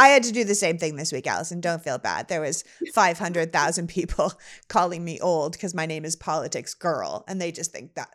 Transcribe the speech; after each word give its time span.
I 0.00 0.08
had 0.08 0.22
to 0.22 0.32
do 0.32 0.44
the 0.44 0.54
same 0.54 0.78
thing 0.78 0.96
this 0.96 1.12
week, 1.12 1.26
Allison. 1.26 1.60
Don't 1.60 1.84
feel 1.84 1.98
bad. 1.98 2.28
There 2.28 2.40
was 2.40 2.64
500,000 2.94 3.86
people 3.86 4.32
calling 4.68 5.04
me 5.04 5.20
old 5.20 5.52
because 5.52 5.74
my 5.74 5.84
name 5.84 6.06
is 6.06 6.16
Politics 6.16 6.72
Girl. 6.72 7.22
And 7.28 7.38
they 7.38 7.52
just 7.52 7.70
think 7.70 7.96
that 7.96 8.08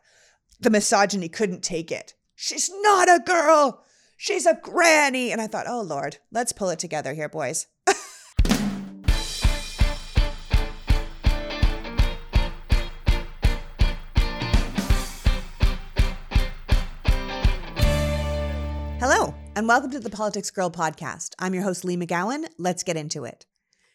the 0.60 0.71
misogyny 0.71 1.29
couldn't 1.29 1.62
take 1.63 1.92
it. 1.92 2.16
She's 2.34 2.71
not 2.82 3.08
a 3.08 3.21
girl. 3.24 3.84
She's 4.18 4.48
a 4.48 4.58
granny. 4.63 5.32
And 5.32 5.40
I 5.40 5.46
thought, 5.46 5.68
oh, 5.68 5.82
Lord, 5.82 6.18
let's 6.32 6.54
pull 6.54 6.71
it 6.71 6.79
together 6.79 7.13
here, 7.13 7.29
boys. 7.29 7.67
And 19.55 19.70
welcome 19.70 19.90
to 19.90 20.02
the 20.02 20.09
Politics 20.09 20.52
Girl 20.52 20.70
podcast. 20.70 21.30
I'm 21.40 21.53
your 21.53 21.63
host, 21.63 21.85
Lee 21.85 21.95
McGowan. 21.95 22.45
Let's 22.58 22.84
get 22.84 22.98
into 22.98 23.23
it. 23.23 23.45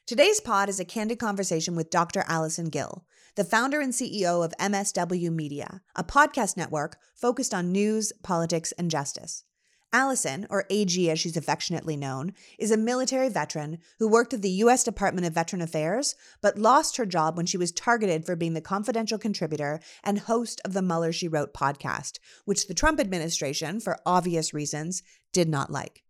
Today's 0.06 0.40
pod 0.40 0.70
is 0.70 0.80
a 0.80 0.86
candid 0.86 1.18
conversation 1.18 1.76
with 1.76 1.90
Dr. 1.90 2.24
Allison 2.26 2.70
Gill, 2.70 3.04
the 3.36 3.44
founder 3.44 3.78
and 3.78 3.92
CEO 3.92 4.42
of 4.42 4.54
MSW 4.58 5.30
Media, 5.30 5.82
a 5.94 6.02
podcast 6.02 6.56
network 6.56 6.96
focused 7.14 7.52
on 7.52 7.72
news, 7.72 8.10
politics, 8.22 8.72
and 8.78 8.90
justice. 8.90 9.44
Allison, 9.92 10.46
or 10.50 10.66
AG 10.70 11.10
as 11.10 11.18
she's 11.18 11.36
affectionately 11.36 11.96
known, 11.96 12.32
is 12.58 12.70
a 12.70 12.76
military 12.76 13.28
veteran 13.28 13.78
who 13.98 14.06
worked 14.06 14.32
at 14.32 14.40
the 14.40 14.50
U.S. 14.50 14.84
Department 14.84 15.26
of 15.26 15.34
Veteran 15.34 15.60
Affairs, 15.60 16.14
but 16.40 16.58
lost 16.58 16.96
her 16.96 17.06
job 17.06 17.36
when 17.36 17.46
she 17.46 17.56
was 17.56 17.72
targeted 17.72 18.24
for 18.24 18.36
being 18.36 18.54
the 18.54 18.60
confidential 18.60 19.18
contributor 19.18 19.80
and 20.04 20.20
host 20.20 20.60
of 20.64 20.74
the 20.74 20.82
Mueller 20.82 21.12
She 21.12 21.26
Wrote 21.26 21.52
podcast, 21.52 22.20
which 22.44 22.68
the 22.68 22.74
Trump 22.74 23.00
administration, 23.00 23.80
for 23.80 23.98
obvious 24.06 24.54
reasons, 24.54 25.02
did 25.32 25.48
not 25.48 25.72
like. 25.72 26.04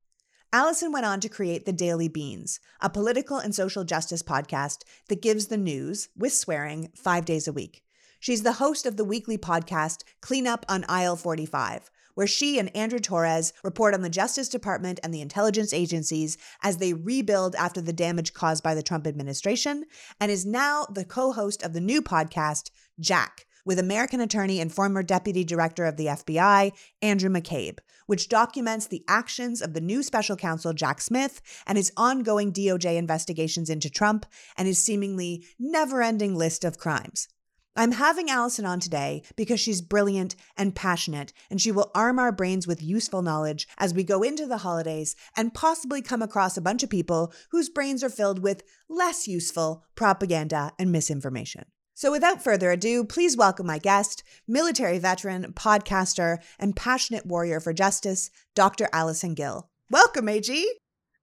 Allison 0.53 0.93
went 0.93 1.07
on 1.07 1.21
to 1.21 1.29
create 1.29 1.65
The 1.65 1.73
Daily 1.73 2.09
Beans, 2.09 2.61
a 2.81 2.91
political 2.91 3.39
and 3.39 3.55
social 3.55 3.85
justice 3.85 4.23
podcast 4.23 4.83
that 5.09 5.23
gives 5.23 5.47
the 5.47 5.57
news, 5.57 6.09
with 6.15 6.35
swearing, 6.35 6.91
five 6.95 7.25
days 7.25 7.49
a 7.49 7.53
week. 7.53 7.83
She's 8.19 8.43
the 8.43 8.55
host 8.55 8.85
of 8.85 8.99
the 8.99 9.05
weekly 9.05 9.39
podcast 9.39 10.03
Clean 10.21 10.47
Up 10.47 10.67
on 10.69 10.85
Aisle 10.89 11.17
45, 11.17 11.91
where 12.21 12.27
she 12.27 12.59
and 12.59 12.77
Andrew 12.77 12.99
Torrez 12.99 13.55
report 13.65 13.95
on 13.95 14.03
the 14.03 14.11
Justice 14.11 14.51
Department 14.51 15.01
and 15.03 15.15
the 15.15 15.23
intelligence 15.23 15.73
agencies 15.73 16.37
as 16.63 16.77
they 16.77 16.93
rebuild 16.93 17.55
after 17.55 17.81
the 17.81 17.95
damage 17.95 18.35
caused 18.35 18.63
by 18.63 18.75
the 18.75 18.83
Trump 18.83 19.07
administration, 19.07 19.87
and 20.21 20.31
is 20.31 20.45
now 20.45 20.85
the 20.93 21.07
co 21.07 21.33
host 21.33 21.63
of 21.63 21.73
the 21.73 21.81
new 21.81 22.03
podcast, 22.03 22.73
Jack, 23.01 23.47
with 23.65 23.79
American 23.79 24.21
attorney 24.21 24.61
and 24.61 24.71
former 24.71 25.03
deputy 25.03 25.45
director 25.45 25.87
of 25.87 25.97
the 25.97 26.09
FBI, 26.09 26.73
Andrew 27.01 27.31
McCabe, 27.31 27.79
which 28.05 28.29
documents 28.29 28.87
the 28.87 29.03
actions 29.09 29.63
of 29.63 29.73
the 29.73 29.81
new 29.81 30.03
special 30.03 30.37
counsel, 30.37 30.75
Jack 30.75 31.01
Smith, 31.01 31.41
and 31.67 31.79
his 31.79 31.91
ongoing 31.97 32.53
DOJ 32.53 32.99
investigations 32.99 33.71
into 33.71 33.89
Trump 33.89 34.27
and 34.59 34.69
his 34.69 34.85
seemingly 34.85 35.47
never 35.59 36.03
ending 36.03 36.35
list 36.35 36.67
of 36.67 36.77
crimes. 36.77 37.29
I'm 37.77 37.93
having 37.93 38.29
Allison 38.29 38.67
on 38.67 38.81
today 38.81 39.23
because 39.37 39.61
she's 39.61 39.81
brilliant 39.81 40.35
and 40.57 40.75
passionate, 40.75 41.33
and 41.51 41.61
she 41.61 41.71
will 41.71 41.93
arm 41.95 42.19
our 42.19 42.33
brains 42.33 42.67
with 42.67 42.83
useful 42.83 43.23
knowledge 43.23 43.69
as 43.79 43.95
we 43.95 44.03
go 44.03 44.23
into 44.23 44.47
the 44.47 44.59
holidays 44.59 45.15
and 45.37 45.55
possibly 45.55 46.03
come 46.03 46.21
across 46.21 46.57
a 46.57 46.63
bunch 46.63 46.83
of 46.83 46.91
people 46.91 47.33
whose 47.53 47.69
brains 47.69 48.03
are 48.03 48.11
filled 48.11 48.41
with 48.41 48.65
less 48.89 49.29
useful 49.29 49.85
propaganda 49.95 50.73
and 50.81 50.91
misinformation. 50.91 51.65
So, 51.95 52.11
without 52.11 52.43
further 52.43 52.73
ado, 52.73 53.05
please 53.05 53.37
welcome 53.37 53.67
my 53.67 53.79
guest, 53.79 54.25
military 54.49 54.99
veteran, 54.99 55.53
podcaster, 55.53 56.39
and 56.59 56.75
passionate 56.75 57.27
warrior 57.27 57.61
for 57.61 57.73
justice, 57.73 58.31
Dr. 58.55 58.89
Allison 58.93 59.35
Gill. 59.35 59.69
Welcome, 59.91 60.29
AG. 60.29 60.67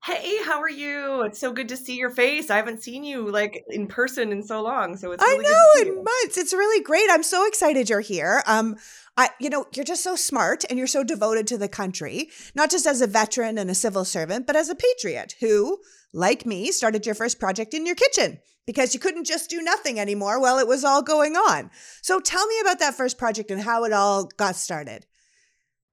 Hey, 0.03 0.41
how 0.43 0.61
are 0.61 0.69
you? 0.69 1.23
It's 1.23 1.39
so 1.39 1.51
good 1.51 1.67
to 1.69 1.75
see 1.75 1.97
your 1.97 2.09
face. 2.09 2.49
I 2.49 2.55
haven't 2.55 2.81
seen 2.81 3.03
you 3.03 3.29
like 3.29 3.65
in 3.67 3.87
person 3.87 4.31
in 4.31 4.41
so 4.41 4.61
long, 4.61 4.95
so 4.95 5.11
it's 5.11 5.21
really 5.21 5.45
I 5.45 5.49
know 5.49 5.81
in 5.81 5.95
months. 5.95 6.37
It's 6.37 6.53
really 6.53 6.81
great. 6.81 7.07
I'm 7.11 7.23
so 7.23 7.45
excited 7.45 7.89
you're 7.89 7.99
here. 7.99 8.41
Um, 8.47 8.77
I, 9.17 9.29
you 9.39 9.49
know, 9.49 9.65
you're 9.73 9.83
just 9.83 10.03
so 10.03 10.15
smart 10.15 10.63
and 10.69 10.77
you're 10.77 10.87
so 10.87 11.03
devoted 11.03 11.45
to 11.47 11.57
the 11.57 11.67
country, 11.67 12.29
not 12.55 12.71
just 12.71 12.85
as 12.85 13.01
a 13.01 13.07
veteran 13.07 13.57
and 13.57 13.69
a 13.69 13.75
civil 13.75 14.05
servant, 14.05 14.47
but 14.47 14.55
as 14.55 14.69
a 14.69 14.75
patriot 14.75 15.35
who, 15.41 15.79
like 16.13 16.45
me, 16.45 16.71
started 16.71 17.05
your 17.05 17.15
first 17.15 17.39
project 17.39 17.73
in 17.73 17.85
your 17.85 17.95
kitchen 17.95 18.39
because 18.65 18.93
you 18.93 18.99
couldn't 18.99 19.25
just 19.25 19.49
do 19.49 19.61
nothing 19.61 19.99
anymore 19.99 20.39
while 20.39 20.59
it 20.59 20.67
was 20.67 20.83
all 20.83 21.01
going 21.01 21.35
on. 21.35 21.71
So 22.01 22.19
tell 22.19 22.45
me 22.45 22.59
about 22.61 22.79
that 22.79 22.93
first 22.93 23.17
project 23.17 23.49
and 23.49 23.61
how 23.61 23.83
it 23.85 23.91
all 23.91 24.29
got 24.37 24.55
started. 24.55 25.05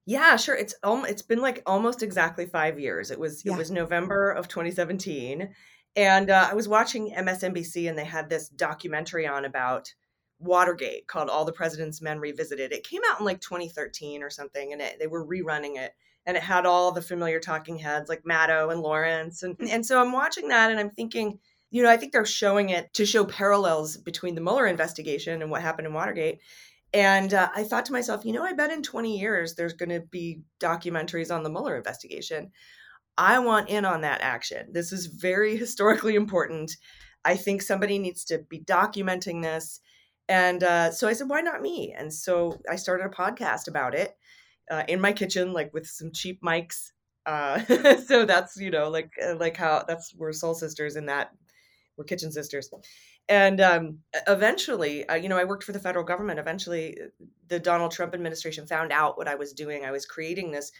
Yeah, 0.05 0.35
sure. 0.35 0.55
It's 0.55 0.75
um, 0.83 1.05
it's 1.05 1.23
been 1.23 1.41
like 1.41 1.63
almost 1.65 2.03
exactly 2.03 2.45
five 2.45 2.79
years. 2.79 3.09
It 3.09 3.19
was 3.19 3.43
yeah. 3.43 3.53
it 3.53 3.57
was 3.57 3.71
November 3.71 4.31
of 4.31 4.47
2017, 4.47 5.49
and 5.95 6.29
uh, 6.29 6.47
I 6.51 6.53
was 6.53 6.67
watching 6.67 7.11
MSNBC, 7.11 7.89
and 7.89 7.97
they 7.97 8.05
had 8.05 8.29
this 8.29 8.49
documentary 8.49 9.25
on 9.25 9.45
about 9.45 9.91
Watergate 10.37 11.07
called 11.07 11.29
"All 11.29 11.43
the 11.43 11.51
President's 11.51 12.03
Men 12.03 12.19
Revisited." 12.19 12.71
It 12.71 12.87
came 12.87 13.01
out 13.09 13.19
in 13.19 13.25
like 13.25 13.41
2013 13.41 14.21
or 14.21 14.29
something, 14.29 14.73
and 14.73 14.81
it, 14.81 14.97
they 14.99 15.07
were 15.07 15.25
rerunning 15.25 15.77
it, 15.77 15.93
and 16.27 16.37
it 16.37 16.43
had 16.43 16.67
all 16.67 16.91
the 16.91 17.01
familiar 17.01 17.39
talking 17.39 17.79
heads 17.79 18.07
like 18.07 18.23
Maddow 18.23 18.71
and 18.71 18.81
Lawrence, 18.81 19.41
and 19.41 19.55
and 19.59 19.83
so 19.83 19.99
I'm 19.99 20.11
watching 20.11 20.49
that, 20.49 20.69
and 20.69 20.79
I'm 20.79 20.91
thinking. 20.91 21.39
You 21.71 21.83
know, 21.83 21.89
I 21.89 21.97
think 21.97 22.13
they're 22.13 22.25
showing 22.25 22.69
it 22.69 22.93
to 22.93 23.05
show 23.05 23.25
parallels 23.25 23.97
between 23.97 24.35
the 24.35 24.39
Mueller 24.39 24.65
investigation 24.65 25.41
and 25.41 25.51
what 25.51 25.61
happened 25.61 25.87
in 25.87 25.93
Watergate 25.93 26.39
and 26.93 27.33
uh, 27.33 27.49
I 27.55 27.63
thought 27.63 27.85
to 27.85 27.93
myself, 27.93 28.25
you 28.25 28.33
know, 28.33 28.43
I 28.43 28.53
bet 28.53 28.71
in 28.71 28.81
20 28.81 29.17
years 29.17 29.55
there's 29.55 29.73
going 29.73 29.89
to 29.89 30.01
be 30.01 30.41
documentaries 30.59 31.33
on 31.33 31.43
the 31.43 31.49
Mueller 31.49 31.75
investigation. 31.75 32.51
I 33.17 33.39
want 33.39 33.69
in 33.69 33.85
on 33.85 34.01
that 34.01 34.21
action. 34.21 34.71
This 34.71 34.91
is 34.91 35.07
very 35.07 35.57
historically 35.57 36.15
important. 36.15 36.71
I 37.23 37.35
think 37.35 37.61
somebody 37.61 37.99
needs 37.99 38.23
to 38.25 38.39
be 38.49 38.59
documenting 38.59 39.41
this. 39.41 39.79
And 40.27 40.63
uh, 40.63 40.91
so 40.91 41.07
I 41.07 41.13
said, 41.13 41.29
why 41.29 41.41
not 41.41 41.61
me? 41.61 41.93
And 41.97 42.13
so 42.13 42.59
I 42.69 42.75
started 42.75 43.05
a 43.05 43.09
podcast 43.09 43.67
about 43.67 43.93
it 43.93 44.15
uh, 44.71 44.83
in 44.87 44.99
my 45.01 45.13
kitchen, 45.13 45.53
like 45.53 45.73
with 45.73 45.87
some 45.87 46.11
cheap 46.11 46.41
mics. 46.41 46.91
Uh, 47.25 47.59
so 48.07 48.25
that's 48.25 48.57
you 48.57 48.69
know 48.69 48.89
like 48.89 49.11
uh, 49.23 49.35
like 49.35 49.57
how 49.57 49.83
that's 49.87 50.13
we're 50.15 50.31
soul 50.31 50.53
sisters 50.53 50.95
in 50.95 51.07
that 51.07 51.31
we're 51.97 52.03
kitchen 52.03 52.31
sisters 52.31 52.69
and 53.29 53.61
um, 53.61 53.99
eventually 54.27 55.07
uh, 55.09 55.15
you 55.15 55.29
know 55.29 55.37
i 55.37 55.43
worked 55.43 55.63
for 55.63 55.71
the 55.71 55.79
federal 55.79 56.05
government. 56.05 56.39
Eventually 56.39 56.97
uh, 57.01 57.25
the 57.47 57.59
donald 57.59 57.91
trump 57.91 58.13
administration 58.13 58.65
found 58.65 58.91
out 58.91 59.17
what 59.17 59.27
i 59.27 59.35
was 59.35 59.53
doing. 59.53 59.85
I 59.85 59.91
was 59.91 60.05
creating 60.05 60.51
this 60.51 60.71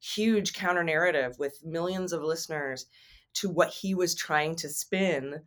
huge 0.00 0.52
counter 0.52 0.82
narrative 0.82 1.36
with 1.38 1.64
millions 1.64 2.12
of 2.12 2.22
listeners 2.22 2.86
to 3.34 3.48
what 3.48 3.70
he 3.70 3.94
was 3.94 4.14
trying 4.14 4.56
to 4.56 4.68
spin 4.68 5.42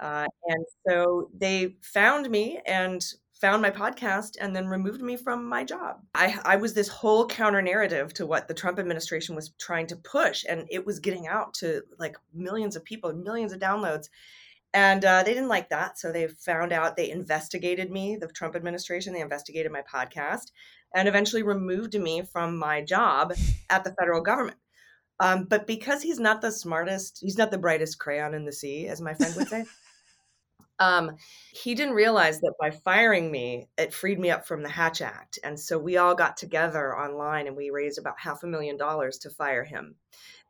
uh, 0.00 0.26
and 0.46 0.64
so 0.88 1.30
they 1.36 1.76
found 1.82 2.30
me 2.30 2.60
and 2.66 3.04
found 3.40 3.62
my 3.62 3.70
podcast 3.70 4.36
and 4.40 4.54
then 4.54 4.66
removed 4.66 5.00
me 5.00 5.16
from 5.16 5.46
my 5.46 5.64
job. 5.64 6.00
I, 6.14 6.38
I 6.44 6.56
was 6.56 6.74
this 6.74 6.88
whole 6.88 7.26
counter 7.26 7.62
narrative 7.62 8.12
to 8.14 8.26
what 8.26 8.48
the 8.48 8.54
Trump 8.54 8.78
administration 8.78 9.34
was 9.34 9.50
trying 9.58 9.86
to 9.88 9.96
push, 9.96 10.44
and 10.48 10.66
it 10.70 10.84
was 10.84 11.00
getting 11.00 11.26
out 11.26 11.54
to 11.54 11.82
like 11.98 12.16
millions 12.34 12.76
of 12.76 12.84
people, 12.84 13.12
millions 13.12 13.52
of 13.52 13.60
downloads 13.60 14.08
and 14.72 15.04
uh, 15.04 15.22
they 15.22 15.34
didn't 15.34 15.48
like 15.48 15.68
that 15.68 15.98
so 15.98 16.12
they 16.12 16.28
found 16.28 16.72
out 16.72 16.96
they 16.96 17.10
investigated 17.10 17.90
me 17.90 18.16
the 18.16 18.28
trump 18.28 18.54
administration 18.54 19.12
they 19.12 19.20
investigated 19.20 19.72
my 19.72 19.82
podcast 19.82 20.50
and 20.94 21.08
eventually 21.08 21.42
removed 21.42 21.94
me 21.94 22.22
from 22.22 22.58
my 22.58 22.82
job 22.82 23.32
at 23.68 23.84
the 23.84 23.92
federal 23.92 24.22
government. 24.22 24.58
Um, 25.18 25.44
but 25.44 25.66
because 25.66 26.02
he's 26.02 26.18
not 26.18 26.40
the 26.40 26.50
smartest 26.50 27.18
he's 27.20 27.36
not 27.36 27.50
the 27.50 27.58
brightest 27.58 27.98
crayon 27.98 28.32
in 28.32 28.46
the 28.46 28.52
sea 28.52 28.86
as 28.86 29.02
my 29.02 29.12
friend 29.12 29.34
would 29.36 29.48
say 29.48 29.64
um, 30.78 31.16
he 31.52 31.74
didn't 31.74 31.94
realize 31.94 32.40
that 32.40 32.54
by 32.58 32.70
firing 32.70 33.30
me 33.30 33.68
it 33.76 33.92
freed 33.92 34.18
me 34.18 34.30
up 34.30 34.46
from 34.46 34.62
the 34.62 34.70
hatch 34.70 35.02
act. 35.02 35.38
And 35.44 35.60
so 35.60 35.78
we 35.78 35.98
all 35.98 36.14
got 36.14 36.38
together 36.38 36.96
online 36.96 37.46
and 37.46 37.56
we 37.56 37.68
raised 37.68 37.98
about 37.98 38.18
half 38.18 38.42
a 38.42 38.46
million 38.46 38.78
dollars 38.78 39.18
to 39.18 39.30
fire 39.30 39.64
him 39.64 39.96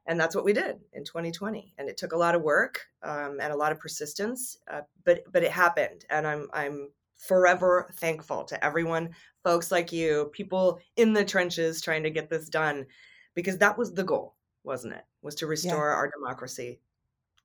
and 0.07 0.19
that's 0.19 0.35
what 0.35 0.45
we 0.45 0.53
did 0.53 0.77
in 0.93 1.05
2020 1.05 1.75
and 1.79 1.89
it 1.89 1.97
took 1.97 2.13
a 2.13 2.17
lot 2.17 2.35
of 2.35 2.43
work 2.43 2.87
um, 3.03 3.39
and 3.41 3.53
a 3.53 3.57
lot 3.57 3.73
of 3.73 3.81
persistence 3.81 4.59
uh, 4.71 4.81
but 5.05 5.23
but 5.33 5.43
it 5.43 5.53
happened 5.53 6.05
and 6.11 6.27
i'm 6.27 6.49
i'm 6.53 6.89
forever 7.19 7.91
thankful 7.97 8.45
to 8.45 8.63
everyone 8.65 9.11
folks 9.45 9.71
like 9.71 9.93
you 9.93 10.31
people 10.33 10.79
in 10.97 11.13
the 11.13 11.25
trenches 11.25 11.81
trying 11.81 12.03
to 12.03 12.11
get 12.11 12.31
this 12.31 12.49
done 12.49 12.87
because 13.35 13.59
that 13.59 13.77
was 13.77 13.93
the 13.93 14.05
goal 14.05 14.37
wasn't 14.65 14.93
it 14.93 15.05
was 15.23 15.35
to 15.35 15.47
restore 15.47 15.91
yeah. 15.91 15.97
our 15.97 16.11
democracy 16.11 16.81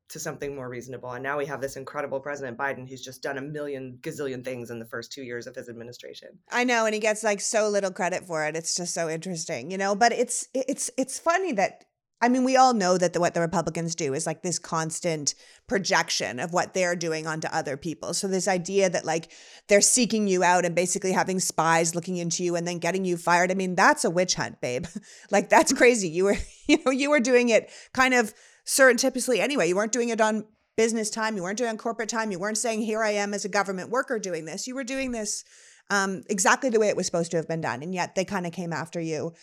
to 0.07 0.19
something 0.19 0.55
more 0.55 0.69
reasonable 0.69 1.11
and 1.11 1.23
now 1.23 1.37
we 1.37 1.45
have 1.45 1.59
this 1.59 1.77
incredible 1.77 2.19
president 2.19 2.57
biden 2.57 2.87
who's 2.87 3.03
just 3.03 3.23
done 3.23 3.37
a 3.37 3.41
million 3.41 3.97
gazillion 4.01 4.45
things 4.45 4.69
in 4.69 4.79
the 4.79 4.85
first 4.85 5.11
two 5.11 5.23
years 5.23 5.47
of 5.47 5.55
his 5.55 5.67
administration 5.67 6.29
i 6.51 6.63
know 6.63 6.85
and 6.85 6.93
he 6.93 6.99
gets 6.99 7.23
like 7.23 7.41
so 7.41 7.67
little 7.67 7.91
credit 7.91 8.25
for 8.25 8.45
it 8.45 8.55
it's 8.55 8.75
just 8.75 8.93
so 8.93 9.09
interesting 9.09 9.71
you 9.71 9.77
know 9.77 9.95
but 9.95 10.13
it's 10.13 10.47
it's 10.53 10.91
it's 10.97 11.17
funny 11.17 11.51
that 11.51 11.85
I 12.21 12.29
mean, 12.29 12.45
we 12.45 12.55
all 12.55 12.73
know 12.73 12.97
that 12.97 13.13
the, 13.13 13.19
what 13.19 13.33
the 13.33 13.41
Republicans 13.41 13.93
do 13.93 14.13
is 14.13 14.25
like 14.25 14.41
this 14.41 14.57
constant 14.57 15.35
projection 15.67 16.39
of 16.39 16.53
what 16.53 16.73
they're 16.73 16.95
doing 16.95 17.27
onto 17.27 17.47
other 17.49 17.75
people. 17.75 18.13
So 18.13 18.27
this 18.27 18.47
idea 18.47 18.89
that 18.89 19.05
like 19.05 19.31
they're 19.67 19.81
seeking 19.81 20.27
you 20.27 20.43
out 20.43 20.65
and 20.65 20.73
basically 20.73 21.11
having 21.11 21.39
spies 21.39 21.93
looking 21.93 22.17
into 22.17 22.43
you 22.43 22.55
and 22.55 22.65
then 22.65 22.79
getting 22.79 23.03
you 23.03 23.17
fired. 23.17 23.51
I 23.51 23.55
mean, 23.55 23.75
that's 23.75 24.05
a 24.05 24.09
witch 24.09 24.35
hunt, 24.35 24.61
babe. 24.61 24.85
like 25.31 25.49
that's 25.49 25.73
crazy. 25.73 26.07
You 26.07 26.25
were, 26.25 26.37
you 26.67 26.77
know, 26.85 26.91
you 26.91 27.09
were 27.09 27.19
doing 27.19 27.49
it 27.49 27.69
kind 27.93 28.13
of 28.13 28.33
surreptitiously 28.63 29.41
anyway. 29.41 29.67
You 29.67 29.75
weren't 29.75 29.91
doing 29.91 30.09
it 30.09 30.21
on 30.21 30.45
business 30.77 31.09
time. 31.09 31.35
You 31.35 31.43
weren't 31.43 31.57
doing 31.57 31.69
it 31.69 31.71
on 31.71 31.77
corporate 31.77 32.09
time. 32.09 32.31
You 32.31 32.39
weren't 32.39 32.57
saying, 32.57 32.81
here 32.81 33.03
I 33.03 33.11
am 33.11 33.33
as 33.33 33.45
a 33.45 33.49
government 33.49 33.89
worker 33.89 34.19
doing 34.19 34.45
this. 34.45 34.67
You 34.67 34.75
were 34.75 34.83
doing 34.83 35.11
this 35.11 35.43
um, 35.89 36.23
exactly 36.29 36.69
the 36.69 36.79
way 36.79 36.89
it 36.89 36.97
was 36.97 37.05
supposed 37.05 37.31
to 37.31 37.37
have 37.37 37.47
been 37.47 37.61
done. 37.61 37.83
And 37.83 37.93
yet 37.93 38.15
they 38.15 38.25
kind 38.25 38.45
of 38.45 38.53
came 38.53 38.73
after 38.73 38.99
you 38.99 39.33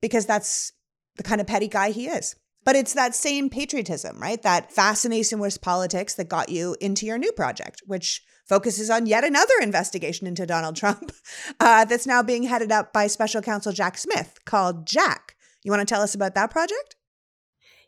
because 0.00 0.26
that's 0.26 0.72
the 1.16 1.22
kind 1.22 1.40
of 1.40 1.46
petty 1.46 1.68
guy 1.68 1.90
he 1.90 2.06
is. 2.06 2.36
But 2.64 2.76
it's 2.76 2.94
that 2.94 3.14
same 3.14 3.50
patriotism, 3.50 4.20
right? 4.20 4.40
That 4.42 4.70
fascination 4.70 5.40
with 5.40 5.60
politics 5.60 6.14
that 6.14 6.28
got 6.28 6.48
you 6.48 6.76
into 6.80 7.06
your 7.06 7.18
new 7.18 7.32
project, 7.32 7.82
which 7.86 8.22
focuses 8.46 8.88
on 8.90 9.06
yet 9.06 9.24
another 9.24 9.54
investigation 9.60 10.26
into 10.26 10.46
Donald 10.46 10.76
Trump 10.76 11.12
uh, 11.60 11.84
that's 11.84 12.06
now 12.06 12.22
being 12.22 12.44
headed 12.44 12.70
up 12.70 12.92
by 12.92 13.06
special 13.06 13.42
counsel 13.42 13.72
Jack 13.72 13.98
Smith 13.98 14.38
called 14.44 14.86
Jack. 14.86 15.36
You 15.64 15.72
want 15.72 15.86
to 15.86 15.92
tell 15.92 16.02
us 16.02 16.14
about 16.14 16.34
that 16.34 16.50
project? 16.50 16.96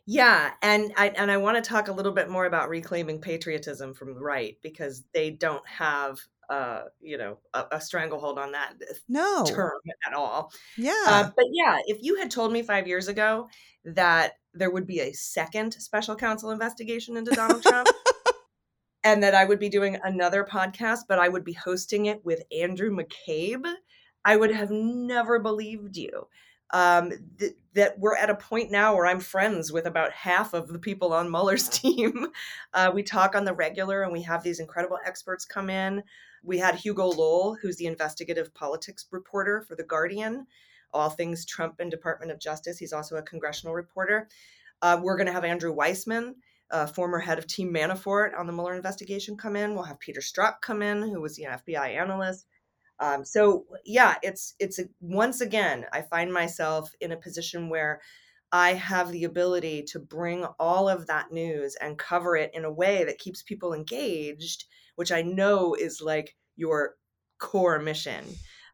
Yeah, 0.07 0.51
and 0.61 0.93
I 0.97 1.07
and 1.09 1.31
I 1.31 1.37
want 1.37 1.63
to 1.63 1.67
talk 1.67 1.87
a 1.87 1.91
little 1.91 2.11
bit 2.11 2.29
more 2.29 2.45
about 2.45 2.69
reclaiming 2.69 3.19
patriotism 3.19 3.95
from 3.95 4.13
the 4.13 4.21
right 4.21 4.55
because 4.61 5.03
they 5.15 5.31
don't 5.31 5.67
have 5.67 6.19
uh 6.49 6.83
you 7.01 7.17
know 7.17 7.37
a, 7.53 7.65
a 7.73 7.81
stranglehold 7.81 8.37
on 8.37 8.51
that 8.51 8.73
no 9.07 9.43
term 9.45 9.79
at 10.07 10.13
all. 10.13 10.51
Yeah, 10.77 11.03
uh, 11.07 11.29
but 11.35 11.45
yeah, 11.51 11.77
if 11.87 11.97
you 12.01 12.15
had 12.15 12.31
told 12.31 12.51
me 12.51 12.61
five 12.61 12.87
years 12.87 13.07
ago 13.07 13.47
that 13.85 14.33
there 14.53 14.71
would 14.71 14.87
be 14.87 15.01
a 15.01 15.13
second 15.13 15.73
special 15.73 16.15
counsel 16.15 16.51
investigation 16.51 17.17
into 17.17 17.31
Donald 17.31 17.63
Trump. 17.63 17.87
and 19.03 19.21
that 19.21 19.35
I 19.35 19.45
would 19.45 19.59
be 19.59 19.69
doing 19.69 19.99
another 20.03 20.43
podcast, 20.43 21.01
but 21.07 21.19
I 21.19 21.29
would 21.29 21.43
be 21.43 21.53
hosting 21.53 22.07
it 22.07 22.25
with 22.25 22.41
Andrew 22.51 22.89
McCabe, 22.89 23.71
I 24.23 24.35
would 24.35 24.49
have 24.49 24.71
never 24.71 25.37
believed 25.37 25.95
you 25.95 26.27
um, 26.71 27.11
th- 27.39 27.55
that 27.73 27.97
we're 27.99 28.17
at 28.17 28.29
a 28.29 28.35
point 28.35 28.71
now 28.71 28.95
where 28.95 29.05
I'm 29.05 29.19
friends 29.19 29.71
with 29.71 29.85
about 29.85 30.11
half 30.11 30.53
of 30.53 30.67
the 30.67 30.79
people 30.79 31.13
on 31.13 31.29
Mueller's 31.29 31.69
team. 31.69 32.27
Uh, 32.73 32.91
we 32.93 33.03
talk 33.03 33.35
on 33.35 33.45
the 33.45 33.53
regular 33.53 34.03
and 34.03 34.11
we 34.11 34.21
have 34.23 34.43
these 34.43 34.59
incredible 34.59 34.97
experts 35.05 35.45
come 35.45 35.69
in. 35.69 36.03
We 36.45 36.59
had 36.59 36.75
Hugo 36.75 37.07
Lowell, 37.07 37.57
who's 37.61 37.77
the 37.77 37.87
investigative 37.87 38.53
politics 38.53 39.05
reporter 39.11 39.61
for 39.61 39.75
The 39.75 39.83
Guardian, 39.83 40.45
all 40.93 41.09
things 41.09 41.45
Trump 41.45 41.79
and 41.79 41.89
Department 41.89 42.31
of 42.31 42.39
Justice. 42.39 42.77
He's 42.77 42.93
also 42.93 43.15
a 43.15 43.21
congressional 43.21 43.73
reporter. 43.73 44.29
Uh, 44.81 44.99
we're 45.01 45.17
going 45.17 45.27
to 45.27 45.33
have 45.33 45.43
Andrew 45.43 45.75
Weissmann, 45.75 46.35
uh, 46.71 46.85
former 46.87 47.19
head 47.19 47.39
of 47.39 47.47
Team 47.47 47.73
Manafort 47.73 48.37
on 48.37 48.47
the 48.47 48.53
Mueller 48.53 48.75
investigation, 48.75 49.37
come 49.37 49.55
in. 49.55 49.73
We'll 49.73 49.83
have 49.83 49.99
Peter 49.99 50.21
Strzok 50.21 50.61
come 50.61 50.81
in, 50.81 51.01
who 51.01 51.21
was 51.21 51.35
the 51.35 51.45
FBI 51.45 51.95
analyst. 51.95 52.45
Um, 52.99 53.25
so 53.25 53.65
yeah, 53.83 54.15
it's 54.23 54.55
it's 54.59 54.79
a, 54.79 54.85
once 55.01 55.41
again 55.41 55.85
I 55.91 56.01
find 56.01 56.31
myself 56.31 56.91
in 57.01 57.11
a 57.11 57.17
position 57.17 57.69
where 57.69 57.99
I 58.51 58.73
have 58.73 59.11
the 59.11 59.25
ability 59.25 59.83
to 59.89 59.99
bring 59.99 60.45
all 60.59 60.87
of 60.87 61.07
that 61.07 61.31
news 61.31 61.75
and 61.81 61.97
cover 61.97 62.37
it 62.37 62.51
in 62.53 62.63
a 62.63 62.71
way 62.71 63.03
that 63.03 63.17
keeps 63.17 63.43
people 63.43 63.73
engaged, 63.73 64.65
which 64.95 65.11
I 65.11 65.21
know 65.21 65.73
is 65.73 66.01
like 66.01 66.35
your 66.55 66.95
core 67.39 67.79
mission 67.79 68.23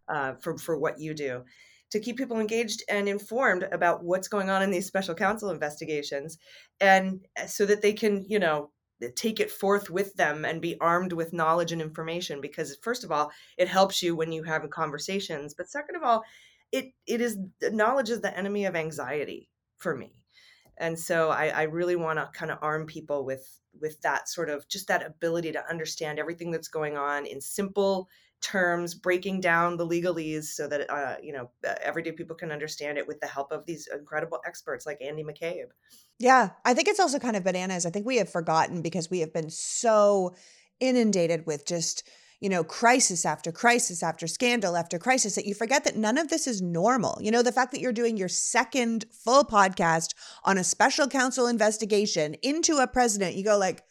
uh, 0.07 0.33
for 0.41 0.57
for 0.57 0.77
what 0.77 0.99
you 0.99 1.13
do 1.13 1.43
to 1.91 1.99
keep 1.99 2.17
people 2.17 2.39
engaged 2.39 2.83
and 2.89 3.07
informed 3.07 3.63
about 3.71 4.03
what's 4.03 4.27
going 4.27 4.49
on 4.49 4.63
in 4.63 4.71
these 4.71 4.87
special 4.87 5.13
counsel 5.13 5.49
investigations 5.49 6.37
and 6.79 7.25
uh, 7.39 7.45
so 7.45 7.65
that 7.65 7.81
they 7.81 7.93
can 7.93 8.25
you 8.27 8.39
know 8.39 8.71
take 9.15 9.39
it 9.39 9.51
forth 9.51 9.89
with 9.89 10.13
them 10.15 10.45
and 10.45 10.61
be 10.61 10.79
armed 10.79 11.11
with 11.11 11.33
knowledge 11.33 11.71
and 11.71 11.81
information 11.81 12.39
because 12.39 12.77
first 12.81 13.03
of 13.03 13.11
all 13.11 13.31
it 13.57 13.67
helps 13.67 14.01
you 14.01 14.15
when 14.15 14.31
you 14.31 14.43
have 14.43 14.67
conversations 14.69 15.53
but 15.53 15.69
second 15.69 15.95
of 15.95 16.03
all 16.03 16.23
it 16.71 16.93
it 17.07 17.21
is 17.21 17.37
knowledge 17.71 18.09
is 18.09 18.21
the 18.21 18.37
enemy 18.37 18.65
of 18.65 18.75
anxiety 18.75 19.49
for 19.77 19.95
me 19.95 20.13
and 20.77 20.97
so 20.97 21.29
i, 21.29 21.47
I 21.47 21.63
really 21.63 21.95
want 21.95 22.19
to 22.19 22.29
kind 22.33 22.51
of 22.51 22.59
arm 22.61 22.85
people 22.85 23.25
with 23.25 23.60
with 23.79 24.01
that 24.01 24.27
sort 24.27 24.49
of 24.49 24.67
just 24.67 24.87
that 24.87 25.05
ability 25.05 25.51
to 25.51 25.69
understand 25.69 26.19
everything 26.19 26.51
that's 26.51 26.67
going 26.67 26.97
on 26.97 27.25
in 27.25 27.39
simple 27.39 28.09
terms 28.41 28.95
breaking 28.95 29.39
down 29.39 29.77
the 29.77 29.85
legalese 29.87 30.45
so 30.45 30.67
that 30.67 30.89
uh, 30.89 31.15
you 31.21 31.31
know 31.31 31.49
uh, 31.67 31.75
everyday 31.81 32.11
people 32.11 32.35
can 32.35 32.51
understand 32.51 32.97
it 32.97 33.07
with 33.07 33.19
the 33.19 33.27
help 33.27 33.51
of 33.51 33.65
these 33.65 33.87
incredible 33.93 34.39
experts 34.45 34.85
like 34.85 35.01
andy 35.01 35.23
mccabe. 35.23 35.67
Yeah 36.19 36.49
i 36.65 36.73
think 36.73 36.87
it's 36.87 36.99
also 36.99 37.19
kind 37.19 37.35
of 37.35 37.43
bananas. 37.43 37.85
I 37.85 37.91
think 37.91 38.05
we 38.05 38.17
have 38.17 38.29
forgotten 38.29 38.81
because 38.81 39.09
we 39.09 39.19
have 39.19 39.33
been 39.33 39.49
so 39.49 40.35
inundated 40.79 41.45
with 41.45 41.65
just 41.65 42.07
you 42.41 42.49
know, 42.49 42.63
crisis 42.63 43.23
after 43.23 43.51
crisis 43.51 44.01
after 44.01 44.27
scandal 44.27 44.75
after 44.75 44.97
crisis 44.97 45.35
that 45.35 45.45
you 45.45 45.53
forget 45.53 45.83
that 45.85 45.95
none 45.95 46.17
of 46.17 46.29
this 46.29 46.47
is 46.47 46.61
normal. 46.61 47.17
You 47.21 47.31
know, 47.31 47.43
the 47.43 47.51
fact 47.51 47.71
that 47.71 47.79
you're 47.79 47.93
doing 47.93 48.17
your 48.17 48.27
second 48.27 49.05
full 49.11 49.45
podcast 49.45 50.15
on 50.43 50.57
a 50.57 50.63
special 50.63 51.07
counsel 51.07 51.45
investigation 51.45 52.33
into 52.41 52.77
a 52.77 52.87
president, 52.87 53.35
you 53.35 53.43
go 53.43 53.57
like, 53.57 53.83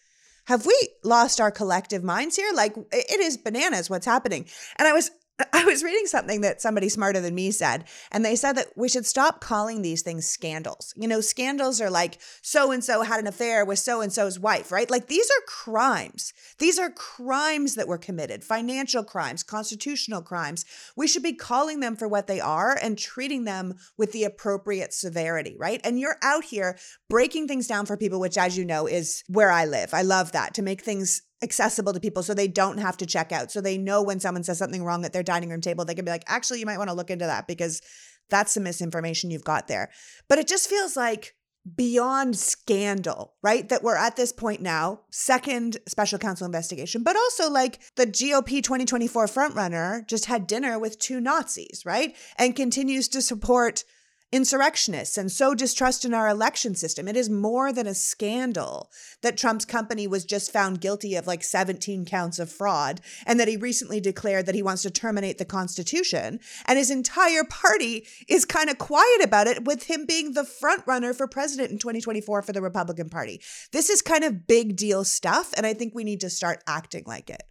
have 0.46 0.66
we 0.66 0.88
lost 1.04 1.40
our 1.40 1.52
collective 1.52 2.02
minds 2.02 2.34
here? 2.34 2.50
Like 2.52 2.76
it 2.92 3.20
is 3.20 3.36
bananas 3.36 3.88
what's 3.88 4.06
happening. 4.06 4.46
And 4.78 4.88
I 4.88 4.92
was 4.92 5.12
I 5.52 5.64
was 5.64 5.82
reading 5.82 6.06
something 6.06 6.40
that 6.42 6.60
somebody 6.60 6.88
smarter 6.88 7.20
than 7.20 7.34
me 7.34 7.50
said, 7.50 7.84
and 8.10 8.24
they 8.24 8.36
said 8.36 8.54
that 8.54 8.68
we 8.76 8.88
should 8.88 9.06
stop 9.06 9.40
calling 9.40 9.82
these 9.82 10.02
things 10.02 10.28
scandals. 10.28 10.92
You 10.96 11.08
know, 11.08 11.20
scandals 11.20 11.80
are 11.80 11.90
like 11.90 12.18
so 12.42 12.70
and 12.70 12.82
so 12.82 13.02
had 13.02 13.20
an 13.20 13.26
affair 13.26 13.64
with 13.64 13.78
so 13.78 14.00
and 14.00 14.12
so's 14.12 14.38
wife, 14.38 14.72
right? 14.72 14.90
Like 14.90 15.08
these 15.08 15.30
are 15.30 15.44
crimes. 15.46 16.32
These 16.58 16.78
are 16.78 16.90
crimes 16.90 17.74
that 17.74 17.88
were 17.88 17.98
committed 17.98 18.44
financial 18.44 19.04
crimes, 19.04 19.42
constitutional 19.42 20.22
crimes. 20.22 20.64
We 20.96 21.06
should 21.06 21.22
be 21.22 21.34
calling 21.34 21.80
them 21.80 21.96
for 21.96 22.08
what 22.08 22.26
they 22.26 22.40
are 22.40 22.76
and 22.80 22.98
treating 22.98 23.44
them 23.44 23.74
with 23.96 24.12
the 24.12 24.24
appropriate 24.24 24.92
severity, 24.92 25.56
right? 25.58 25.80
And 25.84 25.98
you're 25.98 26.18
out 26.22 26.44
here 26.44 26.78
breaking 27.08 27.48
things 27.48 27.66
down 27.66 27.86
for 27.86 27.96
people, 27.96 28.20
which, 28.20 28.38
as 28.38 28.56
you 28.56 28.64
know, 28.64 28.86
is 28.86 29.24
where 29.28 29.50
I 29.50 29.64
live. 29.64 29.94
I 29.94 30.02
love 30.02 30.32
that 30.32 30.54
to 30.54 30.62
make 30.62 30.82
things 30.82 31.22
accessible 31.42 31.92
to 31.92 32.00
people 32.00 32.22
so 32.22 32.34
they 32.34 32.48
don't 32.48 32.78
have 32.78 32.96
to 32.98 33.06
check 33.06 33.32
out. 33.32 33.50
So 33.50 33.60
they 33.60 33.78
know 33.78 34.02
when 34.02 34.20
someone 34.20 34.44
says 34.44 34.58
something 34.58 34.84
wrong 34.84 35.04
at 35.04 35.12
their 35.12 35.22
dining 35.22 35.50
room 35.50 35.60
table, 35.60 35.84
they 35.84 35.94
can 35.94 36.04
be 36.04 36.10
like, 36.10 36.24
actually, 36.26 36.60
you 36.60 36.66
might 36.66 36.78
want 36.78 36.90
to 36.90 36.96
look 36.96 37.10
into 37.10 37.26
that 37.26 37.46
because 37.46 37.80
that's 38.28 38.54
the 38.54 38.60
misinformation 38.60 39.30
you've 39.30 39.44
got 39.44 39.68
there. 39.68 39.90
But 40.28 40.38
it 40.38 40.46
just 40.46 40.68
feels 40.68 40.96
like 40.96 41.34
beyond 41.76 42.36
scandal, 42.38 43.34
right? 43.42 43.68
That 43.68 43.82
we're 43.82 43.96
at 43.96 44.16
this 44.16 44.32
point 44.32 44.62
now, 44.62 45.00
second 45.10 45.78
special 45.86 46.18
counsel 46.18 46.46
investigation, 46.46 47.02
but 47.02 47.16
also 47.16 47.50
like 47.50 47.80
the 47.96 48.06
GOP 48.06 48.62
2024 48.62 49.26
frontrunner 49.26 50.06
just 50.06 50.26
had 50.26 50.46
dinner 50.46 50.78
with 50.78 50.98
two 50.98 51.20
Nazis, 51.20 51.82
right? 51.84 52.16
And 52.36 52.56
continues 52.56 53.08
to 53.08 53.20
support 53.20 53.84
insurrectionists 54.32 55.18
and 55.18 55.30
sow 55.30 55.54
distrust 55.54 56.04
in 56.04 56.14
our 56.14 56.28
election 56.28 56.74
system. 56.74 57.08
It 57.08 57.16
is 57.16 57.28
more 57.28 57.72
than 57.72 57.86
a 57.86 57.94
scandal 57.94 58.90
that 59.22 59.36
Trump's 59.36 59.64
company 59.64 60.06
was 60.06 60.24
just 60.24 60.52
found 60.52 60.80
guilty 60.80 61.16
of 61.16 61.26
like 61.26 61.42
17 61.42 62.04
counts 62.04 62.38
of 62.38 62.50
fraud 62.50 63.00
and 63.26 63.40
that 63.40 63.48
he 63.48 63.56
recently 63.56 64.00
declared 64.00 64.46
that 64.46 64.54
he 64.54 64.62
wants 64.62 64.82
to 64.82 64.90
terminate 64.90 65.38
the 65.38 65.44
Constitution. 65.44 66.40
And 66.66 66.78
his 66.78 66.90
entire 66.90 67.44
party 67.44 68.06
is 68.28 68.44
kind 68.44 68.70
of 68.70 68.78
quiet 68.78 69.22
about 69.22 69.46
it, 69.46 69.64
with 69.64 69.84
him 69.84 70.06
being 70.06 70.32
the 70.32 70.44
front 70.44 70.86
runner 70.86 71.12
for 71.12 71.26
president 71.26 71.70
in 71.70 71.78
2024 71.78 72.42
for 72.42 72.52
the 72.52 72.62
Republican 72.62 73.08
Party. 73.08 73.40
This 73.72 73.90
is 73.90 74.02
kind 74.02 74.24
of 74.24 74.46
big 74.46 74.76
deal 74.76 75.04
stuff. 75.04 75.52
And 75.56 75.66
I 75.66 75.74
think 75.74 75.94
we 75.94 76.04
need 76.04 76.20
to 76.20 76.30
start 76.30 76.62
acting 76.66 77.04
like 77.06 77.30
it. 77.30 77.42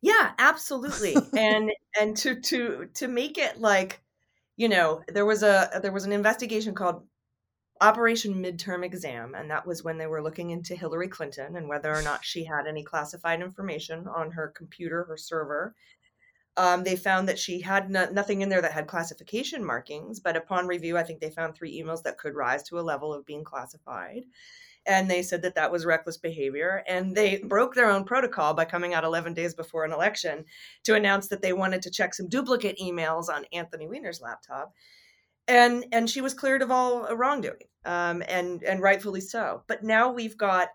Yeah, 0.00 0.30
absolutely. 0.38 1.16
and 1.36 1.70
and 1.98 2.16
to 2.18 2.40
to 2.40 2.88
to 2.94 3.08
make 3.08 3.38
it 3.38 3.60
like 3.60 4.00
you 4.58 4.68
know, 4.68 5.02
there 5.06 5.24
was 5.24 5.42
a 5.44 5.70
there 5.80 5.92
was 5.92 6.04
an 6.04 6.12
investigation 6.12 6.74
called 6.74 7.04
Operation 7.80 8.34
Midterm 8.42 8.84
Exam, 8.84 9.36
and 9.36 9.48
that 9.50 9.64
was 9.64 9.84
when 9.84 9.98
they 9.98 10.08
were 10.08 10.22
looking 10.22 10.50
into 10.50 10.74
Hillary 10.74 11.06
Clinton 11.06 11.56
and 11.56 11.68
whether 11.68 11.94
or 11.94 12.02
not 12.02 12.24
she 12.24 12.44
had 12.44 12.66
any 12.66 12.82
classified 12.82 13.40
information 13.40 14.06
on 14.08 14.32
her 14.32 14.48
computer, 14.48 15.04
her 15.04 15.16
server. 15.16 15.76
Um, 16.56 16.82
they 16.82 16.96
found 16.96 17.28
that 17.28 17.38
she 17.38 17.60
had 17.60 17.88
no, 17.88 18.10
nothing 18.10 18.40
in 18.40 18.48
there 18.48 18.60
that 18.60 18.72
had 18.72 18.88
classification 18.88 19.64
markings, 19.64 20.18
but 20.18 20.36
upon 20.36 20.66
review, 20.66 20.98
I 20.98 21.04
think 21.04 21.20
they 21.20 21.30
found 21.30 21.54
three 21.54 21.80
emails 21.80 22.02
that 22.02 22.18
could 22.18 22.34
rise 22.34 22.64
to 22.64 22.80
a 22.80 22.82
level 22.82 23.14
of 23.14 23.24
being 23.24 23.44
classified 23.44 24.24
and 24.88 25.10
they 25.10 25.22
said 25.22 25.42
that 25.42 25.54
that 25.54 25.70
was 25.70 25.84
reckless 25.84 26.16
behavior 26.16 26.82
and 26.88 27.14
they 27.14 27.38
broke 27.38 27.74
their 27.74 27.90
own 27.90 28.04
protocol 28.04 28.54
by 28.54 28.64
coming 28.64 28.94
out 28.94 29.04
11 29.04 29.34
days 29.34 29.54
before 29.54 29.84
an 29.84 29.92
election 29.92 30.44
to 30.84 30.94
announce 30.94 31.28
that 31.28 31.42
they 31.42 31.52
wanted 31.52 31.82
to 31.82 31.90
check 31.90 32.14
some 32.14 32.28
duplicate 32.28 32.78
emails 32.82 33.28
on 33.28 33.44
anthony 33.52 33.86
weiner's 33.86 34.20
laptop 34.20 34.72
and 35.48 35.86
and 35.92 36.08
she 36.08 36.20
was 36.20 36.34
cleared 36.34 36.62
of 36.62 36.70
all 36.70 37.14
wrongdoing 37.14 37.68
um, 37.84 38.22
and 38.28 38.62
and 38.62 38.80
rightfully 38.80 39.20
so. 39.20 39.64
But 39.66 39.82
now 39.82 40.12
we've 40.12 40.36
got 40.36 40.68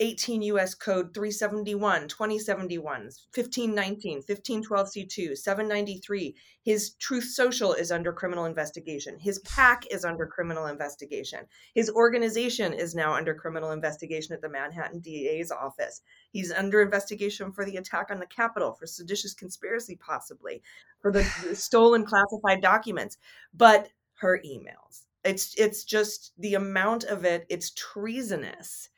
18 0.00 0.42
US 0.42 0.74
Code 0.74 1.12
371, 1.14 2.08
2071, 2.08 3.02
1519, 3.34 4.16
1512 4.26 4.86
C2, 4.88 5.36
793. 5.36 6.34
His 6.62 6.94
Truth 6.94 7.24
Social 7.24 7.74
is 7.74 7.92
under 7.92 8.12
criminal 8.12 8.46
investigation. 8.46 9.18
His 9.18 9.38
PAC 9.40 9.86
is 9.90 10.04
under 10.04 10.26
criminal 10.26 10.66
investigation. 10.66 11.40
His 11.74 11.90
organization 11.90 12.72
is 12.72 12.94
now 12.94 13.14
under 13.14 13.34
criminal 13.34 13.72
investigation 13.72 14.34
at 14.34 14.40
the 14.40 14.48
Manhattan 14.48 15.00
DA's 15.00 15.50
office. 15.50 16.02
He's 16.32 16.50
under 16.50 16.80
investigation 16.80 17.52
for 17.52 17.64
the 17.64 17.76
attack 17.76 18.08
on 18.10 18.18
the 18.18 18.26
Capitol, 18.26 18.72
for 18.72 18.86
seditious 18.86 19.34
conspiracy, 19.34 19.96
possibly, 19.96 20.62
for 21.00 21.12
the 21.12 21.24
stolen 21.54 22.04
classified 22.04 22.62
documents. 22.62 23.18
But 23.52 23.90
her 24.20 24.40
emails 24.44 25.04
It's 25.24 25.54
it's 25.56 25.84
just 25.84 26.32
the 26.38 26.54
amount 26.54 27.04
of 27.04 27.24
it. 27.24 27.46
It's 27.48 27.70
treasonous. 27.70 28.88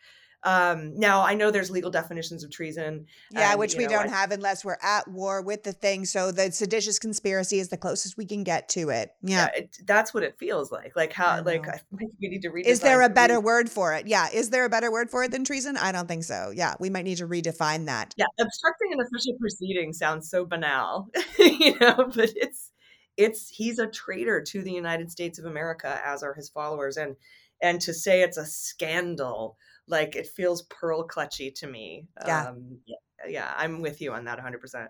Um, 0.44 0.99
now 0.99 1.22
I 1.22 1.34
know 1.34 1.50
there's 1.50 1.70
legal 1.70 1.90
definitions 1.90 2.42
of 2.42 2.50
treason. 2.50 3.06
Yeah, 3.30 3.54
which 3.54 3.76
we 3.76 3.84
know, 3.84 3.90
don't 3.90 4.08
I, 4.08 4.16
have 4.16 4.32
unless 4.32 4.64
we're 4.64 4.78
at 4.82 5.06
war 5.06 5.40
with 5.40 5.62
the 5.62 5.72
thing. 5.72 6.04
So 6.04 6.32
the 6.32 6.50
seditious 6.50 6.99
conspiracy 6.99 7.61
is 7.61 7.68
the 7.68 7.76
closest 7.76 8.16
we 8.16 8.26
can 8.26 8.42
get 8.42 8.68
to 8.70 8.90
it. 8.90 9.12
Yeah, 9.22 9.49
yeah 9.54 9.61
it, 9.61 9.78
that's 9.84 10.12
what 10.12 10.25
it 10.25 10.38
feels 10.38 10.72
like. 10.72 10.96
Like 10.96 11.12
how 11.12 11.42
like 11.42 11.68
I 11.68 11.80
think 11.96 12.12
we 12.20 12.28
need 12.28 12.42
to 12.42 12.50
read. 12.50 12.66
Is 12.66 12.80
there 12.80 13.02
a 13.02 13.08
better 13.08 13.40
word 13.40 13.70
for 13.70 13.94
it? 13.94 14.06
Yeah, 14.06 14.28
is 14.32 14.50
there 14.50 14.64
a 14.64 14.68
better 14.68 14.90
word 14.90 15.11
for 15.11 15.22
it 15.22 15.30
than 15.30 15.44
treason? 15.44 15.76
I 15.76 15.92
don't 15.92 16.08
think 16.08 16.25
so. 16.25 16.52
Yeah, 16.54 16.75
we 16.80 16.90
might 16.90 17.04
need 17.04 17.18
to 17.18 17.28
redefine 17.28 17.87
that. 17.87 18.14
Yeah, 18.16 18.26
obstructing 18.40 18.92
an 18.92 19.00
official 19.00 19.34
proceeding 19.38 19.92
sounds 19.92 20.28
so 20.28 20.44
banal, 20.44 21.08
you 21.38 21.78
know, 21.78 22.11
but 22.14 22.30
it's 22.34 22.72
it's 23.16 23.49
he's 23.49 23.78
a 23.78 23.87
traitor 23.87 24.40
to 24.40 24.62
the 24.62 24.72
United 24.72 25.11
States 25.11 25.38
of 25.38 25.44
America, 25.44 26.00
as 26.04 26.22
are 26.22 26.34
his 26.34 26.49
followers, 26.49 26.96
and 26.96 27.16
and 27.62 27.80
to 27.80 27.94
say 27.94 28.22
it's 28.22 28.38
a 28.38 28.44
scandal 28.44 29.56
like 29.92 30.16
it 30.16 30.26
feels 30.26 30.62
pearl 30.62 31.06
clutchy 31.06 31.54
to 31.56 31.66
me. 31.68 32.08
Yeah. 32.26 32.49
Um, 32.49 32.78
yeah, 32.87 32.96
yeah, 33.28 33.54
I'm 33.56 33.80
with 33.80 34.00
you 34.00 34.12
on 34.12 34.25
that 34.25 34.40
100%. 34.40 34.88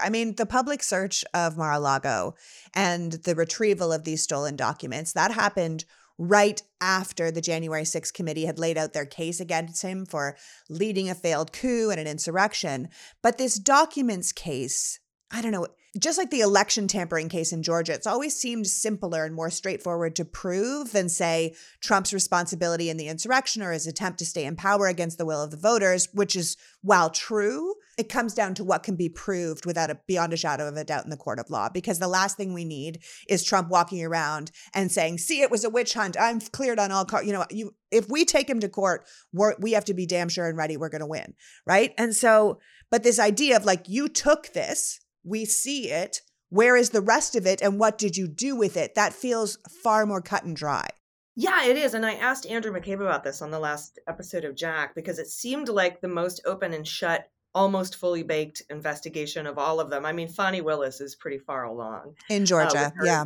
I 0.00 0.10
mean, 0.10 0.36
the 0.36 0.46
public 0.46 0.82
search 0.82 1.24
of 1.34 1.56
Mar 1.56 1.72
a 1.72 1.78
Lago 1.78 2.34
and 2.74 3.12
the 3.12 3.34
retrieval 3.34 3.92
of 3.92 4.04
these 4.04 4.22
stolen 4.22 4.56
documents, 4.56 5.12
that 5.12 5.32
happened 5.32 5.84
right 6.16 6.62
after 6.80 7.30
the 7.30 7.40
January 7.40 7.82
6th 7.82 8.12
committee 8.12 8.46
had 8.46 8.58
laid 8.58 8.78
out 8.78 8.92
their 8.92 9.06
case 9.06 9.40
against 9.40 9.82
him 9.82 10.06
for 10.06 10.36
leading 10.68 11.10
a 11.10 11.14
failed 11.14 11.52
coup 11.52 11.90
and 11.90 11.98
an 11.98 12.06
insurrection. 12.06 12.88
But 13.22 13.36
this 13.38 13.58
documents 13.58 14.32
case, 14.32 15.00
I 15.30 15.42
don't 15.42 15.52
know, 15.52 15.66
just 15.98 16.18
like 16.18 16.30
the 16.30 16.40
election 16.40 16.88
tampering 16.88 17.28
case 17.28 17.52
in 17.52 17.62
Georgia, 17.62 17.92
it's 17.92 18.06
always 18.06 18.34
seemed 18.34 18.66
simpler 18.66 19.24
and 19.24 19.34
more 19.34 19.50
straightforward 19.50 20.16
to 20.16 20.24
prove 20.24 20.92
than, 20.92 21.08
say, 21.08 21.54
Trump's 21.80 22.12
responsibility 22.12 22.90
in 22.90 22.96
the 22.96 23.08
insurrection 23.08 23.62
or 23.62 23.72
his 23.72 23.86
attempt 23.86 24.18
to 24.18 24.26
stay 24.26 24.44
in 24.44 24.56
power 24.56 24.86
against 24.88 25.18
the 25.18 25.26
will 25.26 25.42
of 25.42 25.50
the 25.50 25.56
voters, 25.56 26.08
which 26.12 26.34
is, 26.34 26.56
while 26.82 27.10
true, 27.10 27.74
it 27.96 28.08
comes 28.08 28.34
down 28.34 28.54
to 28.54 28.64
what 28.64 28.82
can 28.82 28.96
be 28.96 29.08
proved 29.08 29.66
without 29.66 29.90
a 29.90 29.98
beyond 30.06 30.32
a 30.32 30.36
shadow 30.36 30.66
of 30.66 30.76
a 30.76 30.84
doubt 30.84 31.04
in 31.04 31.10
the 31.10 31.16
court 31.16 31.38
of 31.38 31.48
law. 31.48 31.68
Because 31.68 31.98
the 31.98 32.08
last 32.08 32.36
thing 32.36 32.52
we 32.52 32.64
need 32.64 33.00
is 33.28 33.44
Trump 33.44 33.68
walking 33.68 34.04
around 34.04 34.50
and 34.74 34.90
saying, 34.90 35.18
"See, 35.18 35.42
it 35.42 35.50
was 35.50 35.64
a 35.64 35.70
witch 35.70 35.94
hunt. 35.94 36.16
I'm 36.18 36.40
cleared 36.40 36.80
on 36.80 36.90
all 36.90 37.04
car." 37.04 37.22
You 37.22 37.32
know, 37.32 37.46
you 37.50 37.74
if 37.92 38.08
we 38.08 38.24
take 38.24 38.50
him 38.50 38.58
to 38.60 38.68
court, 38.68 39.06
we 39.60 39.72
have 39.72 39.84
to 39.84 39.94
be 39.94 40.06
damn 40.06 40.28
sure 40.28 40.48
and 40.48 40.58
ready 40.58 40.76
we're 40.76 40.88
going 40.88 41.00
to 41.00 41.06
win, 41.06 41.34
right? 41.66 41.94
And 41.96 42.16
so, 42.16 42.58
but 42.90 43.04
this 43.04 43.20
idea 43.20 43.56
of 43.56 43.64
like 43.64 43.88
you 43.88 44.08
took 44.08 44.52
this 44.52 44.98
we 45.24 45.44
see 45.44 45.90
it. 45.90 46.20
Where 46.50 46.76
is 46.76 46.90
the 46.90 47.00
rest 47.00 47.34
of 47.34 47.46
it 47.46 47.60
and 47.62 47.80
what 47.80 47.98
did 47.98 48.16
you 48.16 48.28
do 48.28 48.54
with 48.54 48.76
it? 48.76 48.94
That 48.94 49.12
feels 49.12 49.58
far 49.82 50.06
more 50.06 50.20
cut 50.20 50.44
and 50.44 50.54
dry. 50.54 50.88
Yeah, 51.36 51.64
it 51.64 51.76
is. 51.76 51.94
And 51.94 52.06
I 52.06 52.14
asked 52.14 52.46
Andrew 52.46 52.72
McCabe 52.72 53.00
about 53.00 53.24
this 53.24 53.42
on 53.42 53.50
the 53.50 53.58
last 53.58 53.98
episode 54.06 54.44
of 54.44 54.54
Jack 54.54 54.94
because 54.94 55.18
it 55.18 55.26
seemed 55.26 55.68
like 55.68 56.00
the 56.00 56.08
most 56.08 56.40
open 56.46 56.72
and 56.72 56.86
shut, 56.86 57.28
almost 57.54 57.96
fully 57.96 58.22
baked 58.22 58.62
investigation 58.70 59.46
of 59.46 59.58
all 59.58 59.80
of 59.80 59.90
them. 59.90 60.06
I 60.06 60.12
mean, 60.12 60.28
Fani 60.28 60.60
Willis 60.60 61.00
is 61.00 61.16
pretty 61.16 61.38
far 61.38 61.64
along 61.64 62.14
in 62.30 62.46
Georgia. 62.46 62.86
Uh, 62.86 62.90
her, 62.94 63.06
yeah. 63.06 63.24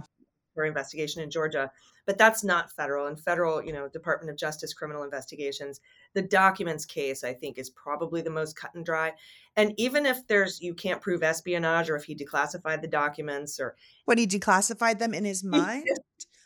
Her 0.58 0.66
investigation 0.66 1.22
in 1.22 1.30
Georgia 1.30 1.70
but 2.08 2.16
that's 2.16 2.42
not 2.42 2.72
federal. 2.72 3.06
And 3.06 3.20
federal 3.20 3.62
you 3.62 3.72
know 3.72 3.86
department 3.86 4.30
of 4.30 4.36
justice 4.38 4.72
criminal 4.72 5.02
investigations 5.02 5.80
the 6.14 6.22
documents 6.22 6.86
case 6.86 7.22
i 7.22 7.34
think 7.34 7.58
is 7.58 7.68
probably 7.70 8.22
the 8.22 8.30
most 8.30 8.56
cut 8.56 8.74
and 8.74 8.84
dry. 8.84 9.12
And 9.56 9.74
even 9.76 10.06
if 10.06 10.26
there's 10.26 10.60
you 10.60 10.74
can't 10.74 11.02
prove 11.02 11.22
espionage 11.22 11.90
or 11.90 11.96
if 11.96 12.04
he 12.04 12.16
declassified 12.16 12.80
the 12.80 12.88
documents 12.88 13.60
or 13.60 13.76
When 14.06 14.18
he 14.18 14.26
declassified 14.26 14.98
them 14.98 15.12
in 15.14 15.24
his 15.24 15.44
mind? 15.58 15.86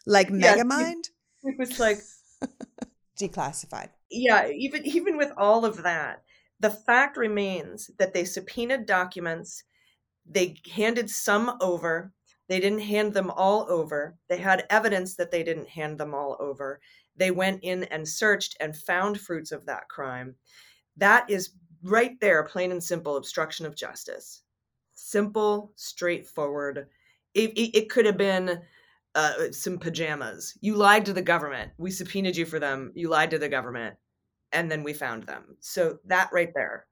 like 0.05 0.31
mega 0.31 0.65
mind 0.65 1.11
it 1.45 1.57
was 1.57 1.79
like 1.79 2.01
declassified. 3.21 3.91
Yeah 4.11 4.49
even 4.49 4.85
even 4.85 5.17
with 5.17 5.33
all 5.37 5.65
of 5.65 5.85
that 5.85 6.25
the 6.59 6.71
fact 6.71 7.17
remains 7.17 7.89
that 7.99 8.13
they 8.13 8.25
subpoenaed 8.25 8.85
documents 8.85 9.63
they 10.27 10.57
handed 10.73 11.09
some 11.09 11.57
over 11.61 12.13
they 12.49 12.61
didn't 12.61 12.81
hand 12.81 13.15
them 13.15 13.31
all 13.31 13.67
over. 13.69 14.17
They 14.29 14.39
had 14.39 14.67
evidence 14.71 15.15
that 15.17 15.31
they 15.31 15.43
didn't 15.43 15.69
hand 15.69 15.99
them 15.99 16.15
all 16.15 16.37
over. 16.41 16.81
They 17.17 17.31
went 17.31 17.63
in 17.63 17.85
and 17.85 18.09
searched 18.09 18.57
and 18.61 18.77
found 18.77 19.21
fruits 19.21 19.53
of 19.53 19.67
that 19.67 19.89
crime. 19.89 20.35
That 20.97 21.29
is 21.31 21.51
right 21.83 22.19
there, 22.21 22.43
plain 22.45 22.73
and 22.73 22.83
simple 22.83 23.17
obstruction 23.17 23.67
of 23.67 23.77
justice. 23.77 24.43
Simple, 24.95 25.73
straightforward. 25.77 26.87
It, 27.35 27.51
it, 27.53 27.77
it 27.77 27.91
could 27.91 28.07
have 28.07 28.19
been 28.19 28.61
uh, 29.15 29.51
some 29.51 29.79
pajamas. 29.79 30.57
You 30.61 30.75
lied 30.75 31.07
to 31.07 31.13
the 31.13 31.23
government. 31.23 31.73
We 31.79 31.91
subpoenaed 31.91 32.37
you 32.37 32.47
for 32.47 32.59
them. 32.59 32.93
You 32.95 33.09
lied 33.09 33.31
to 33.31 33.39
the 33.39 33.49
government, 33.49 33.97
and 34.53 34.71
then 34.71 34.83
we 34.83 34.93
found 34.93 35.25
them. 35.25 35.57
So 35.61 35.99
that 36.07 36.31
right 36.33 36.53
there, 36.55 36.87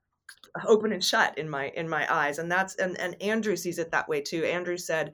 open 0.66 0.92
and 0.92 1.04
shut 1.04 1.38
in 1.38 1.48
my 1.48 1.68
in 1.76 1.88
my 1.88 2.12
eyes, 2.12 2.38
and 2.38 2.50
that's 2.50 2.76
and 2.76 2.98
and 3.00 3.20
Andrew 3.22 3.56
sees 3.56 3.78
it 3.78 3.90
that 3.90 4.08
way 4.08 4.20
too. 4.20 4.44
Andrew 4.44 4.76
said, 4.76 5.12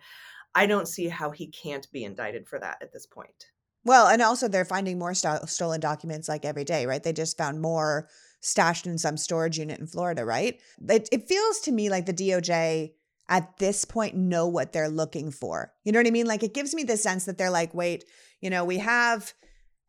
I 0.54 0.66
don't 0.66 0.88
see 0.88 1.08
how 1.08 1.30
he 1.30 1.48
can't 1.48 1.90
be 1.92 2.04
indicted 2.04 2.48
for 2.48 2.58
that 2.58 2.78
at 2.80 2.92
this 2.92 3.06
point. 3.06 3.46
Well, 3.84 4.08
and 4.08 4.20
also 4.20 4.48
they're 4.48 4.64
finding 4.64 4.98
more 4.98 5.14
st- 5.14 5.48
stolen 5.48 5.80
documents 5.80 6.28
like 6.28 6.44
every 6.44 6.64
day, 6.64 6.86
right? 6.86 7.02
They 7.02 7.12
just 7.12 7.38
found 7.38 7.60
more 7.62 8.08
stashed 8.40 8.86
in 8.86 8.98
some 8.98 9.16
storage 9.16 9.58
unit 9.58 9.78
in 9.78 9.86
Florida, 9.86 10.24
right? 10.24 10.60
It, 10.88 11.08
it 11.12 11.28
feels 11.28 11.60
to 11.60 11.72
me 11.72 11.88
like 11.88 12.06
the 12.06 12.12
DOJ 12.12 12.92
at 13.28 13.58
this 13.58 13.84
point 13.84 14.16
know 14.16 14.46
what 14.46 14.72
they're 14.72 14.88
looking 14.88 15.30
for. 15.30 15.72
You 15.84 15.92
know 15.92 15.98
what 15.98 16.06
I 16.06 16.10
mean? 16.10 16.26
Like 16.26 16.42
it 16.42 16.54
gives 16.54 16.74
me 16.74 16.84
the 16.84 16.96
sense 16.96 17.24
that 17.26 17.38
they're 17.38 17.50
like, 17.50 17.74
wait, 17.74 18.04
you 18.40 18.50
know, 18.50 18.64
we 18.64 18.78
have 18.78 19.34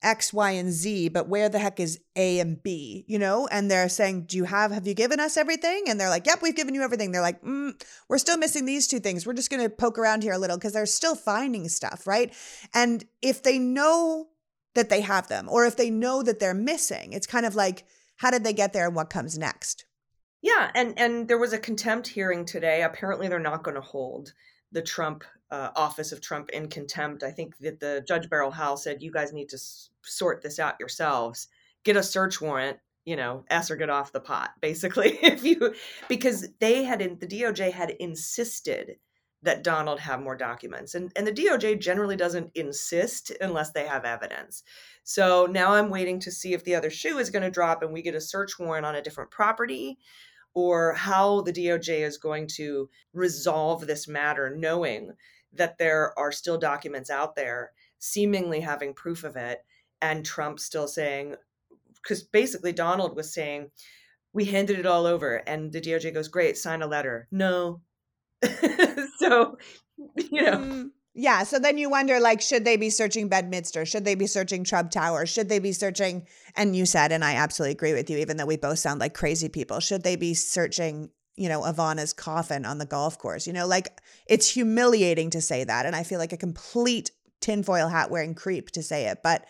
X, 0.04 0.32
Y, 0.32 0.52
and 0.52 0.72
Z, 0.72 1.10
but 1.10 1.28
where 1.28 1.50
the 1.50 1.60
heck 1.60 1.80
is 1.80 2.00
A 2.16 2.40
and 2.40 2.62
B? 2.62 3.06
You 3.08 3.20
know? 3.20 3.48
And 3.48 3.70
they're 3.70 3.90
saying, 3.90 4.26
Do 4.26 4.38
you 4.38 4.44
have, 4.46 4.72
have 4.72 4.88
you 4.88 4.94
given 4.94 5.20
us 5.20 5.38
everything? 5.38 5.84
And 5.88 6.00
they're 6.00 6.10
like, 6.10 6.26
Yep, 6.26 6.42
we've 6.42 6.56
given 6.56 6.76
you 6.76 6.82
everything. 6.82 7.12
They're 7.12 7.22
like, 7.22 7.42
mm, 7.42 7.74
We're 8.08 8.18
still 8.18 8.38
missing 8.38 8.66
these 8.66 8.88
two 8.88 9.00
things. 9.00 9.26
We're 9.26 9.34
just 9.34 9.50
going 9.50 9.64
to 9.64 9.70
poke 9.70 9.98
around 9.98 10.24
here 10.24 10.34
a 10.34 10.38
little 10.38 10.58
because 10.58 10.74
they're 10.74 10.86
still 10.86 11.16
finding 11.16 11.68
stuff, 11.70 12.06
right? 12.06 12.34
And 12.74 13.06
if 13.22 13.44
they 13.44 13.60
know 13.60 14.28
that 14.76 14.90
they 14.90 15.02
have 15.02 15.28
them, 15.28 15.50
or 15.50 15.66
if 15.66 15.76
they 15.76 15.90
know 15.90 16.22
that 16.22 16.40
they're 16.40 16.54
missing, 16.54 17.14
it's 17.14 17.28
kind 17.28 17.46
of 17.46 17.56
like, 17.56 17.86
How 18.18 18.32
did 18.32 18.44
they 18.44 18.54
get 18.54 18.74
there 18.74 18.88
and 18.88 18.96
what 18.96 19.10
comes 19.10 19.38
next? 19.38 19.86
Yeah. 20.42 20.70
And, 20.76 20.98
and 20.98 21.28
there 21.28 21.40
was 21.40 21.54
a 21.54 21.58
contempt 21.58 22.08
hearing 22.08 22.46
today. 22.46 22.84
Apparently, 22.84 23.28
they're 23.28 23.40
not 23.40 23.64
going 23.64 23.76
to 23.76 23.82
hold 23.82 24.34
the 24.72 24.82
Trump 24.82 25.24
uh, 25.52 25.70
office 25.76 26.12
of 26.12 26.22
Trump 26.22 26.50
in 26.50 26.68
contempt. 26.68 27.24
I 27.24 27.32
think 27.32 27.58
that 27.60 27.80
the 27.80 28.04
Judge 28.08 28.30
Beryl 28.30 28.52
Howell 28.52 28.78
said, 28.78 29.02
"You 29.02 29.12
guys 29.12 29.34
need 29.34 29.50
to 29.50 29.58
s- 29.58 29.90
sort 30.04 30.42
this 30.42 30.60
out 30.60 30.80
yourselves. 30.80 31.48
Get 31.84 31.96
a 31.98 32.04
search 32.04 32.42
warrant." 32.42 32.78
You 33.06 33.16
know, 33.16 33.46
ask 33.50 33.72
or 33.72 33.78
get 33.78 33.90
off 33.90 34.12
the 34.12 34.20
pot, 34.20 34.52
basically. 34.62 35.18
if 35.24 35.44
you, 35.44 35.74
because 36.10 36.50
they 36.60 36.84
had, 36.84 37.02
in, 37.02 37.18
the 37.20 37.28
DOJ 37.28 37.72
had 37.72 37.92
insisted 37.92 38.98
that 39.44 39.64
Donald 39.64 40.00
have 40.00 40.22
more 40.22 40.36
documents. 40.36 40.96
And, 40.96 41.12
and 41.16 41.26
the 41.26 41.32
DOJ 41.32 41.80
generally 41.80 42.16
doesn't 42.16 42.52
insist 42.56 43.32
unless 43.40 43.72
they 43.72 43.86
have 43.86 44.04
evidence. 44.04 44.64
So 45.04 45.46
now 45.46 45.74
I'm 45.74 45.90
waiting 45.90 46.20
to 46.22 46.32
see 46.32 46.54
if 46.54 46.64
the 46.64 46.76
other 46.76 46.90
shoe 46.90 47.18
is 47.18 47.30
going 47.30 47.44
to 47.44 47.52
drop 47.52 47.84
and 47.84 47.94
we 47.94 48.02
get 48.02 48.16
a 48.16 48.22
search 48.22 48.60
warrant 48.60 48.86
on 48.86 48.96
a 48.96 49.02
different 49.02 49.32
property 49.32 50.00
or 50.54 50.94
how 50.94 51.42
the 51.42 51.54
DOJ 51.54 52.00
is 52.00 52.18
going 52.18 52.48
to 52.48 52.90
resolve 53.14 53.86
this 53.86 54.08
matter, 54.08 54.56
knowing 54.56 55.12
that 55.54 55.78
there 55.78 56.18
are 56.18 56.32
still 56.32 56.58
documents 56.58 57.10
out 57.10 57.36
there 57.36 57.72
seemingly 58.00 58.60
having 58.60 58.94
proof 58.94 59.24
of 59.24 59.36
it, 59.36 59.64
and 60.02 60.26
Trump 60.26 60.60
still 60.60 60.88
saying, 60.88 61.36
because 62.02 62.24
basically 62.24 62.72
Donald 62.72 63.16
was 63.16 63.34
saying, 63.34 63.70
we 64.34 64.46
handed 64.46 64.78
it 64.78 64.86
all 64.86 65.06
over, 65.06 65.38
and 65.48 65.72
the 65.72 65.82
DOJ 65.82 66.14
goes, 66.14 66.28
great, 66.28 66.58
sign 66.58 66.82
a 66.82 66.88
letter. 66.88 67.28
No. 67.32 67.82
so, 69.18 69.58
you 70.16 70.44
know. 70.44 70.58
Mm. 70.58 70.90
Yeah. 71.20 71.42
So 71.42 71.58
then 71.58 71.80
you 71.80 71.90
wonder, 71.90 72.20
like, 72.20 72.42
should 72.42 72.64
they 72.64 72.78
be 72.78 72.92
searching 72.92 73.28
Bedminster? 73.28 73.88
Should 73.88 74.06
they 74.06 74.14
be 74.14 74.28
searching 74.28 74.64
Trump 74.64 74.92
Tower? 74.92 75.26
Should 75.26 75.50
they 75.50 75.58
be 75.58 75.72
searching? 75.72 76.28
And 76.56 76.76
you 76.76 76.86
said, 76.86 77.12
and 77.12 77.26
I 77.26 77.34
absolutely 77.34 77.72
agree 77.72 77.94
with 77.94 78.08
you, 78.12 78.20
even 78.20 78.38
though 78.38 78.46
we 78.46 78.56
both 78.56 78.78
sound 78.78 79.00
like 79.00 79.16
crazy 79.16 79.50
people. 79.50 79.80
Should 79.80 80.04
they 80.04 80.16
be 80.16 80.36
searching, 80.36 81.10
you 81.38 81.48
know, 81.48 81.62
Ivana's 81.62 82.14
coffin 82.14 82.66
on 82.66 82.78
the 82.78 82.86
golf 82.86 83.18
course? 83.18 83.48
You 83.48 83.54
know, 83.54 83.68
like 83.68 84.02
it's 84.28 84.50
humiliating 84.50 85.30
to 85.32 85.42
say 85.42 85.64
that, 85.64 85.86
and 85.86 85.96
I 85.96 86.04
feel 86.04 86.20
like 86.20 86.34
a 86.34 86.38
complete 86.38 87.12
tinfoil 87.40 87.88
hat 87.88 88.12
wearing 88.12 88.36
creep 88.36 88.72
to 88.72 88.84
say 88.84 89.06
it. 89.06 89.20
But 89.24 89.46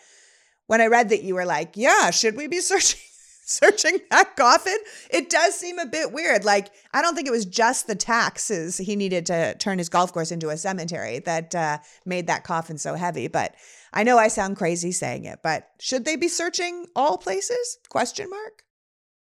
when 0.66 0.80
I 0.80 0.86
read 0.86 1.08
that 1.08 1.22
you 1.22 1.34
were 1.34 1.46
like, 1.46 1.72
yeah, 1.74 2.10
should 2.10 2.36
we 2.36 2.46
be 2.46 2.60
searching? 2.60 3.00
searching 3.48 3.98
that 4.10 4.36
coffin, 4.36 4.76
it 5.10 5.30
does 5.30 5.54
seem 5.54 5.78
a 5.78 5.86
bit 5.86 6.12
weird. 6.12 6.44
Like, 6.44 6.68
I 6.92 7.02
don't 7.02 7.14
think 7.14 7.26
it 7.26 7.32
was 7.32 7.46
just 7.46 7.86
the 7.86 7.94
taxes 7.94 8.76
he 8.76 8.94
needed 8.94 9.26
to 9.26 9.54
turn 9.54 9.78
his 9.78 9.88
golf 9.88 10.12
course 10.12 10.30
into 10.30 10.50
a 10.50 10.56
cemetery 10.56 11.20
that 11.20 11.54
uh, 11.54 11.78
made 12.04 12.26
that 12.26 12.44
coffin 12.44 12.78
so 12.78 12.94
heavy. 12.94 13.26
But 13.26 13.54
I 13.92 14.02
know 14.02 14.18
I 14.18 14.28
sound 14.28 14.56
crazy 14.56 14.92
saying 14.92 15.24
it, 15.24 15.40
but 15.42 15.70
should 15.80 16.04
they 16.04 16.16
be 16.16 16.28
searching 16.28 16.86
all 16.94 17.16
places? 17.16 17.78
Question 17.88 18.28
mark. 18.28 18.64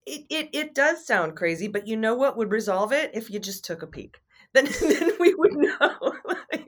It, 0.07 0.27
it, 0.29 0.49
it 0.53 0.75
does 0.75 1.07
sound 1.07 1.37
crazy, 1.37 1.69
but 1.69 1.87
you 1.87 1.97
know 1.97 2.15
what 2.15 2.37
would 2.37 2.51
resolve 2.51 2.93
it 2.93 3.11
if 3.15 3.31
you 3.31 3.39
just 3.39 3.65
took 3.65 3.83
a 3.83 3.87
peek. 3.87 4.19
Then, 4.55 4.69
then 4.81 5.11
we 5.19 5.35
would 5.35 5.53
know. 5.57 6.15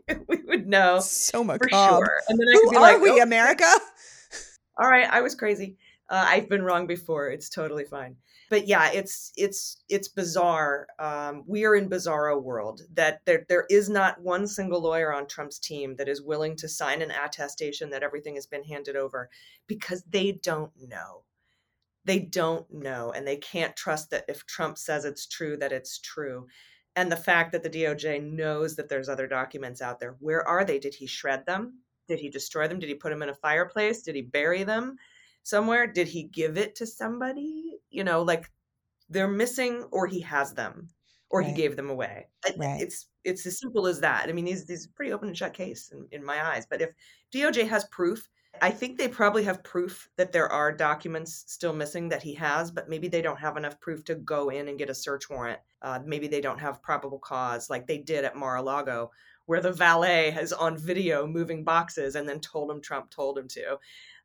we 0.28 0.38
would 0.48 0.66
know 0.66 0.98
so 0.98 1.44
macabre. 1.44 1.70
Sure. 1.70 2.20
And 2.28 2.36
then 2.36 2.48
I 2.48 2.52
Who 2.52 2.60
could 2.62 2.70
be 2.70 2.76
are 2.78 2.80
like, 2.80 3.00
we, 3.00 3.10
oh, 3.12 3.22
America? 3.22 3.72
All 4.76 4.90
right, 4.90 5.08
I 5.08 5.20
was 5.20 5.36
crazy. 5.36 5.76
Uh, 6.08 6.24
I've 6.26 6.48
been 6.48 6.62
wrong 6.62 6.88
before. 6.88 7.28
It's 7.28 7.48
totally 7.48 7.84
fine. 7.84 8.16
But 8.48 8.68
yeah, 8.68 8.90
it's 8.92 9.32
it's 9.36 9.82
it's 9.88 10.08
bizarre. 10.08 10.86
Um, 10.98 11.42
we 11.46 11.64
are 11.64 11.74
in 11.74 11.88
bizarro 11.88 12.40
world 12.40 12.82
that 12.94 13.20
there 13.24 13.44
there 13.48 13.66
is 13.68 13.88
not 13.88 14.20
one 14.20 14.46
single 14.46 14.80
lawyer 14.80 15.12
on 15.12 15.26
Trump's 15.26 15.58
team 15.58 15.96
that 15.96 16.08
is 16.08 16.22
willing 16.22 16.54
to 16.56 16.68
sign 16.68 17.02
an 17.02 17.10
attestation 17.10 17.90
that 17.90 18.04
everything 18.04 18.36
has 18.36 18.46
been 18.46 18.62
handed 18.62 18.94
over 18.94 19.30
because 19.66 20.04
they 20.08 20.32
don't 20.32 20.70
know. 20.76 21.22
They 22.06 22.20
don't 22.20 22.66
know, 22.72 23.12
and 23.14 23.26
they 23.26 23.36
can't 23.36 23.76
trust 23.76 24.10
that 24.10 24.24
if 24.28 24.46
Trump 24.46 24.78
says 24.78 25.04
it's 25.04 25.26
true, 25.26 25.58
that 25.58 25.72
it's 25.72 25.98
true 25.98 26.46
and 26.96 27.12
the 27.12 27.16
fact 27.16 27.52
that 27.52 27.62
the 27.62 27.70
DOJ 27.70 28.22
knows 28.22 28.74
that 28.74 28.88
there's 28.88 29.08
other 29.08 29.26
documents 29.26 29.82
out 29.82 30.00
there. 30.00 30.16
Where 30.18 30.46
are 30.48 30.64
they? 30.64 30.78
Did 30.78 30.94
he 30.94 31.06
shred 31.06 31.44
them? 31.44 31.74
Did 32.08 32.18
he 32.18 32.30
destroy 32.30 32.66
them? 32.66 32.78
Did 32.78 32.88
he 32.88 32.94
put 32.94 33.10
them 33.10 33.22
in 33.22 33.28
a 33.28 33.34
fireplace? 33.34 34.02
Did 34.02 34.14
he 34.14 34.22
bury 34.22 34.64
them 34.64 34.96
somewhere? 35.42 35.86
Did 35.86 36.08
he 36.08 36.24
give 36.24 36.56
it 36.56 36.74
to 36.76 36.86
somebody? 36.86 37.78
You 37.90 38.02
know, 38.02 38.22
like 38.22 38.50
they're 39.10 39.28
missing 39.28 39.84
or 39.92 40.06
he 40.06 40.20
has 40.22 40.54
them 40.54 40.88
or 41.28 41.40
right. 41.40 41.48
he 41.48 41.54
gave 41.54 41.76
them 41.76 41.90
away. 41.90 42.28
Right. 42.56 42.80
It's 42.80 43.08
it's 43.24 43.44
as 43.44 43.58
simple 43.58 43.86
as 43.86 44.00
that. 44.00 44.28
I 44.28 44.32
mean, 44.32 44.46
these 44.46 44.66
these 44.66 44.86
pretty 44.86 45.12
open 45.12 45.28
and 45.28 45.36
shut 45.36 45.52
case 45.52 45.92
in, 45.92 46.06
in 46.12 46.24
my 46.24 46.42
eyes. 46.42 46.66
But 46.68 46.80
if 46.80 46.90
DOJ 47.34 47.68
has 47.68 47.84
proof 47.86 48.26
I 48.60 48.70
think 48.70 48.98
they 48.98 49.08
probably 49.08 49.44
have 49.44 49.62
proof 49.62 50.08
that 50.16 50.32
there 50.32 50.50
are 50.50 50.72
documents 50.72 51.44
still 51.46 51.72
missing 51.72 52.08
that 52.10 52.22
he 52.22 52.34
has, 52.34 52.70
but 52.70 52.88
maybe 52.88 53.08
they 53.08 53.22
don't 53.22 53.38
have 53.38 53.56
enough 53.56 53.80
proof 53.80 54.04
to 54.04 54.14
go 54.14 54.50
in 54.50 54.68
and 54.68 54.78
get 54.78 54.90
a 54.90 54.94
search 54.94 55.28
warrant. 55.30 55.60
Uh, 55.82 56.00
maybe 56.04 56.28
they 56.28 56.40
don't 56.40 56.60
have 56.60 56.82
probable 56.82 57.18
cause 57.18 57.70
like 57.70 57.86
they 57.86 57.98
did 57.98 58.24
at 58.24 58.36
Mar 58.36 58.56
a 58.56 58.62
Lago, 58.62 59.10
where 59.46 59.60
the 59.60 59.72
valet 59.72 60.30
has 60.30 60.52
on 60.52 60.76
video 60.76 61.26
moving 61.26 61.64
boxes 61.64 62.14
and 62.14 62.28
then 62.28 62.40
told 62.40 62.70
him 62.70 62.80
Trump 62.80 63.10
told 63.10 63.38
him 63.38 63.48
to. 63.48 63.78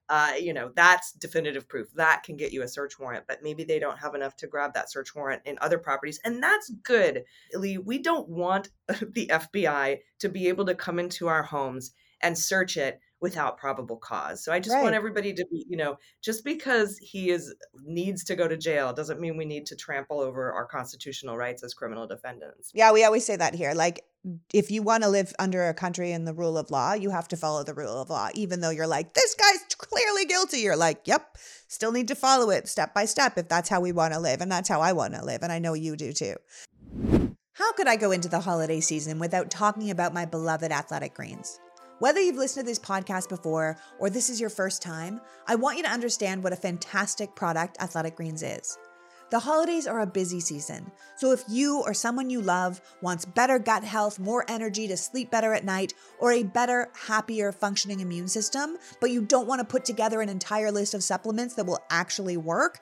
Uh, 0.09 0.33
you 0.39 0.53
know, 0.53 0.71
that's 0.75 1.13
definitive 1.13 1.69
proof. 1.69 1.87
That 1.93 2.23
can 2.23 2.35
get 2.35 2.51
you 2.51 2.63
a 2.63 2.67
search 2.67 2.99
warrant, 2.99 3.25
but 3.27 3.43
maybe 3.43 3.63
they 3.63 3.79
don't 3.79 3.99
have 3.99 4.13
enough 4.13 4.35
to 4.37 4.47
grab 4.47 4.73
that 4.73 4.91
search 4.91 5.15
warrant 5.15 5.43
in 5.45 5.57
other 5.61 5.77
properties. 5.77 6.19
And 6.25 6.43
that's 6.43 6.69
good. 6.83 7.23
Lee, 7.53 7.77
we 7.77 7.97
don't 7.99 8.27
want 8.27 8.69
the 8.87 9.27
FBI 9.27 9.99
to 10.19 10.29
be 10.29 10.49
able 10.49 10.65
to 10.65 10.75
come 10.75 10.99
into 10.99 11.27
our 11.29 11.43
homes 11.43 11.91
and 12.21 12.37
search 12.37 12.77
it 12.77 12.99
without 13.21 13.57
probable 13.57 13.97
cause. 13.97 14.43
So 14.43 14.51
I 14.51 14.59
just 14.59 14.75
right. 14.75 14.83
want 14.83 14.95
everybody 14.95 15.31
to 15.33 15.45
be, 15.51 15.65
you 15.69 15.77
know, 15.77 15.97
just 16.21 16.43
because 16.43 16.97
he 16.97 17.29
is 17.29 17.53
needs 17.85 18.23
to 18.25 18.35
go 18.35 18.47
to 18.47 18.57
jail 18.57 18.91
doesn't 18.91 19.19
mean 19.19 19.37
we 19.37 19.45
need 19.45 19.67
to 19.67 19.75
trample 19.75 20.19
over 20.19 20.51
our 20.51 20.65
constitutional 20.65 21.37
rights 21.37 21.63
as 21.63 21.73
criminal 21.73 22.07
defendants. 22.07 22.71
Yeah, 22.73 22.91
we 22.91 23.03
always 23.03 23.23
say 23.23 23.35
that 23.35 23.53
here. 23.53 23.73
Like 23.73 24.03
if 24.53 24.71
you 24.71 24.81
want 24.81 25.03
to 25.03 25.09
live 25.09 25.33
under 25.39 25.69
a 25.69 25.73
country 25.73 26.11
in 26.11 26.25
the 26.25 26.33
rule 26.33 26.57
of 26.57 26.71
law, 26.71 26.93
you 26.93 27.11
have 27.11 27.27
to 27.29 27.37
follow 27.37 27.63
the 27.63 27.75
rule 27.75 28.01
of 28.01 28.09
law. 28.09 28.29
Even 28.33 28.59
though 28.59 28.71
you're 28.71 28.87
like, 28.87 29.13
this 29.13 29.35
guy's 29.35 29.75
clearly 29.77 30.25
guilty, 30.25 30.59
you're 30.59 30.75
like, 30.75 31.01
yep, 31.05 31.37
still 31.67 31.91
need 31.91 32.07
to 32.07 32.15
follow 32.15 32.49
it 32.49 32.67
step 32.67 32.93
by 32.93 33.05
step 33.05 33.37
if 33.37 33.47
that's 33.47 33.69
how 33.69 33.79
we 33.79 33.91
want 33.91 34.13
to 34.13 34.19
live. 34.19 34.41
And 34.41 34.51
that's 34.51 34.69
how 34.69 34.81
I 34.81 34.93
want 34.93 35.13
to 35.13 35.23
live. 35.23 35.43
And 35.43 35.51
I 35.51 35.59
know 35.59 35.73
you 35.73 35.95
do 35.95 36.11
too. 36.11 36.35
How 37.53 37.73
could 37.73 37.87
I 37.87 37.97
go 37.97 38.11
into 38.11 38.29
the 38.29 38.39
holiday 38.39 38.79
season 38.79 39.19
without 39.19 39.51
talking 39.51 39.91
about 39.91 40.13
my 40.13 40.25
beloved 40.25 40.71
athletic 40.71 41.13
greens? 41.13 41.59
Whether 42.01 42.19
you've 42.19 42.37
listened 42.37 42.65
to 42.65 42.71
this 42.71 42.79
podcast 42.79 43.29
before 43.29 43.77
or 43.99 44.09
this 44.09 44.31
is 44.31 44.41
your 44.41 44.49
first 44.49 44.81
time, 44.81 45.21
I 45.45 45.53
want 45.53 45.77
you 45.77 45.83
to 45.83 45.91
understand 45.91 46.43
what 46.43 46.51
a 46.51 46.55
fantastic 46.55 47.35
product 47.35 47.77
Athletic 47.79 48.15
Greens 48.15 48.41
is. 48.41 48.75
The 49.29 49.37
holidays 49.37 49.85
are 49.85 49.99
a 49.99 50.07
busy 50.07 50.39
season, 50.39 50.91
so 51.15 51.31
if 51.31 51.43
you 51.47 51.79
or 51.81 51.93
someone 51.93 52.31
you 52.31 52.41
love 52.41 52.81
wants 53.03 53.25
better 53.25 53.59
gut 53.59 53.83
health, 53.83 54.17
more 54.17 54.45
energy 54.47 54.87
to 54.87 54.97
sleep 54.97 55.29
better 55.29 55.53
at 55.53 55.63
night, 55.63 55.93
or 56.17 56.31
a 56.31 56.41
better, 56.41 56.89
happier, 56.95 57.51
functioning 57.51 57.99
immune 57.99 58.27
system, 58.27 58.77
but 58.99 59.11
you 59.11 59.21
don't 59.21 59.47
want 59.47 59.59
to 59.59 59.71
put 59.71 59.85
together 59.85 60.21
an 60.21 60.29
entire 60.29 60.71
list 60.71 60.95
of 60.95 61.03
supplements 61.03 61.53
that 61.53 61.67
will 61.67 61.83
actually 61.91 62.35
work, 62.35 62.79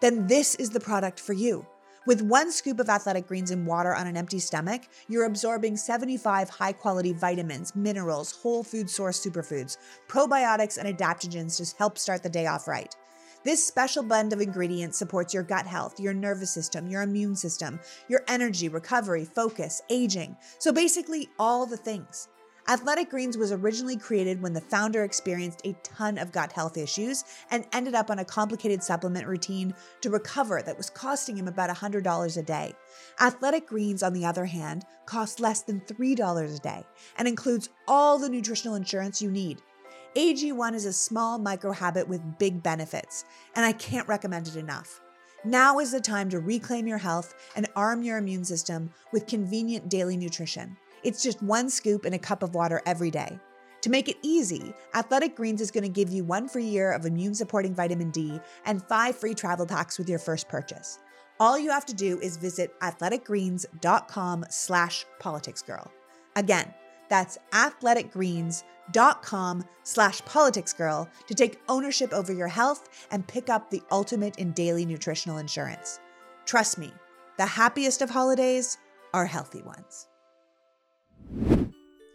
then 0.00 0.28
this 0.28 0.54
is 0.54 0.70
the 0.70 0.80
product 0.80 1.20
for 1.20 1.34
you. 1.34 1.66
With 2.04 2.20
one 2.20 2.50
scoop 2.50 2.80
of 2.80 2.88
athletic 2.88 3.28
greens 3.28 3.52
in 3.52 3.64
water 3.64 3.94
on 3.94 4.08
an 4.08 4.16
empty 4.16 4.40
stomach, 4.40 4.82
you're 5.08 5.24
absorbing 5.24 5.76
75 5.76 6.50
high 6.50 6.72
quality 6.72 7.12
vitamins, 7.12 7.76
minerals, 7.76 8.32
whole 8.32 8.64
food 8.64 8.90
source 8.90 9.24
superfoods, 9.24 9.76
probiotics, 10.08 10.78
and 10.78 10.98
adaptogens 10.98 11.58
to 11.58 11.76
help 11.76 11.96
start 11.96 12.24
the 12.24 12.28
day 12.28 12.46
off 12.46 12.66
right. 12.66 12.92
This 13.44 13.64
special 13.64 14.02
blend 14.02 14.32
of 14.32 14.40
ingredients 14.40 14.98
supports 14.98 15.32
your 15.32 15.44
gut 15.44 15.66
health, 15.66 16.00
your 16.00 16.12
nervous 16.12 16.52
system, 16.52 16.88
your 16.88 17.02
immune 17.02 17.36
system, 17.36 17.78
your 18.08 18.24
energy, 18.26 18.68
recovery, 18.68 19.24
focus, 19.24 19.80
aging. 19.88 20.36
So 20.58 20.72
basically, 20.72 21.28
all 21.38 21.66
the 21.66 21.76
things. 21.76 22.28
Athletic 22.68 23.10
Greens 23.10 23.36
was 23.36 23.50
originally 23.50 23.96
created 23.96 24.40
when 24.40 24.52
the 24.52 24.60
founder 24.60 25.02
experienced 25.02 25.66
a 25.66 25.72
ton 25.82 26.16
of 26.16 26.30
gut 26.30 26.52
health 26.52 26.76
issues 26.76 27.24
and 27.50 27.66
ended 27.72 27.94
up 27.94 28.08
on 28.08 28.20
a 28.20 28.24
complicated 28.24 28.84
supplement 28.84 29.26
routine 29.26 29.74
to 30.00 30.10
recover 30.10 30.62
that 30.62 30.76
was 30.76 30.88
costing 30.88 31.36
him 31.36 31.48
about 31.48 31.70
$100 31.70 32.36
a 32.36 32.42
day. 32.42 32.72
Athletic 33.20 33.66
Greens, 33.66 34.02
on 34.02 34.12
the 34.12 34.24
other 34.24 34.44
hand, 34.44 34.84
costs 35.06 35.40
less 35.40 35.62
than 35.62 35.80
$3 35.80 36.56
a 36.56 36.58
day 36.60 36.84
and 37.16 37.26
includes 37.26 37.68
all 37.88 38.16
the 38.18 38.28
nutritional 38.28 38.76
insurance 38.76 39.20
you 39.20 39.30
need. 39.30 39.60
AG1 40.14 40.74
is 40.74 40.84
a 40.84 40.92
small 40.92 41.38
micro 41.38 41.72
habit 41.72 42.06
with 42.06 42.38
big 42.38 42.62
benefits, 42.62 43.24
and 43.56 43.64
I 43.64 43.72
can't 43.72 44.06
recommend 44.06 44.46
it 44.46 44.56
enough. 44.56 45.00
Now 45.44 45.80
is 45.80 45.90
the 45.90 46.00
time 46.00 46.30
to 46.30 46.38
reclaim 46.38 46.86
your 46.86 46.98
health 46.98 47.34
and 47.56 47.66
arm 47.74 48.04
your 48.04 48.18
immune 48.18 48.44
system 48.44 48.90
with 49.12 49.26
convenient 49.26 49.88
daily 49.88 50.16
nutrition. 50.16 50.76
It's 51.04 51.22
just 51.22 51.42
one 51.42 51.70
scoop 51.70 52.06
in 52.06 52.14
a 52.14 52.18
cup 52.18 52.42
of 52.42 52.54
water 52.54 52.80
every 52.86 53.10
day. 53.10 53.38
To 53.82 53.90
make 53.90 54.08
it 54.08 54.16
easy, 54.22 54.72
Athletic 54.94 55.34
Greens 55.34 55.60
is 55.60 55.72
going 55.72 55.82
to 55.82 55.88
give 55.88 56.10
you 56.10 56.22
one 56.22 56.46
free 56.48 56.64
year 56.64 56.92
of 56.92 57.04
immune 57.04 57.34
supporting 57.34 57.74
vitamin 57.74 58.10
D 58.10 58.38
and 58.64 58.80
five 58.82 59.16
free 59.16 59.34
travel 59.34 59.66
packs 59.66 59.98
with 59.98 60.08
your 60.08 60.20
first 60.20 60.48
purchase. 60.48 61.00
All 61.40 61.58
you 61.58 61.70
have 61.70 61.86
to 61.86 61.94
do 61.94 62.20
is 62.20 62.36
visit 62.36 62.78
athleticgreens.com 62.80 64.44
slash 64.50 65.04
politicsgirl. 65.20 65.88
Again, 66.36 66.72
that's 67.08 67.38
athleticgreens.com 67.50 69.64
slash 69.82 70.22
politicsgirl 70.22 71.08
to 71.26 71.34
take 71.34 71.60
ownership 71.68 72.12
over 72.12 72.32
your 72.32 72.46
health 72.46 73.08
and 73.10 73.26
pick 73.26 73.50
up 73.50 73.68
the 73.70 73.82
ultimate 73.90 74.38
in 74.38 74.52
daily 74.52 74.86
nutritional 74.86 75.38
insurance. 75.38 75.98
Trust 76.46 76.78
me, 76.78 76.92
the 77.38 77.46
happiest 77.46 78.02
of 78.02 78.10
holidays 78.10 78.78
are 79.12 79.26
healthy 79.26 79.62
ones. 79.62 80.06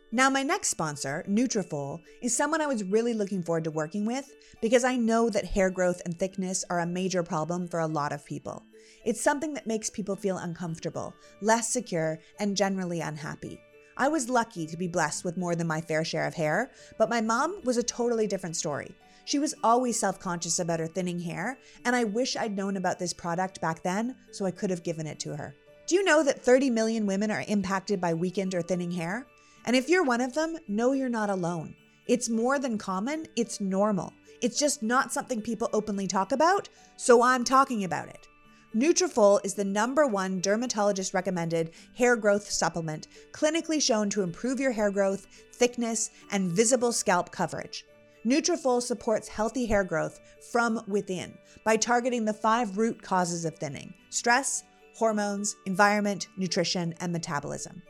Now, 0.09 0.29
my 0.29 0.41
next 0.41 0.69
sponsor, 0.69 1.25
Nutrafol, 1.27 1.99
is 2.21 2.35
someone 2.35 2.61
I 2.61 2.67
was 2.67 2.85
really 2.85 3.13
looking 3.13 3.43
forward 3.43 3.65
to 3.65 3.71
working 3.71 4.05
with 4.05 4.33
because 4.61 4.85
I 4.85 4.95
know 4.95 5.29
that 5.29 5.43
hair 5.43 5.69
growth 5.69 6.01
and 6.05 6.17
thickness 6.17 6.63
are 6.69 6.79
a 6.79 6.85
major 6.85 7.23
problem 7.23 7.67
for 7.67 7.81
a 7.81 7.87
lot 7.87 8.13
of 8.13 8.25
people. 8.25 8.63
It's 9.03 9.19
something 9.19 9.53
that 9.55 9.67
makes 9.67 9.89
people 9.89 10.15
feel 10.15 10.37
uncomfortable, 10.37 11.13
less 11.41 11.73
secure, 11.73 12.19
and 12.39 12.55
generally 12.55 13.01
unhappy. 13.01 13.59
I 13.97 14.07
was 14.07 14.29
lucky 14.29 14.65
to 14.67 14.77
be 14.77 14.87
blessed 14.87 15.25
with 15.25 15.35
more 15.35 15.55
than 15.55 15.67
my 15.67 15.81
fair 15.81 16.05
share 16.05 16.25
of 16.25 16.35
hair, 16.35 16.71
but 16.97 17.09
my 17.09 17.19
mom 17.19 17.59
was 17.65 17.75
a 17.75 17.83
totally 17.83 18.27
different 18.27 18.55
story. 18.55 18.95
She 19.25 19.39
was 19.39 19.55
always 19.61 19.99
self 19.99 20.21
conscious 20.21 20.59
about 20.59 20.79
her 20.79 20.87
thinning 20.87 21.19
hair, 21.19 21.57
and 21.83 21.97
I 21.97 22.05
wish 22.05 22.37
I'd 22.37 22.55
known 22.55 22.77
about 22.77 22.97
this 22.97 23.11
product 23.11 23.59
back 23.59 23.83
then 23.83 24.15
so 24.31 24.45
I 24.45 24.51
could 24.51 24.69
have 24.69 24.83
given 24.83 25.05
it 25.05 25.19
to 25.19 25.35
her. 25.35 25.53
Do 25.85 25.95
you 25.95 26.03
know 26.05 26.23
that 26.23 26.41
30 26.41 26.69
million 26.69 27.05
women 27.05 27.29
are 27.29 27.43
impacted 27.47 27.99
by 27.99 28.13
weakened 28.13 28.55
or 28.55 28.61
thinning 28.61 28.91
hair? 28.91 29.25
And 29.67 29.75
if 29.75 29.89
you're 29.89 30.03
one 30.03 30.21
of 30.21 30.33
them, 30.33 30.57
know 30.69 30.93
you're 30.93 31.09
not 31.09 31.29
alone. 31.29 31.75
It's 32.07 32.29
more 32.29 32.57
than 32.57 32.77
common, 32.77 33.27
it's 33.35 33.59
normal. 33.59 34.13
It's 34.41 34.57
just 34.57 34.81
not 34.81 35.11
something 35.11 35.41
people 35.41 35.69
openly 35.73 36.07
talk 36.07 36.31
about, 36.31 36.69
so 36.95 37.21
I'm 37.21 37.43
talking 37.43 37.83
about 37.83 38.07
it. 38.07 38.29
Nutrafol 38.73 39.43
is 39.43 39.55
the 39.55 39.65
number 39.65 40.07
one 40.07 40.39
dermatologist 40.39 41.13
recommended 41.13 41.71
hair 41.97 42.15
growth 42.15 42.49
supplement, 42.49 43.09
clinically 43.33 43.81
shown 43.81 44.09
to 44.11 44.21
improve 44.21 44.59
your 44.59 44.71
hair 44.71 44.89
growth, 44.89 45.27
thickness, 45.53 46.11
and 46.31 46.49
visible 46.49 46.93
scalp 46.93 47.31
coverage. 47.31 47.83
Nutrafol 48.25 48.81
supports 48.81 49.27
healthy 49.27 49.65
hair 49.65 49.83
growth 49.83 50.21
from 50.49 50.81
within 50.87 51.37
by 51.65 51.75
targeting 51.75 52.23
the 52.23 52.33
five 52.33 52.77
root 52.77 53.01
causes 53.01 53.43
of 53.43 53.57
thinning: 53.57 53.93
stress, 54.11 54.63
hormones, 54.95 55.57
environment, 55.65 56.27
nutrition, 56.37 56.93
and 57.01 57.11
metabolism. 57.11 57.81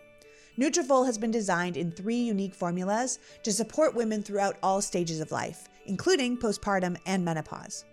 Nutrafol 0.60 1.06
has 1.06 1.20
been 1.20 1.30
designed 1.30 1.78
in 1.78 1.92
three 1.92 2.16
unique 2.16 2.56
formulas 2.56 3.20
to 3.44 3.52
support 3.52 3.94
women 3.94 4.24
throughout 4.24 4.58
all 4.64 4.82
stages 4.82 5.20
of 5.20 5.32
life, 5.32 5.68
including 5.86 6.38
postpartum 6.38 6.98
and 7.06 7.24
menopause. 7.24 7.86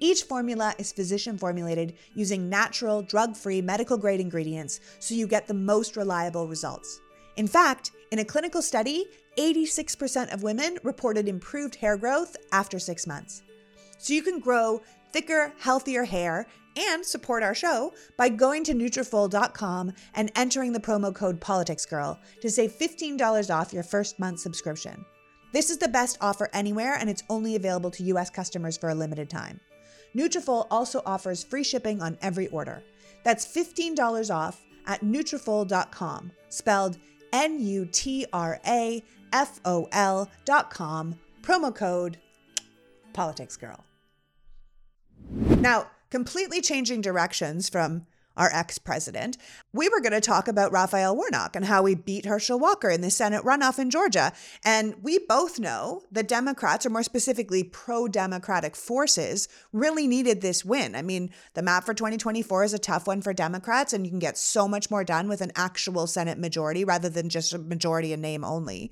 Each 0.00 0.22
formula 0.22 0.74
is 0.78 0.92
physician 0.92 1.36
formulated 1.36 1.94
using 2.14 2.48
natural, 2.48 3.02
drug 3.02 3.36
free, 3.36 3.60
medical 3.60 3.98
grade 3.98 4.20
ingredients 4.20 4.80
so 4.98 5.14
you 5.14 5.26
get 5.26 5.46
the 5.46 5.54
most 5.54 5.96
reliable 5.96 6.48
results. 6.48 7.00
In 7.36 7.46
fact, 7.46 7.92
in 8.10 8.18
a 8.18 8.24
clinical 8.24 8.62
study, 8.62 9.06
86% 9.36 10.32
of 10.32 10.42
women 10.42 10.78
reported 10.82 11.28
improved 11.28 11.74
hair 11.74 11.98
growth 11.98 12.34
after 12.52 12.78
six 12.78 13.06
months. 13.06 13.42
So 13.98 14.14
you 14.14 14.22
can 14.22 14.38
grow 14.38 14.82
thicker, 15.12 15.52
healthier 15.58 16.04
hair 16.04 16.46
and 16.76 17.04
support 17.04 17.42
our 17.42 17.54
show 17.54 17.92
by 18.16 18.28
going 18.28 18.64
to 18.64 18.74
Nutrafol.com 18.74 19.92
and 20.14 20.30
entering 20.36 20.72
the 20.72 20.80
promo 20.80 21.14
code 21.14 21.40
PoliticsGirl 21.40 22.18
to 22.40 22.50
save 22.50 22.72
$15 22.72 23.54
off 23.54 23.72
your 23.72 23.82
first 23.82 24.18
month 24.18 24.40
subscription. 24.40 25.04
This 25.52 25.70
is 25.70 25.78
the 25.78 25.88
best 25.88 26.18
offer 26.20 26.50
anywhere, 26.52 26.96
and 26.96 27.08
it's 27.08 27.22
only 27.30 27.56
available 27.56 27.90
to 27.92 28.02
U.S. 28.04 28.30
customers 28.30 28.76
for 28.76 28.90
a 28.90 28.94
limited 28.94 29.30
time. 29.30 29.60
Nutrafol 30.14 30.66
also 30.70 31.02
offers 31.06 31.42
free 31.44 31.64
shipping 31.64 32.02
on 32.02 32.18
every 32.22 32.48
order. 32.48 32.82
That's 33.24 33.46
$15 33.46 34.34
off 34.34 34.62
at 34.86 35.02
Nutrafol.com, 35.02 36.32
spelled 36.48 36.98
N-U-T-R-A-F-O-L 37.32 37.90
dot 40.44 40.70
com, 40.70 41.18
promo 41.42 41.74
code 41.74 42.18
PoliticsGirl. 43.12 43.80
Now, 45.58 45.86
completely 46.16 46.62
changing 46.62 47.02
directions 47.02 47.68
from 47.68 48.06
our 48.38 48.50
ex 48.50 48.78
president, 48.78 49.36
we 49.74 49.86
were 49.90 50.00
going 50.00 50.12
to 50.12 50.20
talk 50.20 50.48
about 50.48 50.72
Raphael 50.72 51.14
Warnock 51.14 51.54
and 51.54 51.66
how 51.66 51.82
we 51.82 51.94
beat 51.94 52.24
Herschel 52.24 52.58
Walker 52.58 52.88
in 52.88 53.02
the 53.02 53.10
Senate 53.10 53.44
runoff 53.44 53.78
in 53.78 53.90
Georgia. 53.90 54.32
And 54.64 54.94
we 55.02 55.18
both 55.18 55.58
know 55.58 56.04
the 56.10 56.22
Democrats, 56.22 56.86
or 56.86 56.90
more 56.90 57.02
specifically 57.02 57.62
pro 57.62 58.08
Democratic 58.08 58.76
forces, 58.76 59.46
really 59.74 60.06
needed 60.06 60.40
this 60.40 60.64
win. 60.64 60.94
I 60.94 61.02
mean, 61.02 61.28
the 61.52 61.60
map 61.60 61.84
for 61.84 61.92
2024 61.92 62.64
is 62.64 62.72
a 62.72 62.78
tough 62.78 63.06
one 63.06 63.20
for 63.20 63.34
Democrats, 63.34 63.92
and 63.92 64.06
you 64.06 64.10
can 64.10 64.18
get 64.18 64.38
so 64.38 64.66
much 64.66 64.90
more 64.90 65.04
done 65.04 65.28
with 65.28 65.42
an 65.42 65.52
actual 65.54 66.06
Senate 66.06 66.38
majority 66.38 66.82
rather 66.82 67.10
than 67.10 67.28
just 67.28 67.52
a 67.52 67.58
majority 67.58 68.14
in 68.14 68.22
name 68.22 68.42
only. 68.42 68.90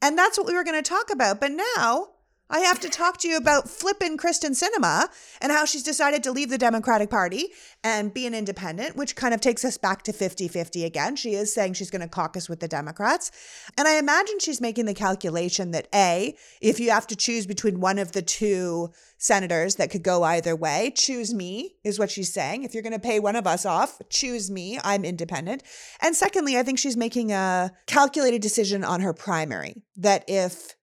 And 0.00 0.16
that's 0.16 0.38
what 0.38 0.46
we 0.46 0.54
were 0.54 0.64
going 0.64 0.80
to 0.80 0.88
talk 0.88 1.10
about. 1.10 1.40
But 1.40 1.50
now, 1.50 2.10
I 2.50 2.60
have 2.60 2.80
to 2.80 2.90
talk 2.90 3.16
to 3.18 3.28
you 3.28 3.38
about 3.38 3.70
flippin' 3.70 4.18
Kyrsten 4.18 4.50
Sinema 4.50 5.08
and 5.40 5.50
how 5.50 5.64
she's 5.64 5.82
decided 5.82 6.22
to 6.22 6.32
leave 6.32 6.50
the 6.50 6.58
Democratic 6.58 7.08
Party 7.08 7.46
and 7.82 8.12
be 8.12 8.26
an 8.26 8.34
independent, 8.34 8.94
which 8.94 9.16
kind 9.16 9.32
of 9.32 9.40
takes 9.40 9.64
us 9.64 9.78
back 9.78 10.02
to 10.02 10.12
50 10.12 10.48
50 10.48 10.84
again. 10.84 11.16
She 11.16 11.32
is 11.32 11.54
saying 11.54 11.72
she's 11.72 11.90
going 11.90 12.02
to 12.02 12.08
caucus 12.08 12.50
with 12.50 12.60
the 12.60 12.68
Democrats. 12.68 13.30
And 13.78 13.88
I 13.88 13.96
imagine 13.96 14.38
she's 14.38 14.60
making 14.60 14.84
the 14.84 14.92
calculation 14.92 15.70
that 15.70 15.88
A, 15.94 16.36
if 16.60 16.78
you 16.78 16.90
have 16.90 17.06
to 17.06 17.16
choose 17.16 17.46
between 17.46 17.80
one 17.80 17.98
of 17.98 18.12
the 18.12 18.22
two 18.22 18.90
senators 19.16 19.76
that 19.76 19.90
could 19.90 20.02
go 20.02 20.22
either 20.22 20.54
way, 20.54 20.92
choose 20.94 21.32
me, 21.32 21.76
is 21.84 21.98
what 21.98 22.10
she's 22.10 22.34
saying. 22.34 22.64
If 22.64 22.74
you're 22.74 22.82
going 22.82 22.92
to 22.92 22.98
pay 22.98 23.18
one 23.18 23.36
of 23.36 23.46
us 23.46 23.64
off, 23.64 23.98
choose 24.10 24.50
me. 24.50 24.78
I'm 24.84 25.06
independent. 25.06 25.62
And 26.02 26.14
secondly, 26.14 26.58
I 26.58 26.64
think 26.64 26.78
she's 26.78 26.98
making 26.98 27.32
a 27.32 27.72
calculated 27.86 28.42
decision 28.42 28.84
on 28.84 29.00
her 29.00 29.14
primary 29.14 29.82
that 29.96 30.24
if 30.28 30.74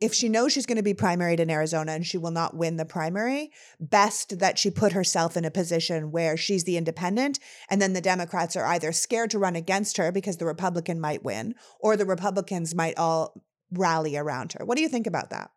if 0.00 0.12
she 0.12 0.28
knows 0.28 0.52
she's 0.52 0.66
going 0.66 0.76
to 0.76 0.82
be 0.82 0.94
primaried 0.94 1.40
in 1.40 1.50
Arizona 1.50 1.92
and 1.92 2.04
she 2.04 2.18
will 2.18 2.30
not 2.30 2.56
win 2.56 2.76
the 2.76 2.84
primary, 2.84 3.50
best 3.78 4.38
that 4.38 4.58
she 4.58 4.70
put 4.70 4.92
herself 4.92 5.36
in 5.36 5.44
a 5.44 5.50
position 5.50 6.10
where 6.10 6.36
she's 6.36 6.64
the 6.64 6.76
independent 6.76 7.38
and 7.70 7.80
then 7.80 7.92
the 7.92 8.00
Democrats 8.00 8.56
are 8.56 8.66
either 8.66 8.92
scared 8.92 9.30
to 9.30 9.38
run 9.38 9.56
against 9.56 9.96
her 9.96 10.10
because 10.10 10.36
the 10.36 10.46
Republican 10.46 11.00
might 11.00 11.24
win 11.24 11.54
or 11.80 11.96
the 11.96 12.04
Republicans 12.04 12.74
might 12.74 12.98
all 12.98 13.40
rally 13.72 14.16
around 14.16 14.52
her. 14.52 14.64
What 14.64 14.76
do 14.76 14.82
you 14.82 14.88
think 14.88 15.06
about 15.06 15.30
that? 15.30 15.50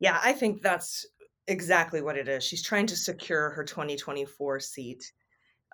Yeah, 0.00 0.18
I 0.22 0.32
think 0.32 0.62
that's 0.62 1.06
exactly 1.46 2.00
what 2.02 2.16
it 2.16 2.28
is. 2.28 2.44
She's 2.44 2.62
trying 2.62 2.86
to 2.86 2.96
secure 2.96 3.50
her 3.50 3.64
2024 3.64 4.60
seat 4.60 5.12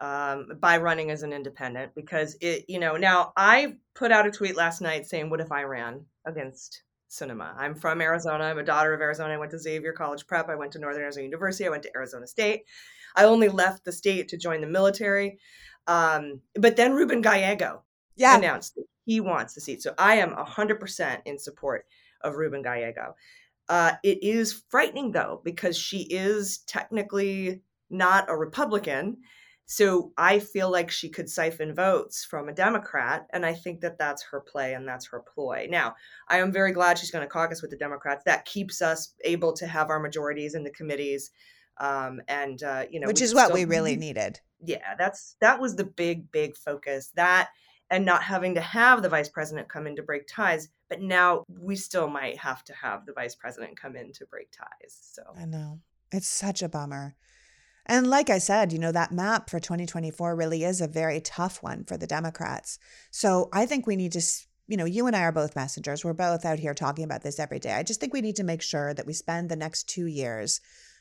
um, 0.01 0.49
by 0.61 0.79
running 0.79 1.11
as 1.11 1.23
an 1.23 1.33
independent 1.33 1.95
because 1.95 2.37
it, 2.41 2.65
you 2.69 2.79
know, 2.79 2.97
now 2.97 3.33
I 3.37 3.77
put 3.95 4.13
out 4.13 4.27
a 4.27 4.31
tweet 4.31 4.57
last 4.57 4.81
night 4.81 5.07
saying, 5.07 5.31
What 5.31 5.41
if 5.41 5.53
I 5.53 5.63
ran 5.63 6.05
against 6.27 6.83
Sinema. 7.11 7.55
I'm 7.57 7.75
from 7.75 8.01
Arizona. 8.01 8.45
I'm 8.45 8.59
a 8.59 8.65
daughter 8.65 8.93
of 8.93 9.01
Arizona. 9.01 9.35
I 9.35 9.39
went 9.39 9.51
to 9.53 9.59
Xavier 9.59 9.93
College 9.93 10.27
Prep. 10.27 10.49
I 10.49 10.55
went 10.55 10.73
to 10.73 10.79
Northern 10.79 11.03
Arizona 11.03 11.25
University. 11.25 11.67
I 11.67 11.71
went 11.71 11.83
to 11.85 11.93
Arizona 11.95 12.27
State. 12.27 12.65
I 13.17 13.25
only 13.25 13.49
left 13.49 13.85
the 13.85 13.93
state 13.93 14.29
to 14.29 14.37
join 14.37 14.61
the 14.61 14.67
military. 14.67 15.39
Um, 15.87 16.41
but 16.55 16.77
then 16.77 16.95
Ruben 16.95 17.21
Gallego 17.21 17.83
yeah. 18.17 18.37
announced 18.37 18.75
that 18.75 18.85
he 19.05 19.21
wants 19.21 19.55
the 19.55 19.61
seat. 19.61 19.83
So 19.83 19.95
I 19.99 20.17
am 20.17 20.35
100% 20.35 21.21
in 21.25 21.39
support 21.39 21.87
of 22.23 22.37
Ruben 22.37 22.63
Gallego. 22.63 23.15
Uh, 23.69 23.93
it 24.03 24.23
is 24.23 24.65
frightening, 24.69 25.13
though, 25.13 25.41
because 25.45 25.77
she 25.77 26.03
is 26.03 26.59
technically 26.67 27.63
not 27.91 28.29
a 28.29 28.37
Republican. 28.37 29.19
So 29.67 30.13
I 30.17 30.39
feel 30.39 30.71
like 30.71 30.91
she 30.91 31.09
could 31.09 31.29
siphon 31.29 31.75
votes 31.75 32.25
from 32.25 32.49
a 32.49 32.55
Democrat. 32.55 33.27
And 33.33 33.47
I 33.47 33.55
think 33.55 33.81
that 33.81 33.99
that's 33.99 34.23
her 34.25 34.41
play 34.41 34.75
and 34.75 34.87
that's 34.87 35.07
her 35.07 35.21
ploy. 35.21 35.67
Now, 35.71 35.95
I 36.29 36.39
am 36.39 36.53
very 36.53 36.73
glad 36.73 36.99
she's 36.99 37.11
going 37.11 37.25
to 37.25 37.31
caucus 37.31 37.63
with 37.63 37.71
the 37.71 37.77
Democrats. 37.77 38.25
That 38.25 38.45
keeps 38.45 38.83
us 38.83 39.15
able 39.25 39.53
to 39.55 39.67
have 39.67 39.91
our 39.91 40.01
majorities 40.01 40.55
in 40.55 40.65
the 40.65 40.71
committees. 40.71 41.31
Um, 41.79 42.21
and, 42.29 42.63
uh, 42.63 42.85
you 42.91 43.01
know, 43.01 43.07
which 43.07 43.23
is 43.23 43.35
what 43.35 43.53
we 43.53 43.65
really 43.65 43.97
needed. 43.97 44.41
Yeah, 44.63 44.95
that's 44.99 45.37
that 45.41 45.61
was 45.61 45.77
the 45.77 45.85
big, 45.85 46.31
big 46.31 46.57
focus. 46.57 47.11
That 47.17 47.49
and 47.91 48.05
not 48.05 48.23
having 48.23 48.55
to 48.55 48.61
have 48.61 49.03
the 49.03 49.09
vice 49.09 49.29
president 49.29 49.69
come 49.69 49.87
in 49.87 49.97
to 49.97 50.03
break 50.03 50.27
ties. 50.27 50.69
But 50.89 51.01
now 51.01 51.45
we 51.49 51.77
still 51.77 52.09
might 52.09 52.39
have 52.39 52.65
to 52.65 52.75
have 52.75 53.07
the 53.07 53.13
vice 53.13 53.35
president 53.35 53.81
come 53.81 53.97
in 53.97 54.13
to 54.13 54.27
break 54.27 54.51
ties. 54.53 54.99
So 55.01 55.23
I 55.39 55.45
know 55.45 55.81
it's 56.13 56.29
such 56.29 56.63
a 56.63 56.69
bummer. 56.69 57.17
And 57.87 58.07
like 58.07 58.31
I 58.31 58.39
said, 58.39 58.73
you 58.73 58.79
know, 58.79 58.93
that 58.93 59.13
map 59.13 59.51
for 59.51 59.61
2024 59.61 60.35
really 60.35 60.65
is 60.65 60.81
a 60.81 60.89
very 60.89 61.21
tough 61.21 61.63
one 61.63 61.85
for 61.85 61.97
the 61.97 62.07
Democrats. 62.07 62.79
So 63.11 63.49
I 63.53 63.67
think 63.67 63.87
we 63.87 63.97
need 63.97 64.13
to, 64.13 64.23
you 64.67 64.77
know, 64.77 64.87
you 64.87 65.07
and 65.07 65.15
I 65.15 65.23
are 65.23 65.33
both 65.33 65.57
messengers. 65.57 66.05
We're 66.05 66.15
both 66.15 66.45
out 66.45 66.59
here 66.59 66.75
talking 66.75 67.05
about 67.05 67.23
this 67.23 67.39
every 67.39 67.59
day. 67.59 67.73
I 67.73 67.83
just 67.83 68.01
think 68.01 68.15
we 68.15 68.23
need 68.23 68.37
to 68.37 68.45
make 68.45 68.63
sure 68.63 68.95
that 68.95 69.07
we 69.07 69.13
spend 69.13 69.49
the 69.49 69.57
next 69.57 69.89
two 69.89 70.07
years 70.07 70.61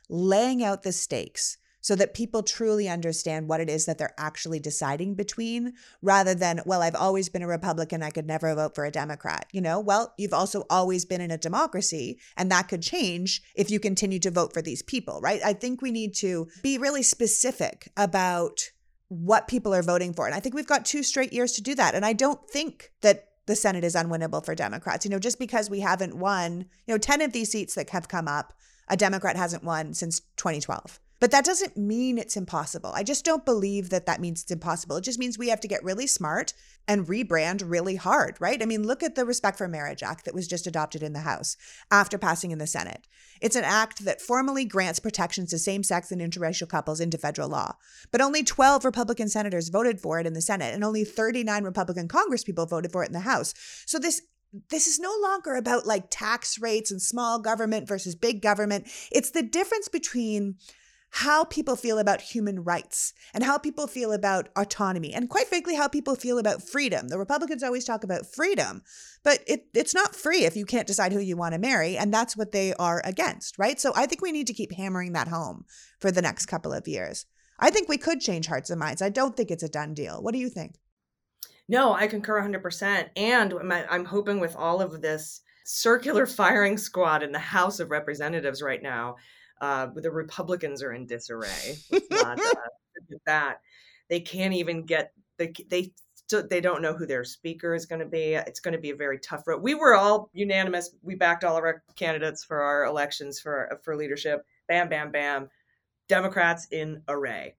laying 0.09 0.63
out 0.63 0.83
the 0.83 0.91
stakes 0.91 1.57
so 1.83 1.95
that 1.95 2.13
people 2.13 2.41
truly 2.41 2.87
understand 2.87 3.47
what 3.47 3.59
it 3.59 3.69
is 3.69 3.85
that 3.85 3.97
they're 3.97 4.15
actually 4.17 4.57
deciding 4.57 5.13
between 5.13 5.73
rather 6.01 6.33
than, 6.33 6.61
well, 6.65 6.81
I've 6.81 6.95
always 6.95 7.27
been 7.27 7.43
a 7.43 7.47
Republican, 7.47 8.01
I 8.01 8.09
could 8.09 8.25
never 8.25 8.55
vote 8.55 8.73
for 8.73 8.85
a 8.85 8.91
Democrat. 8.91 9.47
You 9.51 9.59
know, 9.59 9.81
well, 9.81 10.13
you've 10.17 10.33
also 10.33 10.63
always 10.69 11.03
been 11.03 11.19
in 11.19 11.29
a 11.29 11.37
democracy, 11.37 12.19
and 12.37 12.49
that 12.49 12.69
could 12.69 12.81
change 12.81 13.43
if 13.53 13.69
you 13.69 13.81
continue 13.81 14.17
to 14.19 14.31
vote 14.31 14.53
for 14.53 14.61
these 14.61 14.81
people, 14.81 15.19
right? 15.21 15.41
I 15.43 15.51
think 15.51 15.81
we 15.81 15.91
need 15.91 16.15
to 16.15 16.47
be 16.63 16.77
really 16.77 17.03
specific 17.03 17.91
about 17.97 18.71
what 19.09 19.49
people 19.49 19.73
are 19.73 19.83
voting 19.83 20.13
for. 20.13 20.25
And 20.25 20.33
I 20.33 20.39
think 20.39 20.55
we've 20.55 20.65
got 20.65 20.85
two 20.85 21.03
straight 21.03 21.33
years 21.33 21.51
to 21.53 21.61
do 21.61 21.75
that. 21.75 21.95
And 21.95 22.05
I 22.05 22.13
don't 22.13 22.49
think 22.49 22.91
that 23.01 23.27
the 23.45 23.57
Senate 23.57 23.83
is 23.83 23.93
unwinnable 23.93 24.43
for 24.43 24.55
Democrats. 24.55 25.03
You 25.03 25.11
know, 25.11 25.19
just 25.19 25.37
because 25.37 25.69
we 25.69 25.81
haven't 25.81 26.15
won, 26.15 26.65
you 26.87 26.93
know, 26.93 26.97
10 26.97 27.21
of 27.21 27.33
these 27.33 27.51
seats 27.51 27.75
that 27.75 27.89
have 27.89 28.07
come 28.07 28.29
up, 28.29 28.53
a 28.87 28.95
Democrat 28.95 29.35
hasn't 29.35 29.65
won 29.65 29.93
since 29.93 30.21
2012. 30.37 31.01
But 31.23 31.31
that 31.31 31.45
doesn't 31.45 31.77
mean 31.77 32.17
it's 32.17 32.35
impossible. 32.35 32.91
I 32.93 33.03
just 33.03 33.23
don't 33.23 33.45
believe 33.45 33.91
that 33.91 34.05
that 34.07 34.19
means 34.19 34.41
it's 34.41 34.51
impossible. 34.51 34.97
It 34.97 35.05
just 35.05 35.19
means 35.19 35.37
we 35.37 35.47
have 35.47 35.61
to 35.61 35.69
get 35.69 35.81
really 35.81 36.05
smart 36.05 36.51
and 36.85 37.07
rebrand 37.07 37.63
really 37.65 37.95
hard, 37.95 38.35
right? 38.41 38.61
I 38.61 38.65
mean, 38.65 38.85
look 38.85 39.01
at 39.01 39.15
the 39.15 39.23
Respect 39.23 39.57
for 39.57 39.69
Marriage 39.69 40.03
Act 40.03 40.25
that 40.25 40.33
was 40.33 40.49
just 40.49 40.67
adopted 40.67 41.01
in 41.01 41.13
the 41.13 41.21
House 41.21 41.55
after 41.89 42.17
passing 42.17 42.51
in 42.51 42.57
the 42.57 42.67
Senate. 42.67 43.07
It's 43.39 43.55
an 43.55 43.63
act 43.63 44.03
that 44.03 44.19
formally 44.19 44.65
grants 44.65 44.99
protections 44.99 45.51
to 45.51 45.59
same 45.59 45.81
sex 45.81 46.11
and 46.11 46.19
interracial 46.19 46.67
couples 46.67 46.99
into 46.99 47.17
federal 47.17 47.47
law. 47.47 47.77
But 48.11 48.19
only 48.19 48.43
12 48.43 48.83
Republican 48.83 49.29
senators 49.29 49.69
voted 49.69 50.01
for 50.01 50.19
it 50.19 50.27
in 50.27 50.33
the 50.33 50.41
Senate, 50.41 50.73
and 50.73 50.83
only 50.83 51.05
39 51.05 51.63
Republican 51.63 52.09
congresspeople 52.09 52.69
voted 52.69 52.91
for 52.91 53.01
it 53.01 53.07
in 53.07 53.13
the 53.13 53.21
House. 53.21 53.53
So 53.85 53.97
this 53.97 54.23
this 54.69 54.87
is 54.87 54.99
no 54.99 55.15
longer 55.23 55.55
about 55.55 55.87
like 55.87 56.11
tax 56.11 56.59
rates 56.59 56.91
and 56.91 57.01
small 57.01 57.39
government 57.39 57.87
versus 57.87 58.13
big 58.13 58.41
government. 58.41 58.87
It's 59.09 59.31
the 59.31 59.41
difference 59.41 59.87
between 59.87 60.57
how 61.17 61.43
people 61.43 61.75
feel 61.75 61.99
about 61.99 62.21
human 62.21 62.63
rights 62.63 63.13
and 63.35 63.43
how 63.43 63.55
people 63.55 63.85
feel 63.85 64.11
about 64.11 64.49
autonomy 64.55 65.13
and 65.13 65.29
quite 65.29 65.47
frankly 65.47 65.75
how 65.75 65.87
people 65.87 66.15
feel 66.15 66.39
about 66.39 66.67
freedom. 66.67 67.07
The 67.07 67.19
republicans 67.19 67.61
always 67.61 67.85
talk 67.85 68.03
about 68.03 68.25
freedom 68.25 68.81
but 69.23 69.43
it, 69.45 69.67
it's 69.75 69.93
not 69.93 70.15
free 70.15 70.43
if 70.43 70.55
you 70.55 70.65
can't 70.65 70.87
decide 70.87 71.13
who 71.13 71.19
you 71.19 71.37
want 71.37 71.53
to 71.53 71.59
marry 71.59 71.95
and 71.95 72.11
that's 72.11 72.35
what 72.35 72.51
they 72.51 72.73
are 72.73 72.99
against 73.05 73.59
right? 73.59 73.79
So 73.79 73.93
i 73.95 74.07
think 74.07 74.23
we 74.23 74.31
need 74.31 74.47
to 74.47 74.53
keep 74.53 74.73
hammering 74.73 75.13
that 75.13 75.27
home 75.27 75.65
for 75.99 76.09
the 76.09 76.21
next 76.21 76.47
couple 76.47 76.73
of 76.73 76.87
years. 76.87 77.27
I 77.59 77.69
think 77.69 77.87
we 77.87 77.99
could 77.99 78.19
change 78.19 78.47
hearts 78.47 78.71
and 78.71 78.79
minds. 78.79 79.03
I 79.03 79.09
don't 79.09 79.37
think 79.37 79.51
it's 79.51 79.61
a 79.61 79.69
done 79.69 79.93
deal. 79.93 80.19
What 80.19 80.33
do 80.33 80.39
you 80.39 80.49
think? 80.49 80.77
No 81.67 81.93
i 81.93 82.07
concur 82.07 82.41
100% 82.41 83.09
and 83.15 83.53
i'm 83.87 84.05
hoping 84.05 84.39
with 84.39 84.55
all 84.55 84.81
of 84.81 85.03
this 85.03 85.41
circular 85.63 86.25
firing 86.25 86.75
squad 86.75 87.21
in 87.21 87.31
the 87.31 87.37
house 87.37 87.79
of 87.79 87.91
representatives 87.91 88.63
right 88.63 88.81
now 88.81 89.15
uh, 89.63 89.87
the 89.95 90.11
Republicans 90.11 90.83
are 90.83 90.91
in 90.91 91.05
disarray. 91.05 91.77
Not, 92.11 92.37
uh, 92.41 93.15
that 93.25 93.61
they 94.09 94.19
can't 94.19 94.53
even 94.53 94.85
get 94.85 95.13
they 95.37 95.53
they 95.69 95.93
they 96.49 96.59
don't 96.59 96.81
know 96.81 96.93
who 96.93 97.05
their 97.05 97.23
speaker 97.23 97.73
is 97.73 97.85
going 97.85 98.01
to 98.01 98.05
be. 98.05 98.33
It's 98.33 98.59
going 98.59 98.73
to 98.73 98.81
be 98.81 98.89
a 98.89 98.95
very 98.95 99.19
tough 99.19 99.47
road. 99.47 99.63
We 99.63 99.73
were 99.73 99.95
all 99.95 100.29
unanimous. 100.33 100.93
We 101.01 101.15
backed 101.15 101.45
all 101.45 101.55
of 101.55 101.63
our 101.63 101.81
candidates 101.95 102.43
for 102.43 102.61
our 102.61 102.83
elections 102.83 103.39
for 103.39 103.79
for 103.83 103.95
leadership. 103.95 104.45
Bam, 104.67 104.89
bam, 104.89 105.11
bam. 105.11 105.49
Democrats 106.09 106.67
in 106.69 107.01
array. 107.07 107.55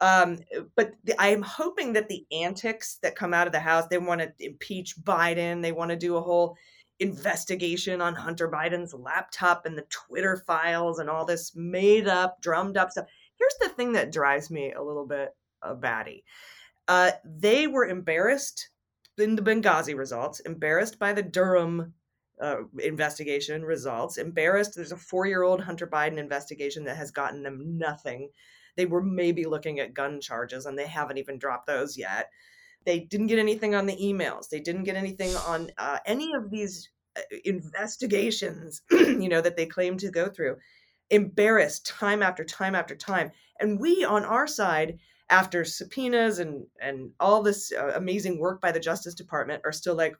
Um, 0.00 0.38
but 0.76 0.92
the, 1.04 1.14
I'm 1.18 1.42
hoping 1.42 1.92
that 1.92 2.08
the 2.08 2.24
antics 2.32 2.98
that 3.02 3.16
come 3.16 3.34
out 3.34 3.46
of 3.46 3.52
the 3.52 3.60
House, 3.60 3.84
they 3.90 3.98
want 3.98 4.22
to 4.22 4.32
impeach 4.38 4.96
Biden. 4.96 5.60
They 5.60 5.72
want 5.72 5.90
to 5.90 5.96
do 5.96 6.16
a 6.16 6.22
whole 6.22 6.56
investigation 7.04 8.00
on 8.00 8.14
Hunter 8.14 8.50
Biden's 8.50 8.94
laptop 8.94 9.66
and 9.66 9.76
the 9.76 9.86
Twitter 9.90 10.42
files 10.46 10.98
and 10.98 11.10
all 11.10 11.24
this 11.24 11.54
made 11.54 12.08
up, 12.08 12.40
drummed 12.40 12.76
up 12.76 12.90
stuff. 12.90 13.06
Here's 13.38 13.56
the 13.60 13.68
thing 13.68 13.92
that 13.92 14.12
drives 14.12 14.50
me 14.50 14.72
a 14.72 14.82
little 14.82 15.06
bit 15.06 15.34
a 15.62 15.74
batty. 15.74 16.24
Uh, 16.88 17.12
they 17.24 17.66
were 17.66 17.86
embarrassed 17.86 18.70
in 19.18 19.36
the 19.36 19.42
Benghazi 19.42 19.96
results, 19.96 20.40
embarrassed 20.40 20.98
by 20.98 21.12
the 21.12 21.22
Durham 21.22 21.94
uh, 22.40 22.56
investigation 22.78 23.64
results, 23.64 24.18
embarrassed. 24.18 24.74
There's 24.74 24.92
a 24.92 24.96
four 24.96 25.26
year 25.26 25.42
old 25.42 25.62
Hunter 25.62 25.86
Biden 25.86 26.18
investigation 26.18 26.84
that 26.84 26.96
has 26.96 27.10
gotten 27.10 27.42
them 27.42 27.78
nothing. 27.78 28.30
They 28.76 28.86
were 28.86 29.02
maybe 29.02 29.44
looking 29.44 29.78
at 29.78 29.94
gun 29.94 30.20
charges 30.20 30.66
and 30.66 30.78
they 30.78 30.86
haven't 30.86 31.18
even 31.18 31.38
dropped 31.38 31.66
those 31.66 31.96
yet. 31.96 32.30
They 32.84 33.00
didn't 33.00 33.28
get 33.28 33.38
anything 33.38 33.74
on 33.74 33.86
the 33.86 33.96
emails. 33.96 34.48
They 34.48 34.60
didn't 34.60 34.84
get 34.84 34.96
anything 34.96 35.34
on 35.36 35.70
uh, 35.78 35.98
any 36.04 36.32
of 36.34 36.50
these 36.50 36.90
uh, 36.90 36.93
investigations, 37.44 38.82
you 38.90 39.28
know, 39.28 39.40
that 39.40 39.56
they 39.56 39.66
claim 39.66 39.96
to 39.98 40.10
go 40.10 40.28
through. 40.28 40.56
Embarrassed 41.10 41.86
time 41.86 42.22
after 42.22 42.44
time 42.44 42.74
after 42.74 42.94
time. 42.94 43.30
And 43.60 43.78
we 43.78 44.04
on 44.04 44.24
our 44.24 44.46
side, 44.46 44.98
after 45.30 45.64
subpoenas 45.64 46.38
and 46.38 46.66
and 46.80 47.10
all 47.20 47.42
this 47.42 47.72
uh, 47.72 47.92
amazing 47.94 48.38
work 48.38 48.60
by 48.60 48.72
the 48.72 48.80
Justice 48.80 49.14
Department, 49.14 49.62
are 49.64 49.72
still 49.72 49.94
like, 49.94 50.16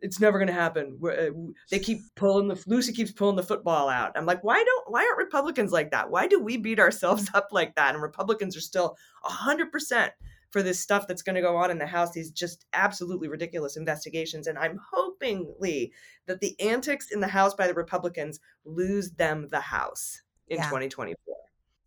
it's 0.00 0.20
never 0.20 0.38
going 0.38 0.48
to 0.48 0.52
happen. 0.52 0.98
Uh, 1.02 1.52
they 1.70 1.78
keep 1.78 2.00
pulling 2.14 2.48
the 2.48 2.62
Lucy 2.66 2.92
keeps 2.92 3.12
pulling 3.12 3.36
the 3.36 3.42
football 3.42 3.88
out. 3.88 4.12
I'm 4.14 4.26
like, 4.26 4.44
why 4.44 4.62
don't 4.62 4.90
why 4.90 5.00
aren't 5.00 5.18
Republicans 5.18 5.72
like 5.72 5.90
that? 5.90 6.10
Why 6.10 6.26
do 6.26 6.40
we 6.40 6.56
beat 6.56 6.78
ourselves 6.78 7.30
up 7.34 7.48
like 7.52 7.74
that? 7.76 7.94
And 7.94 8.02
Republicans 8.02 8.56
are 8.56 8.60
still 8.60 8.96
hundred 9.22 9.72
percent 9.72 10.12
for 10.56 10.62
this 10.62 10.80
stuff 10.80 11.06
that's 11.06 11.20
going 11.20 11.34
to 11.34 11.42
go 11.42 11.54
on 11.54 11.70
in 11.70 11.76
the 11.76 11.86
House, 11.86 12.12
these 12.12 12.30
just 12.30 12.64
absolutely 12.72 13.28
ridiculous 13.28 13.76
investigations. 13.76 14.46
And 14.46 14.56
I'm 14.56 14.80
hoping, 14.90 15.54
Lee, 15.60 15.92
that 16.24 16.40
the 16.40 16.58
antics 16.58 17.10
in 17.10 17.20
the 17.20 17.28
House 17.28 17.52
by 17.52 17.66
the 17.66 17.74
Republicans 17.74 18.40
lose 18.64 19.10
them 19.10 19.48
the 19.50 19.60
House 19.60 20.22
in 20.48 20.56
yeah. 20.56 20.64
2024. 20.64 21.36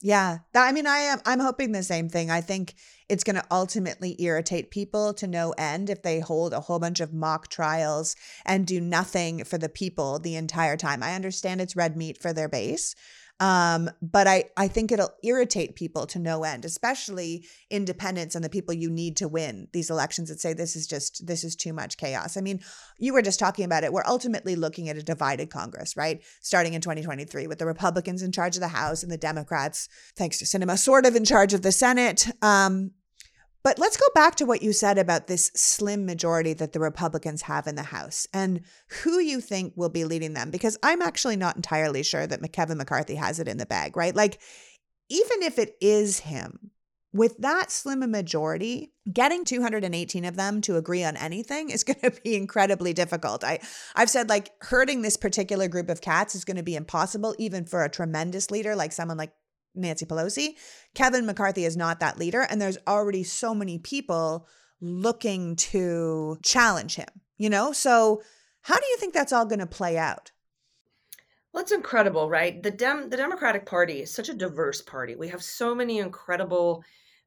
Yeah. 0.04 0.38
I 0.56 0.72
mean, 0.72 0.86
I 0.86 1.00
am 1.00 1.20
I'm 1.26 1.40
hoping 1.40 1.72
the 1.72 1.82
same 1.82 2.10
thing. 2.10 2.30
I 2.30 2.42
think 2.42 2.76
it's 3.10 3.24
going 3.24 3.38
to 3.38 3.46
ultimately 3.50 4.16
irritate 4.20 4.70
people 4.70 5.16
to 5.16 5.26
no 5.26 5.56
end 5.58 5.90
if 5.90 6.04
they 6.04 6.20
hold 6.20 6.54
a 6.54 6.60
whole 6.60 6.78
bunch 6.78 7.00
of 7.00 7.12
mock 7.12 7.48
trials 7.48 8.16
and 8.46 8.68
do 8.68 8.80
nothing 8.80 9.46
for 9.46 9.58
the 9.58 9.68
people 9.68 10.20
the 10.20 10.36
entire 10.36 10.78
time. 10.78 11.02
I 11.02 11.16
understand 11.16 11.60
it's 11.60 11.76
red 11.76 11.98
meat 11.98 12.22
for 12.22 12.34
their 12.34 12.48
base, 12.48 12.94
um, 13.40 13.90
but 14.02 14.28
I, 14.28 14.46
I 14.58 14.68
think 14.68 14.92
it'll 14.92 15.14
irritate 15.24 15.76
people 15.76 16.06
to 16.08 16.20
no 16.20 16.44
end, 16.44 16.66
especially 16.66 17.46
independents 17.70 18.36
and 18.36 18.44
the 18.44 18.50
people 18.50 18.74
you 18.74 18.90
need 18.90 19.16
to 19.18 19.28
win 19.28 19.70
these 19.72 19.90
elections 19.90 20.30
that 20.30 20.42
say 20.42 20.54
this 20.54 20.76
is 20.76 20.86
just, 20.86 21.26
this 21.26 21.44
is 21.44 21.56
too 21.56 21.72
much 21.72 21.98
chaos. 21.98 22.36
I 22.36 22.42
mean, 22.42 22.60
you 22.98 23.14
were 23.14 23.22
just 23.22 23.40
talking 23.40 23.64
about 23.64 23.84
it. 23.84 23.94
We're 23.94 24.06
ultimately 24.06 24.56
looking 24.56 24.90
at 24.90 24.98
a 24.98 25.04
divided 25.04 25.50
Congress, 25.50 25.96
right? 25.96 26.22
Starting 26.42 26.74
in 26.74 26.82
2023 26.82 27.48
with 27.48 27.60
the 27.60 27.66
Republicans 27.66 28.22
in 28.22 28.32
charge 28.34 28.58
of 28.58 28.62
the 28.62 28.68
House 28.68 29.04
and 29.04 29.12
the 29.12 29.18
Democrats, 29.18 29.88
thanks 30.18 30.38
to 30.40 30.46
Sinema, 30.46 30.78
sort 30.78 31.06
of 31.06 31.16
in 31.16 31.24
charge 31.24 31.54
of 31.54 31.62
the 31.62 31.72
Senate. 31.72 32.28
Um, 32.42 32.92
but 33.70 33.78
let's 33.78 33.98
go 33.98 34.08
back 34.16 34.34
to 34.34 34.48
what 34.48 34.64
you 34.64 34.74
said 34.74 34.98
about 34.98 35.28
this 35.28 35.52
slim 35.54 36.04
majority 36.04 36.54
that 36.54 36.74
the 36.74 36.80
Republicans 36.80 37.44
have 37.44 37.68
in 37.68 37.76
the 37.76 37.84
House 37.84 38.26
and 38.34 38.62
who 39.04 39.20
you 39.20 39.40
think 39.40 39.74
will 39.76 39.90
be 39.90 40.06
leading 40.06 40.34
them. 40.34 40.50
Because 40.50 40.76
I'm 40.82 41.04
actually 41.04 41.36
not 41.36 41.56
entirely 41.56 42.02
sure 42.02 42.26
that 42.26 42.52
Kevin 42.52 42.80
McCarthy 42.80 43.14
has 43.14 43.40
it 43.40 43.48
in 43.48 43.58
the 43.60 43.68
bag, 43.68 43.96
right? 43.96 44.16
Like, 44.16 44.40
even 45.08 45.44
if 45.44 45.60
it 45.60 45.76
is 45.80 46.22
him, 46.22 46.72
with 47.14 47.38
that 47.38 47.70
slim 47.70 48.02
a 48.02 48.08
majority, 48.08 48.92
getting 49.14 49.46
218 49.46 50.26
of 50.26 50.36
them 50.36 50.62
to 50.62 50.76
agree 50.76 51.04
on 51.04 51.16
anything 51.18 51.70
is 51.70 51.84
going 51.84 52.00
to 52.00 52.22
be 52.24 52.36
incredibly 52.36 52.94
difficult. 52.94 53.44
I, 53.44 53.60
I've 53.96 54.10
said 54.10 54.30
like 54.30 54.52
hurting 54.62 55.04
this 55.04 55.16
particular 55.16 55.68
group 55.68 55.90
of 55.90 56.02
cats 56.02 56.34
is 56.34 56.44
going 56.44 56.58
to 56.58 56.64
be 56.64 56.76
impossible, 56.76 57.36
even 57.38 57.66
for 57.66 57.84
a 57.84 57.90
tremendous 57.90 58.50
leader 58.50 58.76
like 58.76 58.94
someone 58.94 59.18
like 59.18 59.34
Nancy 59.76 60.06
Pelosi. 60.06 60.56
Kevin 60.96 61.26
McCarthy 61.26 61.66
is 61.66 61.78
not 61.78 62.00
that 62.00 62.18
leader. 62.18 62.42
And 62.42 62.62
there's 62.62 62.78
already 62.88 63.24
so 63.24 63.54
many 63.54 63.78
people 63.80 64.48
looking 64.82 65.56
to 65.56 66.38
challenge 66.44 66.96
him, 66.96 67.10
you 67.38 67.50
know? 67.50 67.72
So, 67.72 68.22
how 68.62 68.76
do 68.76 68.86
you 68.88 68.98
think 68.98 69.14
that's 69.14 69.32
all 69.32 69.46
going 69.46 69.60
to 69.60 69.66
play 69.66 69.98
out? 69.98 70.32
Well, 71.54 71.64
it's 71.64 71.72
incredible, 71.72 72.30
right? 72.30 72.62
The 72.62 72.72
Dem 72.72 73.10
the 73.10 73.18
Democratic 73.18 73.66
Party 73.66 74.02
is 74.02 74.12
such 74.12 74.30
a 74.30 74.34
diverse 74.34 74.82
party. 74.82 75.16
We 75.16 75.30
have 75.30 75.42
so 75.42 75.74
many 75.74 76.00
incredible 76.00 76.84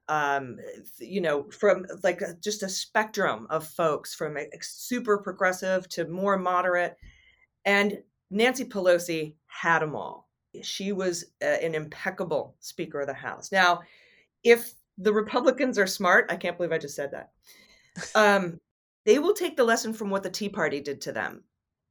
um 0.09 0.59
you 0.99 1.21
know 1.21 1.45
from 1.51 1.87
like 2.03 2.21
just 2.41 2.63
a 2.63 2.69
spectrum 2.69 3.47
of 3.51 3.67
folks 3.67 4.15
from 4.15 4.37
super 4.61 5.19
progressive 5.19 5.89
to 5.89 6.09
more 6.09 6.37
moderate 6.37 6.97
and 7.65 8.03
Nancy 8.29 8.65
Pelosi 8.65 9.35
had 9.47 9.79
them 9.79 9.95
all 9.95 10.29
she 10.63 10.93
was 10.93 11.25
an 11.41 11.75
impeccable 11.75 12.55
Speaker 12.61 13.01
of 13.01 13.07
the 13.07 13.15
House. 13.15 13.51
Now, 13.51 13.81
if 14.45 14.73
the 14.99 15.13
Republicans 15.13 15.79
are 15.79 15.87
smart, 15.87 16.27
I 16.31 16.37
can't 16.37 16.57
believe 16.57 16.73
I 16.73 16.79
just 16.79 16.97
said 16.97 17.13
that. 17.13 17.31
Um, 18.15 18.61
they 19.07 19.19
will 19.19 19.35
take 19.35 19.57
the 19.57 19.65
lesson 19.65 19.95
from 19.95 20.11
what 20.11 20.23
the 20.23 20.31
Tea 20.31 20.49
Party 20.49 20.81
did 20.81 21.01
to 21.03 21.13
them, 21.13 21.45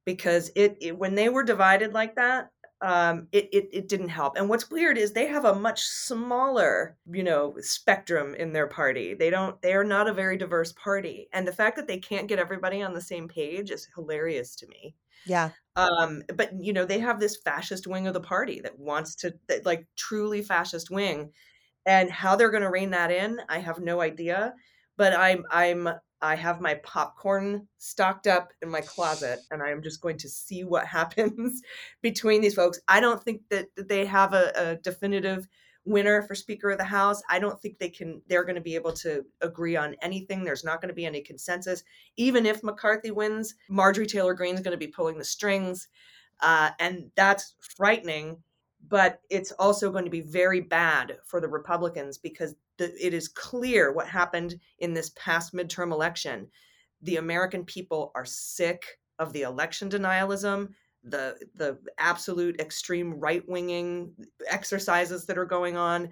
because 0.04 0.50
it, 0.54 0.76
it 0.80 0.98
when 0.98 1.14
they 1.14 1.28
were 1.28 1.44
divided 1.44 1.92
like 1.92 2.14
that, 2.16 2.50
um, 2.80 3.28
it, 3.32 3.48
it 3.52 3.68
it 3.72 3.88
didn't 3.88 4.08
help. 4.08 4.36
And 4.36 4.48
what's 4.48 4.70
weird 4.70 4.98
is 4.98 5.12
they 5.12 5.26
have 5.26 5.44
a 5.44 5.54
much 5.54 5.82
smaller, 5.82 6.96
you 7.10 7.22
know, 7.22 7.54
spectrum 7.60 8.34
in 8.34 8.52
their 8.52 8.66
party. 8.66 9.14
They 9.14 9.30
don't. 9.30 9.60
They 9.62 9.74
are 9.74 9.84
not 9.84 10.08
a 10.08 10.14
very 10.14 10.36
diverse 10.36 10.72
party, 10.72 11.28
and 11.32 11.46
the 11.46 11.52
fact 11.52 11.76
that 11.76 11.86
they 11.86 11.98
can't 11.98 12.28
get 12.28 12.40
everybody 12.40 12.82
on 12.82 12.94
the 12.94 13.00
same 13.00 13.28
page 13.28 13.70
is 13.70 13.88
hilarious 13.94 14.56
to 14.56 14.66
me. 14.66 14.94
Yeah. 15.26 15.50
Um, 15.76 16.22
but 16.34 16.50
you 16.58 16.72
know, 16.72 16.84
they 16.84 16.98
have 17.00 17.18
this 17.20 17.36
fascist 17.36 17.86
wing 17.86 18.06
of 18.06 18.14
the 18.14 18.20
party 18.20 18.60
that 18.60 18.78
wants 18.78 19.14
to 19.16 19.34
that, 19.48 19.64
like 19.66 19.86
truly 19.96 20.42
fascist 20.42 20.90
wing. 20.90 21.32
And 21.86 22.10
how 22.10 22.36
they're 22.36 22.50
going 22.50 22.62
to 22.62 22.70
rein 22.70 22.90
that 22.90 23.10
in, 23.10 23.40
I 23.48 23.58
have 23.58 23.80
no 23.80 24.00
idea. 24.00 24.54
But 24.96 25.14
I'm 25.14 25.44
I'm 25.50 25.88
I 26.20 26.36
have 26.36 26.60
my 26.60 26.74
popcorn 26.76 27.66
stocked 27.78 28.26
up 28.28 28.52
in 28.62 28.70
my 28.70 28.80
closet 28.80 29.40
and 29.50 29.60
I 29.62 29.70
am 29.70 29.82
just 29.82 30.00
going 30.00 30.18
to 30.18 30.28
see 30.28 30.62
what 30.64 30.86
happens 30.98 31.62
between 32.02 32.40
these 32.42 32.54
folks. 32.54 32.80
I 32.88 33.00
don't 33.00 33.22
think 33.22 33.42
that 33.50 33.66
they 33.76 34.06
have 34.06 34.32
a, 34.34 34.52
a 34.54 34.76
definitive 34.76 35.48
winner 35.84 36.22
for 36.22 36.34
Speaker 36.34 36.70
of 36.70 36.78
the 36.78 36.84
House. 36.84 37.22
I 37.28 37.38
don't 37.38 37.60
think 37.60 37.78
they 37.78 37.88
can, 37.88 38.22
they're 38.28 38.44
going 38.44 38.56
to 38.56 38.60
be 38.60 38.74
able 38.74 38.92
to 38.94 39.24
agree 39.40 39.76
on 39.76 39.96
anything. 40.02 40.44
There's 40.44 40.64
not 40.64 40.80
going 40.80 40.90
to 40.90 40.94
be 40.94 41.06
any 41.06 41.20
consensus. 41.20 41.82
Even 42.16 42.46
if 42.46 42.62
McCarthy 42.62 43.10
wins, 43.10 43.54
Marjorie 43.68 44.06
Taylor 44.06 44.34
Greene 44.34 44.54
is 44.54 44.60
going 44.60 44.72
to 44.72 44.86
be 44.86 44.92
pulling 44.92 45.18
the 45.18 45.24
strings. 45.24 45.88
Uh, 46.40 46.70
and 46.78 47.10
that's 47.16 47.54
frightening. 47.60 48.38
But 48.88 49.20
it's 49.30 49.52
also 49.52 49.92
going 49.92 50.04
to 50.04 50.10
be 50.10 50.22
very 50.22 50.60
bad 50.60 51.18
for 51.24 51.40
the 51.40 51.48
Republicans 51.48 52.18
because 52.18 52.56
the, 52.78 52.92
it 53.04 53.14
is 53.14 53.28
clear 53.28 53.92
what 53.92 54.08
happened 54.08 54.56
in 54.78 54.92
this 54.92 55.12
past 55.16 55.54
midterm 55.54 55.92
election. 55.92 56.48
The 57.02 57.16
American 57.16 57.64
people 57.64 58.10
are 58.14 58.24
sick 58.24 58.98
of 59.18 59.32
the 59.32 59.42
election 59.42 59.88
denialism 59.88 60.70
the 61.04 61.38
the 61.54 61.78
absolute 61.98 62.60
extreme 62.60 63.18
right 63.18 63.46
winging 63.48 64.12
exercises 64.48 65.26
that 65.26 65.38
are 65.38 65.44
going 65.44 65.76
on. 65.76 66.10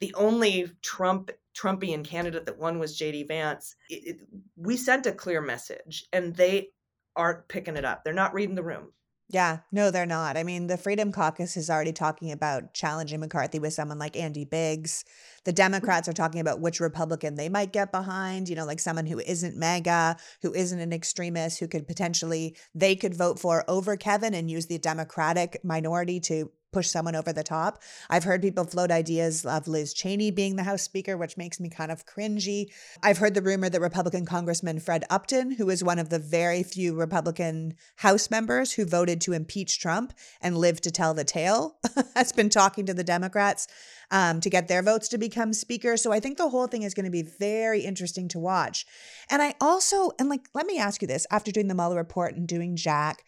The 0.00 0.14
only 0.14 0.70
Trump 0.82 1.30
Trumpian 1.56 2.04
candidate 2.04 2.46
that 2.46 2.58
won 2.58 2.78
was 2.78 2.96
J.D. 2.96 3.24
Vance. 3.24 3.74
It, 3.90 4.06
it, 4.06 4.20
we 4.56 4.76
sent 4.76 5.06
a 5.06 5.12
clear 5.12 5.40
message, 5.40 6.06
and 6.12 6.34
they 6.34 6.68
aren't 7.16 7.48
picking 7.48 7.76
it 7.76 7.84
up. 7.84 8.04
They're 8.04 8.12
not 8.14 8.34
reading 8.34 8.54
the 8.54 8.62
room. 8.62 8.92
Yeah, 9.30 9.58
no, 9.70 9.90
they're 9.90 10.06
not. 10.06 10.38
I 10.38 10.42
mean, 10.42 10.68
the 10.68 10.78
Freedom 10.78 11.12
Caucus 11.12 11.58
is 11.58 11.68
already 11.68 11.92
talking 11.92 12.32
about 12.32 12.72
challenging 12.72 13.20
McCarthy 13.20 13.58
with 13.58 13.74
someone 13.74 13.98
like 13.98 14.16
Andy 14.16 14.46
Biggs. 14.46 15.04
The 15.44 15.50
mm-hmm. 15.50 15.56
Democrats 15.56 16.08
are 16.08 16.14
talking 16.14 16.40
about 16.40 16.60
which 16.60 16.80
Republican 16.80 17.34
they 17.34 17.50
might 17.50 17.70
get 17.70 17.92
behind, 17.92 18.48
you 18.48 18.56
know, 18.56 18.64
like 18.64 18.80
someone 18.80 19.04
who 19.04 19.18
isn't 19.18 19.54
MAGA, 19.54 20.16
who 20.40 20.54
isn't 20.54 20.80
an 20.80 20.94
extremist, 20.94 21.60
who 21.60 21.68
could 21.68 21.86
potentially, 21.86 22.56
they 22.74 22.96
could 22.96 23.14
vote 23.14 23.38
for 23.38 23.64
over 23.68 23.98
Kevin 23.98 24.32
and 24.32 24.50
use 24.50 24.64
the 24.64 24.78
Democratic 24.78 25.60
minority 25.62 26.20
to 26.20 26.50
push 26.72 26.88
someone 26.88 27.16
over 27.16 27.32
the 27.32 27.42
top. 27.42 27.82
I've 28.10 28.24
heard 28.24 28.42
people 28.42 28.64
float 28.64 28.90
ideas 28.90 29.44
of 29.44 29.68
Liz 29.68 29.94
Cheney 29.94 30.30
being 30.30 30.56
the 30.56 30.64
House 30.64 30.82
Speaker, 30.82 31.16
which 31.16 31.36
makes 31.36 31.58
me 31.60 31.68
kind 31.68 31.90
of 31.90 32.06
cringy. 32.06 32.72
I've 33.02 33.18
heard 33.18 33.34
the 33.34 33.42
rumor 33.42 33.68
that 33.68 33.80
Republican 33.80 34.26
Congressman 34.26 34.80
Fred 34.80 35.04
Upton, 35.10 35.52
who 35.52 35.70
is 35.70 35.82
one 35.82 35.98
of 35.98 36.10
the 36.10 36.18
very 36.18 36.62
few 36.62 36.94
Republican 36.94 37.74
House 37.96 38.30
members 38.30 38.72
who 38.72 38.84
voted 38.84 39.20
to 39.22 39.32
impeach 39.32 39.80
Trump 39.80 40.12
and 40.40 40.56
lived 40.56 40.82
to 40.84 40.90
tell 40.90 41.14
the 41.14 41.24
tale, 41.24 41.78
has 42.14 42.32
been 42.32 42.50
talking 42.50 42.86
to 42.86 42.94
the 42.94 43.04
Democrats 43.04 43.68
um, 44.10 44.40
to 44.40 44.50
get 44.50 44.68
their 44.68 44.82
votes 44.82 45.08
to 45.08 45.18
become 45.18 45.52
Speaker. 45.52 45.96
So 45.96 46.12
I 46.12 46.20
think 46.20 46.38
the 46.38 46.48
whole 46.48 46.66
thing 46.66 46.82
is 46.82 46.94
going 46.94 47.04
to 47.04 47.10
be 47.10 47.22
very 47.22 47.80
interesting 47.80 48.28
to 48.28 48.38
watch. 48.38 48.86
And 49.30 49.42
I 49.42 49.54
also, 49.60 50.12
and 50.18 50.28
like, 50.28 50.48
let 50.54 50.66
me 50.66 50.78
ask 50.78 51.02
you 51.02 51.08
this 51.08 51.26
after 51.30 51.52
doing 51.52 51.68
the 51.68 51.74
Mueller 51.74 51.96
report 51.96 52.34
and 52.34 52.46
doing 52.46 52.76
Jack, 52.76 53.24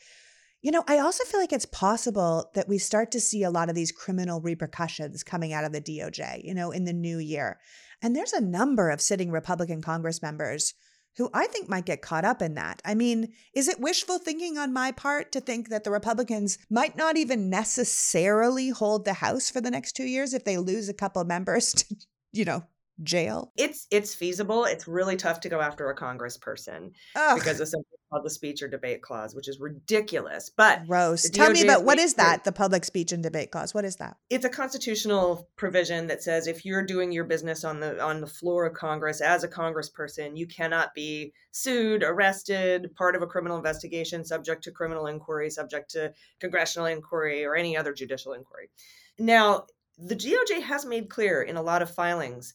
you 0.62 0.70
know, 0.70 0.84
I 0.86 0.98
also 0.98 1.24
feel 1.24 1.40
like 1.40 1.52
it's 1.52 1.66
possible 1.66 2.50
that 2.54 2.68
we 2.68 2.78
start 2.78 3.10
to 3.12 3.20
see 3.20 3.42
a 3.42 3.50
lot 3.50 3.68
of 3.68 3.74
these 3.74 3.92
criminal 3.92 4.40
repercussions 4.40 5.22
coming 5.22 5.52
out 5.52 5.64
of 5.64 5.72
the 5.72 5.80
DOJ, 5.80 6.44
you 6.44 6.54
know, 6.54 6.70
in 6.70 6.84
the 6.84 6.92
new 6.92 7.18
year. 7.18 7.58
And 8.02 8.14
there's 8.14 8.32
a 8.32 8.40
number 8.40 8.90
of 8.90 9.00
sitting 9.00 9.30
Republican 9.30 9.80
Congress 9.80 10.20
members 10.22 10.74
who 11.16 11.30
I 11.34 11.46
think 11.46 11.68
might 11.68 11.86
get 11.86 12.02
caught 12.02 12.24
up 12.24 12.40
in 12.40 12.54
that. 12.54 12.80
I 12.84 12.94
mean, 12.94 13.32
is 13.54 13.68
it 13.68 13.80
wishful 13.80 14.18
thinking 14.18 14.58
on 14.58 14.72
my 14.72 14.92
part 14.92 15.32
to 15.32 15.40
think 15.40 15.68
that 15.68 15.84
the 15.84 15.90
Republicans 15.90 16.58
might 16.70 16.96
not 16.96 17.16
even 17.16 17.50
necessarily 17.50 18.70
hold 18.70 19.04
the 19.04 19.14
House 19.14 19.50
for 19.50 19.60
the 19.60 19.70
next 19.70 19.92
two 19.92 20.04
years 20.04 20.34
if 20.34 20.44
they 20.44 20.56
lose 20.56 20.88
a 20.88 20.94
couple 20.94 21.22
members 21.24 21.72
to, 21.74 21.96
you 22.32 22.44
know, 22.44 22.64
jail? 23.02 23.52
It's 23.56 23.86
it's 23.90 24.14
feasible. 24.14 24.64
It's 24.64 24.86
really 24.86 25.16
tough 25.16 25.40
to 25.40 25.48
go 25.48 25.60
after 25.60 25.88
a 25.90 25.96
congressperson 25.96 26.92
Ugh. 27.16 27.38
because 27.38 27.60
of 27.60 27.68
something 27.68 27.84
called 28.10 28.24
the 28.24 28.30
speech 28.30 28.62
or 28.62 28.68
debate 28.68 29.02
clause, 29.02 29.34
which 29.34 29.48
is 29.48 29.60
ridiculous. 29.60 30.50
But 30.54 30.86
gross. 30.86 31.28
Tell 31.30 31.50
me 31.50 31.62
about 31.62 31.84
what 31.84 31.98
is 31.98 32.14
that? 32.14 32.44
The 32.44 32.52
public 32.52 32.84
speech 32.84 33.12
and 33.12 33.22
debate 33.22 33.50
clause. 33.50 33.72
What 33.72 33.84
is 33.84 33.96
that? 33.96 34.16
It's 34.28 34.44
a 34.44 34.48
constitutional 34.48 35.48
provision 35.56 36.06
that 36.08 36.22
says 36.22 36.46
if 36.46 36.64
you're 36.64 36.84
doing 36.84 37.12
your 37.12 37.24
business 37.24 37.64
on 37.64 37.80
the 37.80 38.02
on 38.02 38.20
the 38.20 38.26
floor 38.26 38.66
of 38.66 38.74
Congress 38.74 39.20
as 39.20 39.44
a 39.44 39.48
congressperson, 39.48 40.36
you 40.36 40.46
cannot 40.46 40.94
be 40.94 41.32
sued, 41.52 42.02
arrested, 42.02 42.94
part 42.96 43.16
of 43.16 43.22
a 43.22 43.26
criminal 43.26 43.56
investigation, 43.56 44.24
subject 44.24 44.64
to 44.64 44.70
criminal 44.70 45.06
inquiry, 45.06 45.50
subject 45.50 45.90
to 45.90 46.12
congressional 46.40 46.86
inquiry, 46.86 47.44
or 47.44 47.54
any 47.54 47.76
other 47.76 47.92
judicial 47.92 48.32
inquiry. 48.32 48.70
Now, 49.18 49.66
the 49.98 50.16
DOJ 50.16 50.62
has 50.62 50.86
made 50.86 51.10
clear 51.10 51.42
in 51.42 51.56
a 51.56 51.62
lot 51.62 51.82
of 51.82 51.94
filings 51.94 52.54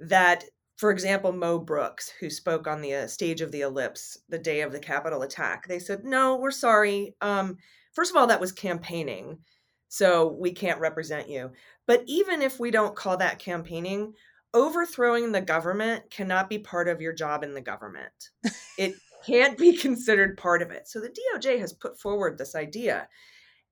that 0.00 0.44
for 0.78 0.92
example, 0.92 1.32
Mo 1.32 1.58
Brooks, 1.58 2.12
who 2.20 2.30
spoke 2.30 2.68
on 2.68 2.80
the 2.80 2.94
uh, 2.94 3.06
stage 3.08 3.40
of 3.40 3.50
the 3.50 3.62
Ellipse 3.62 4.16
the 4.28 4.38
day 4.38 4.60
of 4.60 4.70
the 4.70 4.78
Capitol 4.78 5.22
attack, 5.22 5.66
they 5.66 5.80
said, 5.80 6.04
"No, 6.04 6.36
we're 6.36 6.52
sorry. 6.52 7.16
Um, 7.20 7.58
first 7.92 8.12
of 8.12 8.16
all, 8.16 8.28
that 8.28 8.40
was 8.40 8.52
campaigning, 8.52 9.38
so 9.88 10.28
we 10.28 10.52
can't 10.52 10.80
represent 10.80 11.28
you. 11.28 11.50
But 11.86 12.04
even 12.06 12.42
if 12.42 12.60
we 12.60 12.70
don't 12.70 12.94
call 12.94 13.16
that 13.16 13.40
campaigning, 13.40 14.14
overthrowing 14.54 15.32
the 15.32 15.40
government 15.40 16.10
cannot 16.10 16.48
be 16.48 16.60
part 16.60 16.86
of 16.86 17.00
your 17.00 17.12
job 17.12 17.42
in 17.42 17.54
the 17.54 17.60
government. 17.60 18.30
it 18.78 18.94
can't 19.26 19.58
be 19.58 19.76
considered 19.76 20.38
part 20.38 20.62
of 20.62 20.70
it. 20.70 20.86
So 20.86 21.00
the 21.00 21.12
DOJ 21.34 21.58
has 21.58 21.72
put 21.72 21.98
forward 21.98 22.38
this 22.38 22.54
idea, 22.54 23.08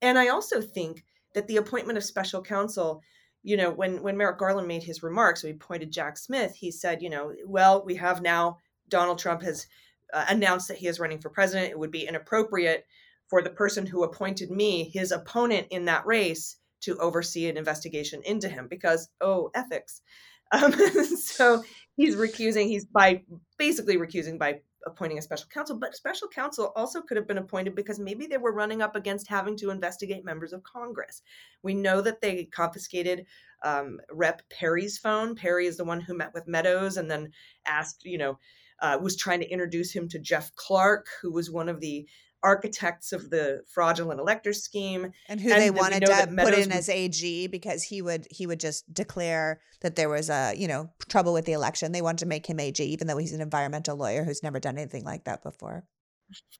and 0.03 0.19
I 0.19 0.27
also 0.29 0.61
think 0.61 1.05
that 1.35 1.47
the 1.47 1.59
appointment 1.59 1.99
of 1.99 2.03
special 2.05 2.43
counsel." 2.43 3.01
You 3.47 3.57
know, 3.57 3.71
when 3.71 4.03
when 4.03 4.17
Merrick 4.17 4.39
Garland 4.39 4.67
made 4.67 4.83
his 4.83 5.05
remarks, 5.05 5.45
we 5.45 5.53
pointed 5.53 5.93
Jack 5.93 6.19
Smith. 6.19 6.57
He 6.57 6.73
said, 6.73 7.01
you 7.01 7.09
know, 7.09 7.33
well, 7.47 7.85
we 7.87 7.95
have 7.95 8.21
now 8.21 8.59
Donald 8.89 9.21
Trump 9.21 9.41
has 9.43 9.69
uh, 10.13 10.25
announced 10.29 10.67
that 10.67 10.79
he 10.79 10.89
is 10.89 10.99
running 10.99 11.21
for 11.21 11.31
president. 11.31 11.71
It 11.71 11.79
would 11.79 11.93
be 11.93 12.09
inappropriate 12.09 12.87
for 13.29 13.43
the 13.43 13.51
person 13.51 13.87
who 13.87 14.03
appointed 14.03 14.51
me, 14.51 14.91
his 14.93 15.13
opponent 15.13 15.69
in 15.71 15.85
that 15.85 16.05
race, 16.07 16.57
to 16.81 16.99
oversee 16.99 17.49
an 17.49 17.57
investigation 17.57 18.21
into 18.25 18.49
him 18.49 18.67
because 18.69 19.09
oh, 19.21 19.51
ethics. 19.55 20.03
Um, 20.53 20.73
so 21.17 21.65
he's 21.97 22.15
recusing. 22.15 22.69
He's 22.69 22.85
by 22.85 23.25
basically 23.59 23.97
recusing 23.97 24.39
by 24.39 24.61
appointing 24.87 25.18
a 25.18 25.22
special 25.22 25.49
counsel, 25.53 25.77
but 25.77 25.94
special 25.94 26.29
counsel 26.29 26.72
also 26.77 27.03
could 27.03 27.16
have 27.16 27.27
been 27.27 27.38
appointed 27.38 27.75
because 27.75 27.99
maybe 27.99 28.27
they 28.27 28.38
were 28.38 28.53
running 28.53 28.81
up 28.81 28.96
against 28.96 29.29
having 29.29 29.57
to 29.57 29.70
investigate 29.70 30.25
members 30.25 30.53
of 30.53 30.62
Congress. 30.62 31.22
We 31.62 31.75
know 31.75 32.01
that 32.01 32.20
they 32.20 32.44
confiscated 32.44 33.27
um, 33.64 33.99
Rep. 34.11 34.42
Perry's 34.49 34.96
phone. 34.96 35.35
Perry 35.35 35.66
is 35.66 35.77
the 35.77 35.85
one 35.85 36.01
who 36.01 36.16
met 36.16 36.33
with 36.33 36.49
Meadows 36.49 36.96
and 36.96 37.11
then 37.11 37.33
asked, 37.66 38.05
you 38.05 38.18
know, 38.18 38.38
uh, 38.81 38.99
was 39.01 39.16
trying 39.16 39.40
to 39.40 39.51
introduce 39.51 39.92
him 39.92 40.09
to 40.09 40.18
Jeff 40.18 40.55
Clark, 40.55 41.07
who 41.20 41.33
was 41.33 41.51
one 41.51 41.68
of 41.68 41.81
the 41.81 42.07
architects 42.47 43.13
of 43.13 43.29
the 43.29 43.61
fraudulent 43.67 44.21
elector 44.21 44.53
scheme 44.53 45.13
and 45.29 45.41
who 45.41 45.51
and 45.51 45.61
they 45.61 45.71
wanted 45.71 46.07
to 46.07 46.29
put 46.39 46.55
in 46.55 46.71
as 46.71 46.89
AG 46.89 47.49
because 47.49 47.83
he 47.83 48.01
would 48.01 48.29
he 48.31 48.47
would 48.47 48.61
just 48.61 48.95
declare 48.95 49.61
that 49.81 49.97
there 49.97 50.09
was 50.09 50.31
a 50.31 50.55
you 50.57 50.69
know 50.69 50.89
trouble 51.09 51.33
with 51.33 51.45
the 51.45 51.53
election. 51.53 51.91
They 51.91 52.03
wanted 52.03 52.19
to 52.19 52.27
make 52.27 52.47
him 52.47 52.61
AG 52.61 52.83
even 52.83 53.09
though 53.09 53.19
he's 53.19 53.33
an 53.33 53.41
environmental 53.41 53.97
lawyer 53.97 54.23
who's 54.23 54.45
never 54.45 54.61
done 54.61 54.79
anything 54.79 55.05
like 55.05 55.25
that 55.25 55.43
before. 55.43 55.85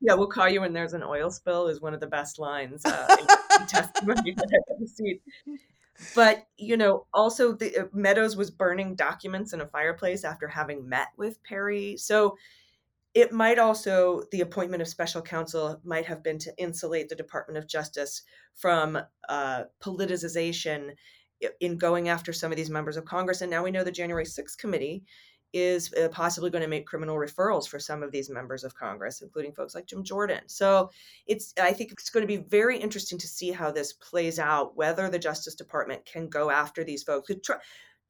Yeah, 0.01 0.15
we'll 0.15 0.27
call 0.27 0.49
you 0.49 0.61
when 0.61 0.73
there's 0.73 0.93
an 0.93 1.05
oil 1.05 1.31
spill 1.31 1.69
is 1.69 1.81
one 1.81 1.95
of 1.95 2.01
the 2.01 2.07
best 2.09 2.41
lines 2.41 2.85
uh, 2.85 3.17
in, 3.19 3.67
testimony 3.69 4.33
that 4.33 4.47
I've 4.47 4.77
ever 4.77 4.87
seen. 4.87 5.21
But 6.17 6.49
you 6.57 6.77
know, 6.77 7.07
also 7.15 7.53
the 7.53 7.79
uh, 7.79 7.85
Meadows 7.93 8.37
was 8.37 8.51
burning 8.51 8.97
documents 8.97 9.53
in 9.53 9.61
a 9.61 9.67
fireplace 9.67 10.25
after 10.25 10.49
having 10.49 10.89
met 10.89 11.09
with 11.17 11.41
Perry. 11.45 11.97
So 11.97 12.37
it 13.17 13.33
might 13.33 13.59
also, 13.59 14.25
the 14.31 14.43
appointment 14.43 14.83
of 14.83 14.89
special 14.89 15.23
counsel 15.23 15.81
might 15.83 16.05
have 16.05 16.23
been 16.23 16.39
to 16.41 16.53
insulate 16.59 17.09
the 17.09 17.15
Department 17.15 17.57
of 17.57 17.67
Justice 17.67 18.21
from 18.55 18.99
uh, 19.31 19.63
politicization 19.83 20.91
in 21.61 21.79
going 21.79 22.11
after 22.11 22.35
some 22.35 22.53
of 22.53 22.59
these 22.59 22.69
members 22.69 22.99
of 22.99 23.07
Congress. 23.07 23.41
And 23.41 23.51
now 23.51 23.65
we 23.65 23.71
know 23.71 23.83
the 23.83 23.91
January 23.91 24.27
6th 24.27 24.59
committee 24.59 25.03
is 25.55 25.95
uh, 25.95 26.09
possibly 26.11 26.51
going 26.51 26.61
to 26.61 26.69
make 26.69 26.87
criminal 26.87 27.17
referrals 27.17 27.67
for 27.67 27.79
some 27.79 28.03
of 28.03 28.13
these 28.13 28.29
members 28.29 28.65
of 28.65 28.75
Congress, 28.75 29.23
including 29.23 29.55
folks 29.55 29.75
like 29.75 29.87
Jim 29.87 30.05
Jordan. 30.05 30.43
So 30.47 30.91
it's 31.27 31.55
I 31.59 31.73
think 31.73 31.93
it's 31.93 32.11
going 32.11 32.23
to 32.23 32.27
be 32.27 32.45
very 32.49 32.77
interesting 32.77 33.17
to 33.17 33.27
see 33.27 33.51
how 33.51 33.71
this 33.71 33.95
plays 33.95 34.39
out, 34.39 34.77
whether 34.77 35.09
the 35.09 35.19
Justice 35.19 35.55
Department 35.55 36.05
can 36.05 36.29
go 36.29 36.51
after 36.51 36.85
these 36.85 37.03
folks. 37.03 37.31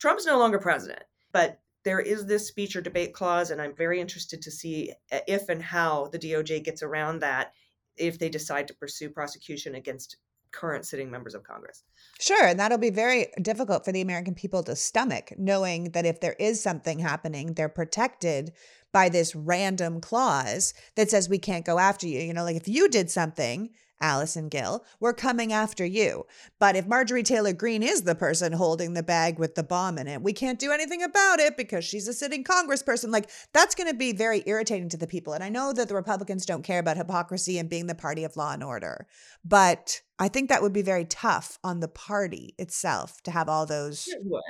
Trump's 0.00 0.26
no 0.26 0.36
longer 0.36 0.58
president, 0.58 1.04
but 1.30 1.60
there 1.86 2.00
is 2.00 2.26
this 2.26 2.48
speech 2.48 2.74
or 2.74 2.80
debate 2.80 3.14
clause, 3.14 3.52
and 3.52 3.62
I'm 3.62 3.72
very 3.72 4.00
interested 4.00 4.42
to 4.42 4.50
see 4.50 4.92
uh, 5.12 5.20
if 5.28 5.48
and 5.48 5.62
how 5.62 6.08
the 6.08 6.18
DOJ 6.18 6.64
gets 6.64 6.82
around 6.82 7.20
that 7.20 7.52
if 7.96 8.18
they 8.18 8.28
decide 8.28 8.66
to 8.68 8.74
pursue 8.74 9.08
prosecution 9.08 9.76
against 9.76 10.16
current 10.50 10.84
sitting 10.84 11.12
members 11.12 11.32
of 11.32 11.44
Congress. 11.44 11.84
Sure. 12.18 12.44
And 12.44 12.58
that'll 12.58 12.76
be 12.76 12.90
very 12.90 13.28
difficult 13.40 13.84
for 13.84 13.92
the 13.92 14.00
American 14.00 14.34
people 14.34 14.64
to 14.64 14.74
stomach, 14.74 15.32
knowing 15.38 15.92
that 15.92 16.04
if 16.04 16.20
there 16.20 16.34
is 16.40 16.60
something 16.60 16.98
happening, 16.98 17.54
they're 17.54 17.68
protected 17.68 18.52
by 18.92 19.08
this 19.08 19.36
random 19.36 20.00
clause 20.00 20.74
that 20.96 21.08
says 21.08 21.28
we 21.28 21.38
can't 21.38 21.64
go 21.64 21.78
after 21.78 22.08
you. 22.08 22.18
You 22.18 22.34
know, 22.34 22.42
like 22.42 22.56
if 22.56 22.66
you 22.66 22.88
did 22.88 23.12
something 23.12 23.70
Allison 24.00 24.48
Gill, 24.48 24.84
we're 25.00 25.12
coming 25.12 25.52
after 25.52 25.84
you. 25.84 26.26
But 26.58 26.76
if 26.76 26.86
Marjorie 26.86 27.22
Taylor 27.22 27.52
Greene 27.52 27.82
is 27.82 28.02
the 28.02 28.14
person 28.14 28.52
holding 28.52 28.94
the 28.94 29.02
bag 29.02 29.38
with 29.38 29.54
the 29.54 29.62
bomb 29.62 29.98
in 29.98 30.06
it, 30.06 30.22
we 30.22 30.32
can't 30.32 30.58
do 30.58 30.72
anything 30.72 31.02
about 31.02 31.40
it 31.40 31.56
because 31.56 31.84
she's 31.84 32.08
a 32.08 32.12
sitting 32.12 32.44
congressperson. 32.44 33.10
Like, 33.10 33.30
that's 33.52 33.74
going 33.74 33.90
to 33.90 33.96
be 33.96 34.12
very 34.12 34.42
irritating 34.46 34.88
to 34.90 34.96
the 34.96 35.06
people. 35.06 35.32
And 35.32 35.42
I 35.42 35.48
know 35.48 35.72
that 35.72 35.88
the 35.88 35.94
Republicans 35.94 36.46
don't 36.46 36.62
care 36.62 36.78
about 36.78 36.96
hypocrisy 36.96 37.58
and 37.58 37.70
being 37.70 37.86
the 37.86 37.94
party 37.94 38.24
of 38.24 38.36
law 38.36 38.52
and 38.52 38.62
order, 38.62 39.06
but 39.44 40.02
I 40.18 40.28
think 40.28 40.48
that 40.48 40.62
would 40.62 40.72
be 40.72 40.82
very 40.82 41.04
tough 41.04 41.58
on 41.62 41.80
the 41.80 41.88
party 41.88 42.54
itself 42.58 43.22
to 43.22 43.30
have 43.30 43.48
all 43.48 43.66
those. 43.66 44.08
It 44.08 44.20
would. 44.22 44.42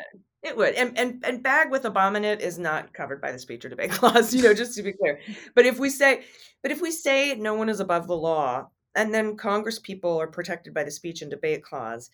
It 0.43 0.57
would. 0.57 0.75
And, 0.75 0.97
and 0.97 1.25
and 1.25 1.43
bag 1.43 1.73
with 1.73 1.85
a 1.87 1.91
bomb 1.91 2.15
in 2.15 2.25
it 2.25 2.41
is 2.41 2.57
not 2.57 2.93
covered 2.93 3.21
by 3.21 3.33
the 3.33 3.39
speech 3.39 3.65
or 3.65 3.69
debate 3.69 3.91
clause, 3.91 4.33
you 4.33 4.43
know, 4.43 4.55
just 4.55 4.77
to 4.77 4.83
be 4.83 4.93
clear. 4.93 5.19
But 5.55 5.67
if 5.67 5.79
we 5.79 5.91
say 5.91 6.23
but 6.63 6.71
if 6.71 6.81
we 6.81 6.93
say 6.93 7.35
no 7.35 7.55
one 7.55 7.69
is 7.69 7.81
above 7.81 8.07
the 8.07 8.17
law, 8.17 8.69
and 8.97 9.15
then 9.15 9.37
Congress 9.37 9.79
people 9.79 10.21
are 10.21 10.27
protected 10.27 10.75
by 10.75 10.83
the 10.83 10.91
speech 10.91 11.23
and 11.23 11.31
debate 11.31 11.63
clause. 11.63 12.11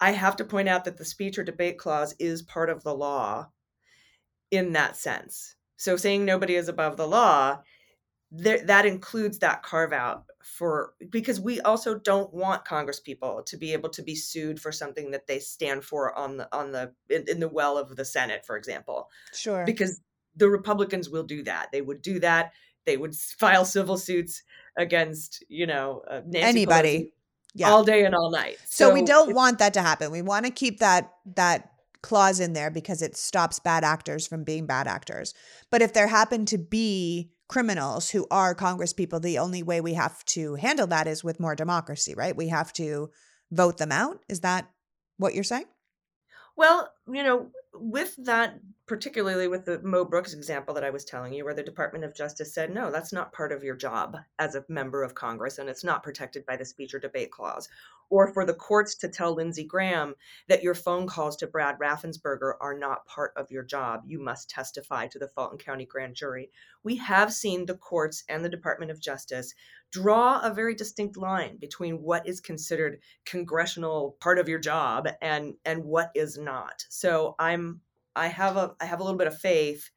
I 0.00 0.12
have 0.12 0.36
to 0.36 0.44
point 0.44 0.68
out 0.68 0.84
that 0.84 0.96
the 0.96 1.04
speech 1.04 1.38
or 1.38 1.44
debate 1.44 1.78
clause 1.78 2.14
is 2.18 2.42
part 2.42 2.70
of 2.70 2.82
the 2.82 2.94
law 2.94 3.50
in 4.50 4.72
that 4.72 4.96
sense. 4.96 5.54
So 5.76 5.96
saying 5.96 6.24
nobody 6.24 6.54
is 6.54 6.68
above 6.68 6.96
the 6.96 7.06
law, 7.06 7.60
that 8.32 8.86
includes 8.86 9.38
that 9.38 9.62
carve 9.62 9.92
out 9.92 10.24
for 10.42 10.94
because 11.10 11.40
we 11.40 11.60
also 11.60 11.98
don't 11.98 12.32
want 12.32 12.64
Congress 12.64 13.00
people 13.00 13.42
to 13.46 13.56
be 13.56 13.72
able 13.72 13.88
to 13.90 14.02
be 14.02 14.14
sued 14.14 14.60
for 14.60 14.72
something 14.72 15.10
that 15.12 15.26
they 15.26 15.38
stand 15.38 15.84
for 15.84 16.16
on 16.16 16.36
the 16.36 16.48
on 16.54 16.72
the 16.72 16.92
in, 17.08 17.24
in 17.28 17.40
the 17.40 17.48
well 17.48 17.78
of 17.78 17.94
the 17.94 18.04
Senate, 18.04 18.44
for 18.44 18.56
example. 18.56 19.08
Sure. 19.32 19.64
Because 19.64 20.00
the 20.34 20.48
Republicans 20.48 21.08
will 21.08 21.22
do 21.22 21.42
that. 21.44 21.70
They 21.72 21.82
would 21.82 22.02
do 22.02 22.18
that. 22.20 22.52
They 22.84 22.96
would 22.96 23.14
file 23.14 23.64
civil 23.64 23.96
suits 23.96 24.42
against 24.76 25.44
you 25.48 25.66
know 25.66 26.02
uh, 26.10 26.20
anybody 26.34 27.12
yeah. 27.54 27.70
all 27.70 27.84
day 27.84 28.04
and 28.04 28.14
all 28.14 28.30
night. 28.30 28.58
So, 28.66 28.88
so 28.88 28.94
we 28.94 29.02
don't 29.02 29.34
want 29.34 29.58
that 29.58 29.74
to 29.74 29.82
happen. 29.82 30.10
We 30.10 30.22
want 30.22 30.46
to 30.46 30.52
keep 30.52 30.78
that 30.80 31.12
that 31.34 31.70
clause 32.02 32.38
in 32.38 32.52
there 32.52 32.70
because 32.70 33.02
it 33.02 33.16
stops 33.16 33.58
bad 33.58 33.82
actors 33.82 34.26
from 34.26 34.44
being 34.44 34.66
bad 34.66 34.86
actors. 34.86 35.34
But 35.70 35.82
if 35.82 35.92
there 35.92 36.06
happen 36.06 36.46
to 36.46 36.58
be 36.58 37.32
criminals 37.48 38.10
who 38.10 38.26
are 38.30 38.54
Congress 38.54 38.92
people, 38.92 39.18
the 39.18 39.38
only 39.38 39.62
way 39.62 39.80
we 39.80 39.94
have 39.94 40.24
to 40.26 40.54
handle 40.56 40.86
that 40.88 41.06
is 41.06 41.24
with 41.24 41.40
more 41.40 41.56
democracy, 41.56 42.14
right? 42.14 42.36
We 42.36 42.48
have 42.48 42.72
to 42.74 43.10
vote 43.50 43.78
them 43.78 43.92
out. 43.92 44.20
Is 44.28 44.40
that 44.40 44.70
what 45.16 45.34
you're 45.34 45.44
saying? 45.44 45.66
Well, 46.56 46.90
you 47.12 47.22
know, 47.22 47.50
with 47.74 48.16
that 48.24 48.58
particularly 48.86 49.48
with 49.48 49.64
the 49.64 49.80
Mo 49.82 50.04
Brooks 50.04 50.32
example 50.32 50.72
that 50.74 50.84
I 50.84 50.90
was 50.90 51.04
telling 51.04 51.32
you, 51.32 51.44
where 51.44 51.54
the 51.54 51.62
Department 51.62 52.04
of 52.04 52.14
Justice 52.14 52.54
said, 52.54 52.72
no, 52.72 52.90
that's 52.90 53.12
not 53.12 53.32
part 53.32 53.50
of 53.50 53.64
your 53.64 53.74
job 53.74 54.16
as 54.38 54.54
a 54.54 54.64
member 54.68 55.02
of 55.02 55.14
Congress, 55.14 55.58
and 55.58 55.68
it's 55.68 55.82
not 55.82 56.04
protected 56.04 56.46
by 56.46 56.56
the 56.56 56.64
speech 56.64 56.94
or 56.94 57.00
debate 57.00 57.32
clause. 57.32 57.68
Or 58.08 58.32
for 58.32 58.44
the 58.44 58.54
courts 58.54 58.94
to 58.96 59.08
tell 59.08 59.34
Lindsey 59.34 59.64
Graham 59.64 60.14
that 60.46 60.62
your 60.62 60.76
phone 60.76 61.08
calls 61.08 61.36
to 61.38 61.48
Brad 61.48 61.76
Raffensperger 61.80 62.52
are 62.60 62.78
not 62.78 63.04
part 63.06 63.32
of 63.36 63.50
your 63.50 63.64
job. 63.64 64.02
You 64.06 64.20
must 64.20 64.48
testify 64.48 65.08
to 65.08 65.18
the 65.18 65.26
Fulton 65.26 65.58
County 65.58 65.84
grand 65.86 66.14
jury. 66.14 66.52
We 66.84 66.94
have 66.98 67.32
seen 67.32 67.66
the 67.66 67.74
courts 67.74 68.22
and 68.28 68.44
the 68.44 68.48
Department 68.48 68.92
of 68.92 69.00
Justice 69.00 69.52
draw 69.90 70.40
a 70.40 70.54
very 70.54 70.74
distinct 70.74 71.16
line 71.16 71.56
between 71.56 72.02
what 72.02 72.28
is 72.28 72.40
considered 72.40 73.00
congressional 73.24 74.16
part 74.20 74.38
of 74.38 74.48
your 74.48 74.58
job 74.58 75.08
and 75.20 75.54
and 75.64 75.84
what 75.84 76.10
is 76.14 76.38
not. 76.38 76.84
So 76.96 77.34
I'm 77.38 77.82
I 78.14 78.28
have 78.28 78.56
a 78.56 78.74
I 78.80 78.86
have 78.86 79.00
a 79.00 79.04
little 79.04 79.18
bit 79.18 79.26
of 79.26 79.38
faith 79.38 79.90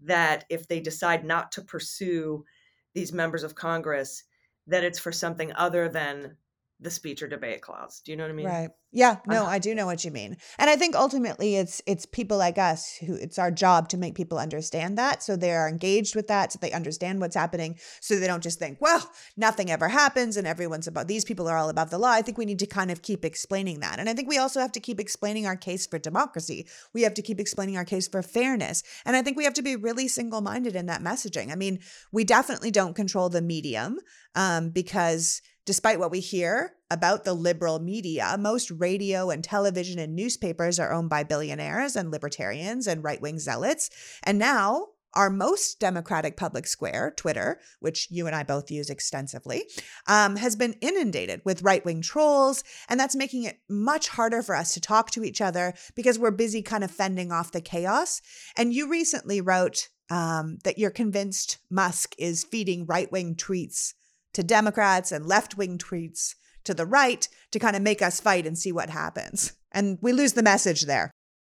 that 0.00 0.44
if 0.50 0.66
they 0.66 0.80
decide 0.80 1.24
not 1.24 1.52
to 1.52 1.62
pursue 1.62 2.44
these 2.92 3.12
members 3.12 3.44
of 3.44 3.54
Congress, 3.54 4.24
that 4.66 4.82
it's 4.82 4.98
for 4.98 5.12
something 5.12 5.52
other 5.52 5.88
than 5.88 6.36
the 6.80 6.90
speech 6.90 7.22
or 7.22 7.28
debate 7.28 7.60
clause. 7.60 8.00
Do 8.04 8.10
you 8.10 8.16
know 8.16 8.24
what 8.24 8.30
I 8.30 8.34
mean? 8.34 8.46
Right. 8.46 8.70
Yeah, 8.92 9.18
no, 9.24 9.46
I 9.46 9.60
do 9.60 9.72
know 9.72 9.86
what 9.86 10.04
you 10.04 10.10
mean. 10.10 10.36
And 10.58 10.68
I 10.68 10.74
think 10.74 10.96
ultimately 10.96 11.54
it's 11.54 11.80
it's 11.86 12.06
people 12.06 12.38
like 12.38 12.58
us 12.58 12.96
who 13.06 13.14
it's 13.14 13.38
our 13.38 13.52
job 13.52 13.88
to 13.90 13.96
make 13.96 14.16
people 14.16 14.36
understand 14.36 14.98
that 14.98 15.22
so 15.22 15.36
they 15.36 15.52
are 15.52 15.68
engaged 15.68 16.16
with 16.16 16.26
that 16.26 16.50
so 16.50 16.58
they 16.60 16.72
understand 16.72 17.20
what's 17.20 17.36
happening 17.36 17.78
so 18.00 18.16
they 18.16 18.26
don't 18.26 18.42
just 18.42 18.58
think, 18.58 18.78
well, 18.80 19.08
nothing 19.36 19.70
ever 19.70 19.88
happens 19.88 20.36
and 20.36 20.44
everyone's 20.44 20.88
about 20.88 21.06
these 21.06 21.24
people 21.24 21.46
are 21.46 21.56
all 21.56 21.68
about 21.68 21.90
the 21.90 21.98
law. 21.98 22.10
I 22.10 22.22
think 22.22 22.36
we 22.36 22.46
need 22.46 22.58
to 22.58 22.66
kind 22.66 22.90
of 22.90 23.02
keep 23.02 23.24
explaining 23.24 23.78
that. 23.78 24.00
And 24.00 24.08
I 24.08 24.14
think 24.14 24.28
we 24.28 24.38
also 24.38 24.58
have 24.58 24.72
to 24.72 24.80
keep 24.80 24.98
explaining 24.98 25.46
our 25.46 25.56
case 25.56 25.86
for 25.86 26.00
democracy. 26.00 26.66
We 26.92 27.02
have 27.02 27.14
to 27.14 27.22
keep 27.22 27.38
explaining 27.38 27.76
our 27.76 27.84
case 27.84 28.08
for 28.08 28.22
fairness. 28.22 28.82
And 29.06 29.14
I 29.14 29.22
think 29.22 29.36
we 29.36 29.44
have 29.44 29.54
to 29.54 29.62
be 29.62 29.76
really 29.76 30.08
single-minded 30.08 30.74
in 30.74 30.86
that 30.86 31.00
messaging. 31.00 31.52
I 31.52 31.54
mean, 31.54 31.78
we 32.10 32.24
definitely 32.24 32.72
don't 32.72 32.96
control 32.96 33.28
the 33.28 33.42
medium 33.42 34.00
um, 34.34 34.70
because 34.70 35.42
Despite 35.70 36.00
what 36.00 36.10
we 36.10 36.18
hear 36.18 36.72
about 36.90 37.22
the 37.22 37.32
liberal 37.32 37.78
media, 37.78 38.34
most 38.36 38.72
radio 38.72 39.30
and 39.30 39.44
television 39.44 40.00
and 40.00 40.16
newspapers 40.16 40.80
are 40.80 40.92
owned 40.92 41.08
by 41.08 41.22
billionaires 41.22 41.94
and 41.94 42.10
libertarians 42.10 42.88
and 42.88 43.04
right 43.04 43.22
wing 43.22 43.38
zealots. 43.38 43.88
And 44.24 44.36
now, 44.36 44.88
our 45.14 45.30
most 45.30 45.78
democratic 45.78 46.36
public 46.36 46.66
square, 46.66 47.14
Twitter, 47.16 47.60
which 47.78 48.08
you 48.10 48.26
and 48.26 48.34
I 48.34 48.42
both 48.42 48.72
use 48.72 48.90
extensively, 48.90 49.62
um, 50.08 50.34
has 50.34 50.56
been 50.56 50.74
inundated 50.80 51.40
with 51.44 51.62
right 51.62 51.84
wing 51.84 52.02
trolls. 52.02 52.64
And 52.88 52.98
that's 52.98 53.14
making 53.14 53.44
it 53.44 53.60
much 53.68 54.08
harder 54.08 54.42
for 54.42 54.56
us 54.56 54.74
to 54.74 54.80
talk 54.80 55.12
to 55.12 55.22
each 55.22 55.40
other 55.40 55.74
because 55.94 56.18
we're 56.18 56.32
busy 56.32 56.62
kind 56.62 56.82
of 56.82 56.90
fending 56.90 57.30
off 57.30 57.52
the 57.52 57.60
chaos. 57.60 58.22
And 58.56 58.74
you 58.74 58.90
recently 58.90 59.40
wrote 59.40 59.88
um, 60.10 60.58
that 60.64 60.78
you're 60.78 60.90
convinced 60.90 61.58
Musk 61.70 62.16
is 62.18 62.42
feeding 62.42 62.86
right 62.86 63.12
wing 63.12 63.36
tweets 63.36 63.92
to 64.32 64.42
Democrats 64.42 65.12
and 65.12 65.26
left 65.26 65.56
wing 65.56 65.78
tweets 65.78 66.34
to 66.64 66.74
the 66.74 66.86
right 66.86 67.26
to 67.50 67.58
kind 67.58 67.76
of 67.76 67.82
make 67.82 68.02
us 68.02 68.20
fight 68.20 68.46
and 68.46 68.58
see 68.58 68.72
what 68.72 68.90
happens. 68.90 69.54
And 69.72 69.98
we 70.00 70.12
lose 70.12 70.34
the 70.34 70.42
message 70.42 70.82
there. 70.82 71.10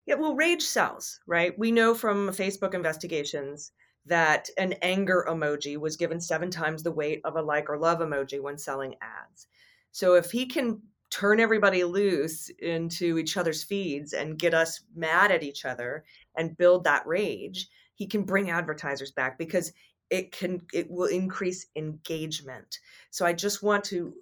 Yeah, 0.06 0.16
well, 0.16 0.36
rage 0.36 0.64
sells, 0.64 1.20
right? 1.28 1.58
We 1.58 1.72
know 1.72 1.96
from 1.96 2.30
Facebook 2.30 2.74
investigations 2.74 3.72
that 4.06 4.50
an 4.58 4.74
anger 4.82 5.26
emoji 5.30 5.78
was 5.78 5.96
given 5.96 6.20
seven 6.20 6.52
times 6.52 6.84
the 6.84 6.92
weight 6.92 7.22
of 7.24 7.36
a 7.36 7.42
like 7.42 7.70
or 7.70 7.78
love 7.78 8.00
emoji 8.00 8.42
when 8.42 8.58
selling 8.58 8.96
ads. 9.02 9.48
So 9.92 10.16
if 10.16 10.32
he 10.32 10.46
can 10.46 10.82
turn 11.10 11.40
everybody 11.40 11.84
loose 11.84 12.50
into 12.60 13.18
each 13.18 13.38
other's 13.38 13.64
feeds 13.64 14.14
and 14.14 14.40
get 14.40 14.54
us 14.54 14.82
mad 14.96 15.32
at 15.32 15.44
each 15.44 15.64
other 15.64 16.04
and 16.36 16.58
build 16.58 16.84
that 16.84 17.06
rage, 17.06 17.70
he 17.96 18.08
can 18.08 18.24
bring 18.24 18.50
advertisers 18.50 19.12
back 19.12 19.38
because 19.38 19.72
it 20.14 20.32
can 20.32 20.62
it 20.72 20.90
will 20.92 21.08
increase 21.08 21.66
engagement. 21.76 22.80
So 23.10 23.26
i 23.26 23.34
just 23.34 23.64
want 23.64 23.84
to 23.86 24.14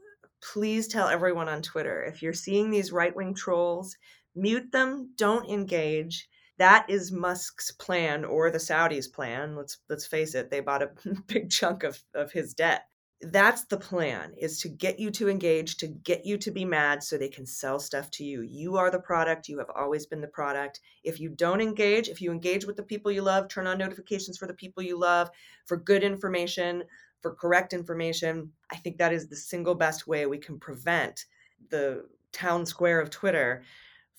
please 0.41 0.87
tell 0.87 1.07
everyone 1.07 1.47
on 1.47 1.61
twitter 1.61 2.03
if 2.03 2.23
you're 2.23 2.33
seeing 2.33 2.71
these 2.71 2.91
right-wing 2.91 3.35
trolls 3.35 3.95
mute 4.35 4.71
them 4.71 5.11
don't 5.17 5.49
engage. 5.49 6.29
That 6.57 6.85
is 6.89 7.11
musk's 7.11 7.71
plan 7.71 8.23
or 8.23 8.51
the 8.51 8.57
saudis 8.57 9.11
plan. 9.11 9.55
Let's 9.55 9.79
let's 9.89 10.05
face 10.05 10.35
it 10.35 10.49
they 10.49 10.59
bought 10.59 10.83
a 10.83 10.91
big 11.27 11.49
chunk 11.49 11.83
of 11.83 12.01
of 12.13 12.31
his 12.31 12.53
debt 12.53 12.83
that's 13.24 13.65
the 13.65 13.78
plan 13.78 14.34
is 14.38 14.59
to 14.61 14.69
get 14.69 14.99
you 14.99 15.11
to 15.11 15.30
engage 15.30 15.78
to 15.78 15.88
get 15.88 16.26
you 16.26 16.38
to 16.38 16.51
be 16.51 16.65
mad 16.65 17.03
so 17.03 17.17
they 17.17 17.30
can 17.30 17.45
sell 17.45 17.80
stuff 17.80 18.09
to 18.11 18.24
you. 18.24 18.41
You 18.41 18.78
are 18.78 18.89
the 18.89 18.99
product. 18.99 19.47
You 19.47 19.59
have 19.59 19.69
always 19.76 20.05
been 20.05 20.22
the 20.22 20.28
product. 20.28 20.80
If 21.03 21.19
you 21.19 21.30
don't 21.30 21.61
engage 21.61 22.09
if 22.09 22.22
you 22.22 22.32
engage 22.32 22.65
with 22.65 22.78
the 22.78 22.84
people 22.84 23.11
you 23.11 23.22
love 23.22 23.47
turn 23.47 23.67
on 23.67 23.78
notifications 23.78 24.38
for 24.38 24.47
the 24.47 24.53
people 24.53 24.84
you 24.84 24.99
love 24.99 25.30
for 25.65 25.78
good 25.78 26.03
information 26.03 26.84
for 27.22 27.36
correct 27.36 27.72
information 27.72 28.51
i 28.72 28.76
think 28.78 28.97
that 28.97 29.13
is 29.13 29.28
the 29.28 29.36
single 29.36 29.76
best 29.76 30.07
way 30.07 30.26
we 30.26 30.39
can 30.39 30.59
prevent 30.59 31.26
the 31.69 32.03
town 32.32 32.65
square 32.65 32.99
of 32.99 33.11
twitter 33.11 33.61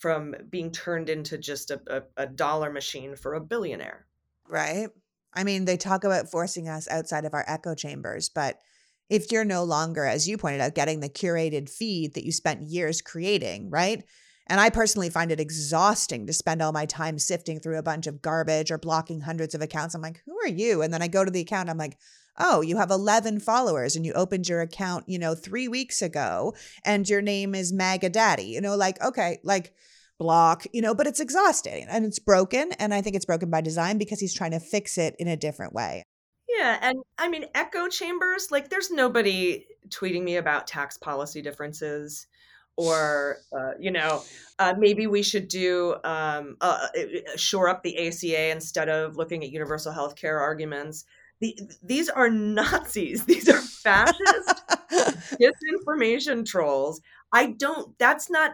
from 0.03 0.35
being 0.49 0.69
turned 0.69 1.09
into 1.09 1.37
just 1.37 1.71
a, 1.71 1.81
a, 1.87 2.23
a 2.23 2.27
dollar 2.27 2.69
machine 2.69 3.15
for 3.15 3.35
a 3.35 3.39
billionaire. 3.39 4.05
Right. 4.49 4.89
I 5.33 5.45
mean 5.45 5.63
they 5.63 5.77
talk 5.77 6.03
about 6.03 6.29
forcing 6.29 6.67
us 6.67 6.89
outside 6.89 7.23
of 7.23 7.33
our 7.33 7.45
echo 7.47 7.73
chambers 7.73 8.27
but 8.27 8.59
if 9.09 9.31
you're 9.31 9.45
no 9.45 9.63
longer, 9.63 10.05
as 10.05 10.27
you 10.27 10.37
pointed 10.37 10.61
out, 10.61 10.75
getting 10.75 10.99
the 10.99 11.09
curated 11.09 11.69
feed 11.69 12.13
that 12.13 12.25
you 12.25 12.31
spent 12.31 12.63
years 12.63 13.01
creating, 13.01 13.69
right? 13.69 14.03
And 14.47 14.59
I 14.59 14.69
personally 14.69 15.09
find 15.09 15.31
it 15.31 15.39
exhausting 15.39 16.27
to 16.27 16.33
spend 16.33 16.61
all 16.61 16.73
my 16.73 16.85
time 16.85 17.17
sifting 17.17 17.59
through 17.59 17.77
a 17.77 17.83
bunch 17.83 18.07
of 18.07 18.21
garbage 18.21 18.71
or 18.71 18.77
blocking 18.77 19.21
hundreds 19.21 19.55
of 19.55 19.61
accounts. 19.61 19.95
I'm 19.95 20.01
like, 20.01 20.21
who 20.25 20.37
are 20.43 20.49
you? 20.49 20.81
And 20.81 20.93
then 20.93 21.01
I 21.01 21.07
go 21.07 21.23
to 21.23 21.31
the 21.31 21.41
account, 21.41 21.69
I'm 21.69 21.77
like, 21.77 21.97
oh, 22.37 22.61
you 22.61 22.77
have 22.77 22.91
11 22.91 23.39
followers 23.39 23.95
and 23.95 24.05
you 24.05 24.11
opened 24.13 24.49
your 24.49 24.61
account, 24.61 25.05
you 25.07 25.19
know, 25.19 25.35
three 25.35 25.67
weeks 25.67 26.01
ago 26.01 26.53
and 26.83 27.07
your 27.07 27.21
name 27.21 27.55
is 27.55 27.71
MAGA 27.71 28.09
Daddy. 28.09 28.45
You 28.45 28.59
know, 28.59 28.75
like, 28.75 29.01
okay, 29.01 29.39
like, 29.43 29.73
block, 30.19 30.65
you 30.73 30.81
know, 30.81 30.93
but 30.93 31.07
it's 31.07 31.19
exhausting 31.19 31.85
and 31.89 32.05
it's 32.05 32.19
broken. 32.19 32.71
And 32.73 32.93
I 32.93 33.01
think 33.01 33.15
it's 33.15 33.25
broken 33.25 33.49
by 33.49 33.61
design 33.61 33.97
because 33.97 34.19
he's 34.19 34.33
trying 34.33 34.51
to 34.51 34.59
fix 34.59 34.97
it 34.97 35.15
in 35.19 35.27
a 35.27 35.37
different 35.37 35.73
way. 35.73 36.03
Yeah, 36.63 36.79
and 36.81 36.99
I 37.17 37.27
mean 37.27 37.45
echo 37.53 37.89
chambers, 37.89 38.47
like 38.49 38.69
there's 38.69 38.89
nobody 38.89 39.65
tweeting 39.89 40.23
me 40.23 40.37
about 40.37 40.65
tax 40.65 40.97
policy 40.97 41.41
differences 41.41 42.27
or 42.77 43.37
uh, 43.57 43.71
you 43.79 43.91
know 43.91 44.23
uh, 44.59 44.73
maybe 44.77 45.05
we 45.05 45.23
should 45.23 45.49
do 45.49 45.95
um, 46.05 46.55
uh, 46.61 46.87
shore 47.35 47.67
up 47.67 47.83
the 47.83 48.07
ACA 48.07 48.49
instead 48.51 48.87
of 48.87 49.17
looking 49.17 49.43
at 49.43 49.51
universal 49.51 49.91
health 49.91 50.15
care 50.15 50.39
arguments. 50.39 51.03
The, 51.41 51.59
these 51.83 52.07
are 52.07 52.29
Nazis. 52.59 53.25
These 53.25 53.49
are 53.49 53.59
fascist 53.59 54.61
disinformation 55.41 56.45
trolls. 56.45 57.01
I 57.33 57.47
don't. 57.47 57.97
That's 57.99 58.29
not 58.29 58.51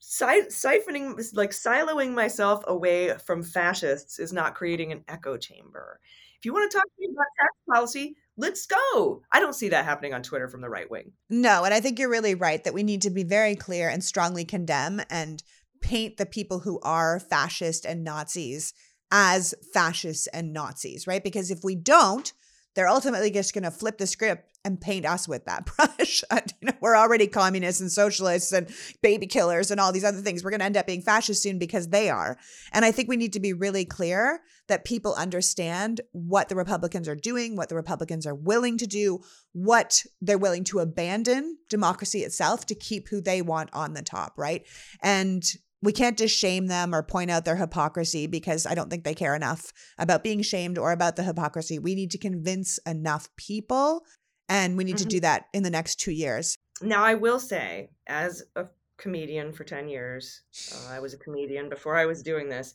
siphoning 0.00 1.14
like 1.34 1.50
siloing 1.52 2.12
myself 2.12 2.64
away 2.66 3.16
from 3.24 3.44
fascists 3.44 4.18
is 4.18 4.32
not 4.32 4.56
creating 4.56 4.90
an 4.90 5.04
echo 5.06 5.36
chamber 5.36 6.00
if 6.42 6.46
you 6.46 6.52
want 6.52 6.68
to 6.68 6.76
talk 6.76 6.86
to 6.86 6.92
me 6.98 7.06
about 7.12 7.26
tax 7.38 7.52
policy, 7.72 8.16
let's 8.36 8.66
go. 8.66 9.22
I 9.30 9.38
don't 9.38 9.54
see 9.54 9.68
that 9.68 9.84
happening 9.84 10.12
on 10.12 10.24
Twitter 10.24 10.48
from 10.48 10.60
the 10.60 10.68
right 10.68 10.90
wing. 10.90 11.12
No, 11.30 11.62
and 11.62 11.72
I 11.72 11.78
think 11.78 12.00
you're 12.00 12.10
really 12.10 12.34
right 12.34 12.64
that 12.64 12.74
we 12.74 12.82
need 12.82 13.02
to 13.02 13.10
be 13.10 13.22
very 13.22 13.54
clear 13.54 13.88
and 13.88 14.02
strongly 14.02 14.44
condemn 14.44 15.00
and 15.08 15.40
paint 15.82 16.16
the 16.16 16.26
people 16.26 16.58
who 16.58 16.80
are 16.80 17.20
fascist 17.20 17.84
and 17.84 18.02
Nazis 18.02 18.74
as 19.12 19.54
fascists 19.72 20.26
and 20.26 20.52
Nazis, 20.52 21.06
right? 21.06 21.22
Because 21.22 21.52
if 21.52 21.60
we 21.62 21.76
don't, 21.76 22.32
they're 22.74 22.88
ultimately 22.88 23.30
just 23.30 23.54
going 23.54 23.62
to 23.62 23.70
flip 23.70 23.98
the 23.98 24.06
script 24.08 24.51
and 24.64 24.80
paint 24.80 25.04
us 25.04 25.26
with 25.26 25.44
that 25.44 25.66
brush. 25.76 26.22
you 26.32 26.66
know, 26.66 26.72
we're 26.80 26.96
already 26.96 27.26
communists 27.26 27.80
and 27.80 27.90
socialists 27.90 28.52
and 28.52 28.68
baby 29.02 29.26
killers 29.26 29.70
and 29.70 29.80
all 29.80 29.92
these 29.92 30.04
other 30.04 30.20
things. 30.20 30.42
We're 30.42 30.50
going 30.50 30.60
to 30.60 30.66
end 30.66 30.76
up 30.76 30.86
being 30.86 31.02
fascists 31.02 31.42
soon 31.42 31.58
because 31.58 31.88
they 31.88 32.10
are. 32.10 32.38
And 32.72 32.84
I 32.84 32.92
think 32.92 33.08
we 33.08 33.16
need 33.16 33.32
to 33.32 33.40
be 33.40 33.52
really 33.52 33.84
clear 33.84 34.40
that 34.68 34.84
people 34.84 35.14
understand 35.14 36.00
what 36.12 36.48
the 36.48 36.56
Republicans 36.56 37.08
are 37.08 37.16
doing, 37.16 37.56
what 37.56 37.68
the 37.68 37.74
Republicans 37.74 38.26
are 38.26 38.34
willing 38.34 38.78
to 38.78 38.86
do, 38.86 39.20
what 39.52 40.04
they're 40.20 40.38
willing 40.38 40.64
to 40.64 40.78
abandon 40.78 41.58
democracy 41.68 42.20
itself 42.20 42.66
to 42.66 42.74
keep 42.74 43.08
who 43.08 43.20
they 43.20 43.42
want 43.42 43.70
on 43.72 43.94
the 43.94 44.02
top, 44.02 44.34
right? 44.36 44.66
And 45.02 45.44
we 45.82 45.92
can't 45.92 46.16
just 46.16 46.38
shame 46.38 46.68
them 46.68 46.94
or 46.94 47.02
point 47.02 47.30
out 47.30 47.44
their 47.44 47.56
hypocrisy 47.56 48.28
because 48.28 48.66
I 48.66 48.74
don't 48.74 48.88
think 48.88 49.02
they 49.02 49.14
care 49.14 49.34
enough 49.34 49.72
about 49.98 50.22
being 50.22 50.40
shamed 50.40 50.78
or 50.78 50.92
about 50.92 51.16
the 51.16 51.24
hypocrisy. 51.24 51.78
We 51.78 51.96
need 51.96 52.12
to 52.12 52.18
convince 52.18 52.78
enough 52.86 53.28
people, 53.36 54.04
and 54.52 54.76
we 54.76 54.84
need 54.84 54.96
mm-hmm. 54.96 55.08
to 55.08 55.16
do 55.16 55.20
that 55.20 55.46
in 55.52 55.62
the 55.62 55.70
next 55.70 55.96
two 55.96 56.12
years. 56.12 56.58
Now, 56.80 57.02
I 57.02 57.14
will 57.14 57.38
say, 57.38 57.90
as 58.06 58.42
a 58.56 58.66
comedian 58.98 59.52
for 59.52 59.64
10 59.64 59.88
years, 59.88 60.42
uh, 60.72 60.92
I 60.92 61.00
was 61.00 61.14
a 61.14 61.18
comedian 61.18 61.68
before 61.68 61.96
I 61.96 62.06
was 62.06 62.22
doing 62.22 62.48
this. 62.48 62.74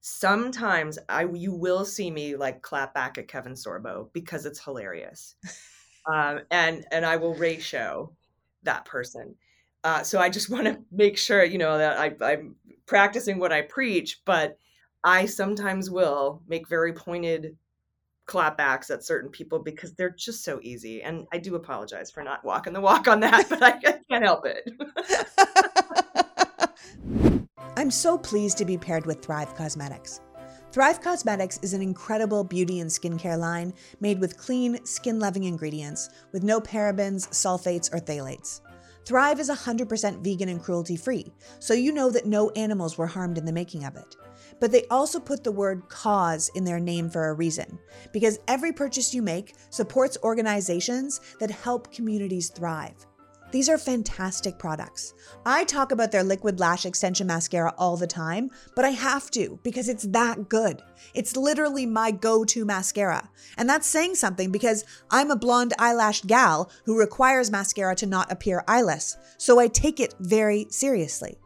Sometimes 0.00 0.98
I 1.08 1.24
you 1.24 1.52
will 1.52 1.84
see 1.84 2.10
me 2.10 2.36
like 2.36 2.62
clap 2.62 2.94
back 2.94 3.18
at 3.18 3.28
Kevin 3.28 3.52
Sorbo 3.52 4.10
because 4.14 4.46
it's 4.46 4.64
hilarious, 4.64 5.34
um, 6.10 6.40
and 6.50 6.86
and 6.90 7.04
I 7.04 7.16
will 7.16 7.34
ratio 7.34 8.10
that 8.62 8.86
person 8.86 9.34
uh, 9.84 10.02
so 10.02 10.18
I 10.18 10.28
just 10.28 10.50
want 10.50 10.64
to 10.64 10.78
make 10.90 11.18
sure, 11.18 11.44
you 11.44 11.58
know, 11.58 11.78
that 11.78 11.98
I, 11.98 12.14
I'm 12.24 12.56
practicing 12.86 13.38
what 13.38 13.52
I 13.52 13.62
preach, 13.62 14.20
but 14.24 14.58
I 15.02 15.26
sometimes 15.26 15.90
will 15.90 16.42
make 16.46 16.68
very 16.68 16.92
pointed 16.92 17.56
clapbacks 18.30 18.90
at 18.90 19.04
certain 19.04 19.28
people 19.28 19.58
because 19.58 19.92
they're 19.94 20.08
just 20.08 20.44
so 20.44 20.60
easy. 20.62 21.02
And 21.02 21.26
I 21.32 21.38
do 21.38 21.56
apologize 21.56 22.10
for 22.10 22.22
not 22.22 22.44
walking 22.44 22.72
the 22.72 22.80
walk 22.80 23.08
on 23.08 23.20
that, 23.20 23.48
but 23.48 23.62
I, 23.62 23.70
I 23.84 23.98
can't 24.08 24.24
help 24.24 24.46
it. 24.46 24.70
I'm 27.76 27.90
so 27.90 28.16
pleased 28.16 28.56
to 28.58 28.64
be 28.64 28.78
paired 28.78 29.04
with 29.04 29.24
Thrive 29.24 29.54
Causemetics. 29.56 30.20
Thrive 30.70 31.00
Causemetics 31.02 31.58
is 31.64 31.74
an 31.74 31.82
incredible 31.82 32.44
beauty 32.44 32.78
and 32.78 32.88
skincare 32.88 33.38
line 33.38 33.74
made 34.00 34.20
with 34.20 34.36
clean, 34.36 34.84
skin 34.84 35.18
loving 35.18 35.44
ingredients 35.44 36.10
with 36.32 36.44
no 36.44 36.60
parabens, 36.60 37.28
sulfates, 37.30 37.92
or 37.92 37.98
phthalates. 37.98 38.60
Thrive 39.04 39.40
is 39.40 39.50
100% 39.50 40.22
vegan 40.22 40.48
and 40.48 40.62
cruelty 40.62 40.94
free, 40.94 41.32
so 41.58 41.74
you 41.74 41.90
know 41.90 42.10
that 42.10 42.26
no 42.26 42.50
animals 42.50 42.96
were 42.96 43.08
harmed 43.08 43.38
in 43.38 43.44
the 43.44 43.52
making 43.52 43.84
of 43.84 43.96
it. 43.96 44.14
But 44.60 44.70
they 44.70 44.84
also 44.90 45.18
put 45.18 45.42
the 45.42 45.50
word 45.50 45.88
cause 45.88 46.50
in 46.54 46.64
their 46.64 46.78
name 46.78 47.10
for 47.10 47.28
a 47.28 47.34
reason, 47.34 47.78
because 48.12 48.38
every 48.46 48.72
purchase 48.72 49.12
you 49.12 49.22
make 49.22 49.54
supports 49.70 50.18
organizations 50.22 51.20
that 51.40 51.50
help 51.50 51.92
communities 51.92 52.50
thrive. 52.50 53.06
These 53.52 53.68
are 53.68 53.78
fantastic 53.78 54.60
products. 54.60 55.12
I 55.44 55.64
talk 55.64 55.90
about 55.90 56.12
their 56.12 56.22
liquid 56.22 56.60
lash 56.60 56.86
extension 56.86 57.26
mascara 57.26 57.74
all 57.76 57.96
the 57.96 58.06
time, 58.06 58.48
but 58.76 58.84
I 58.84 58.90
have 58.90 59.28
to 59.32 59.58
because 59.64 59.88
it's 59.88 60.04
that 60.04 60.48
good. 60.48 60.80
It's 61.14 61.36
literally 61.36 61.84
my 61.84 62.12
go 62.12 62.44
to 62.44 62.64
mascara. 62.64 63.28
And 63.58 63.68
that's 63.68 63.88
saying 63.88 64.14
something 64.14 64.52
because 64.52 64.84
I'm 65.10 65.32
a 65.32 65.36
blonde 65.36 65.74
eyelashed 65.80 66.28
gal 66.28 66.70
who 66.84 66.96
requires 66.96 67.50
mascara 67.50 67.96
to 67.96 68.06
not 68.06 68.30
appear 68.30 68.62
eyeless, 68.68 69.16
so 69.36 69.58
I 69.58 69.66
take 69.66 69.98
it 69.98 70.14
very 70.20 70.68
seriously. 70.70 71.39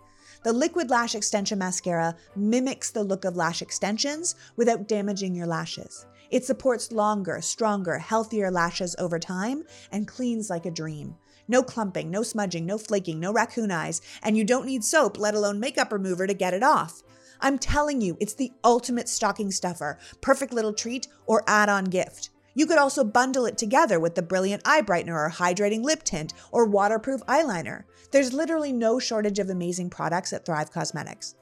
The 0.45 0.53
Liquid 0.53 0.91
Lash 0.91 1.15
Extension 1.15 1.59
Mascara 1.59 2.15
mimics 2.37 2.91
the 2.91 3.03
look 3.03 3.25
of 3.25 3.35
lash 3.35 3.63
extensions 3.63 4.35
without 4.57 4.87
damaging 4.87 5.35
your 5.35 5.47
lashes. 5.47 6.05
It 6.31 6.45
supports 6.45 6.93
longer, 6.93 7.41
stronger, 7.41 7.97
healthier 7.97 8.51
lashes 8.51 8.95
over 8.99 9.19
time 9.19 9.65
and 9.91 10.07
cleans 10.07 10.51
like 10.51 10.67
a 10.67 10.71
dream. 10.71 11.17
No 11.49 11.63
clumping, 11.63 12.11
no 12.11 12.23
smudging, 12.23 12.67
no 12.67 12.77
flaking, 12.77 13.19
no 13.21 13.33
raccoon 13.33 13.71
eyes, 13.71 14.03
and 14.23 14.37
you 14.37 14.45
don't 14.45 14.67
need 14.67 14.85
soap, 14.85 15.17
let 15.17 15.35
alone 15.35 15.61
makeup 15.61 15.91
remover, 15.91 16.27
to 16.27 16.35
get 16.35 16.53
it 16.53 16.63
off. 16.63 17.03
I'm 17.41 17.59
telling 17.59 18.03
you, 18.03 18.19
it's 18.21 18.35
the 18.35 18.53
ultimate 18.63 19.09
stocking 19.09 19.51
stuffer, 19.51 19.99
perfect 20.21 20.53
little 20.53 20.75
treat 20.75 21.09
or 21.25 21.43
add 21.47 21.71
on 21.71 21.87
gift. 21.87 22.29
You 22.55 22.67
could 22.67 22.79
also 22.79 23.05
bundle 23.05 23.47
it 23.47 23.59
together 23.59 23.99
with 23.99 24.15
the 24.15 24.23
brilliant 24.23 24.63
eye 24.65 24.83
brightener 24.83 25.15
or 25.15 25.31
hydrating 25.31 25.83
lip 25.83 26.03
tint 26.05 26.33
or 26.53 26.67
waterproof 26.67 27.21
eyeliner. 27.27 27.85
There's 28.13 28.33
literally 28.33 28.73
no 28.73 28.99
shortage 28.99 29.39
of 29.39 29.51
amazing 29.51 29.91
products 29.91 30.33
at 30.33 30.47
Thrive 30.47 30.73
Causemetics. 30.73 31.35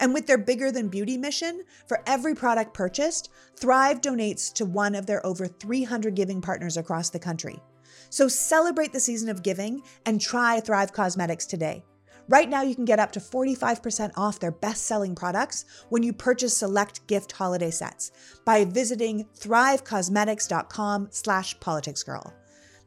And 0.00 0.14
with 0.14 0.26
their 0.26 0.38
bigger 0.38 0.72
than 0.72 0.88
beauty 0.88 1.16
mission, 1.16 1.62
for 1.86 2.02
every 2.06 2.34
product 2.34 2.74
purchased, 2.74 3.30
Thrive 3.56 4.00
donates 4.00 4.52
to 4.54 4.64
one 4.64 4.94
of 4.94 5.06
their 5.06 5.24
over 5.26 5.46
300 5.46 6.14
giving 6.14 6.40
partners 6.40 6.76
across 6.76 7.10
the 7.10 7.18
country. 7.18 7.60
So 8.10 8.28
celebrate 8.28 8.92
the 8.92 9.00
season 9.00 9.28
of 9.28 9.42
giving 9.42 9.82
and 10.06 10.20
try 10.20 10.60
Thrive 10.60 10.92
Causemetics 10.92 11.46
today. 11.46 11.84
Right 12.28 12.48
now, 12.48 12.62
you 12.62 12.74
can 12.74 12.84
get 12.84 12.98
up 12.98 13.12
to 13.12 13.20
45% 13.20 14.12
off 14.16 14.38
their 14.38 14.50
best 14.52 14.86
selling 14.86 15.14
products 15.14 15.64
when 15.88 16.02
you 16.02 16.12
purchase 16.12 16.56
select 16.56 17.06
gift 17.06 17.32
holiday 17.32 17.70
sets 17.70 18.12
by 18.44 18.64
visiting 18.64 19.26
thrivecausemetics.com 19.38 21.08
slash 21.10 21.58
politicsgirl. 21.58 22.32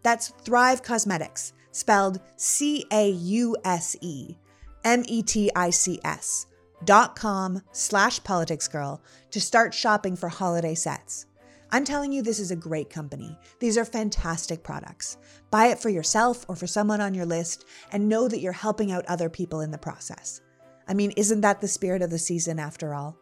That's 0.04 0.30
Thrive 0.44 0.84
Causemetics, 0.84 1.52
spelled 1.72 2.22
C 2.38 2.86
A 2.92 3.10
U 3.10 3.58
S 3.66 3.96
E 4.02 4.36
M 4.84 5.04
E 5.08 5.24
T 5.24 5.52
I 5.56 5.70
C 5.72 6.00
S 6.04 6.48
dot 6.84 7.16
com 7.16 7.62
slash 7.72 8.20
politicsgirl 8.22 9.00
to 9.32 9.42
start 9.42 9.74
shopping 9.74 10.16
for 10.16 10.30
holiday 10.30 10.76
sets. 10.76 11.26
I'm 11.72 11.84
telling 11.84 12.12
you, 12.12 12.22
this 12.22 12.40
is 12.40 12.52
a 12.52 12.56
great 12.56 12.90
company. 12.90 13.38
These 13.60 13.78
are 13.78 13.86
fantastic 13.86 14.64
products. 14.64 15.18
Buy 15.52 15.68
it 15.68 15.80
for 15.80 15.90
yourself 15.90 16.46
or 16.48 16.56
for 16.56 16.68
someone 16.68 17.02
on 17.02 17.14
your 17.14 17.26
list 17.26 17.66
and 17.92 18.08
know 18.08 18.28
that 18.28 18.40
you're 18.40 18.54
helping 18.54 18.92
out 18.92 19.06
other 19.08 19.30
people 19.30 19.62
in 19.62 19.72
the 19.72 19.78
process. 19.78 20.42
I 20.88 20.94
mean, 20.94 21.12
isn't 21.18 21.42
that 21.42 21.62
the 21.62 21.68
spirit 21.68 22.02
of 22.02 22.12
the 22.12 22.20
season 22.20 22.60
after 22.60 22.94
all? 22.94 23.18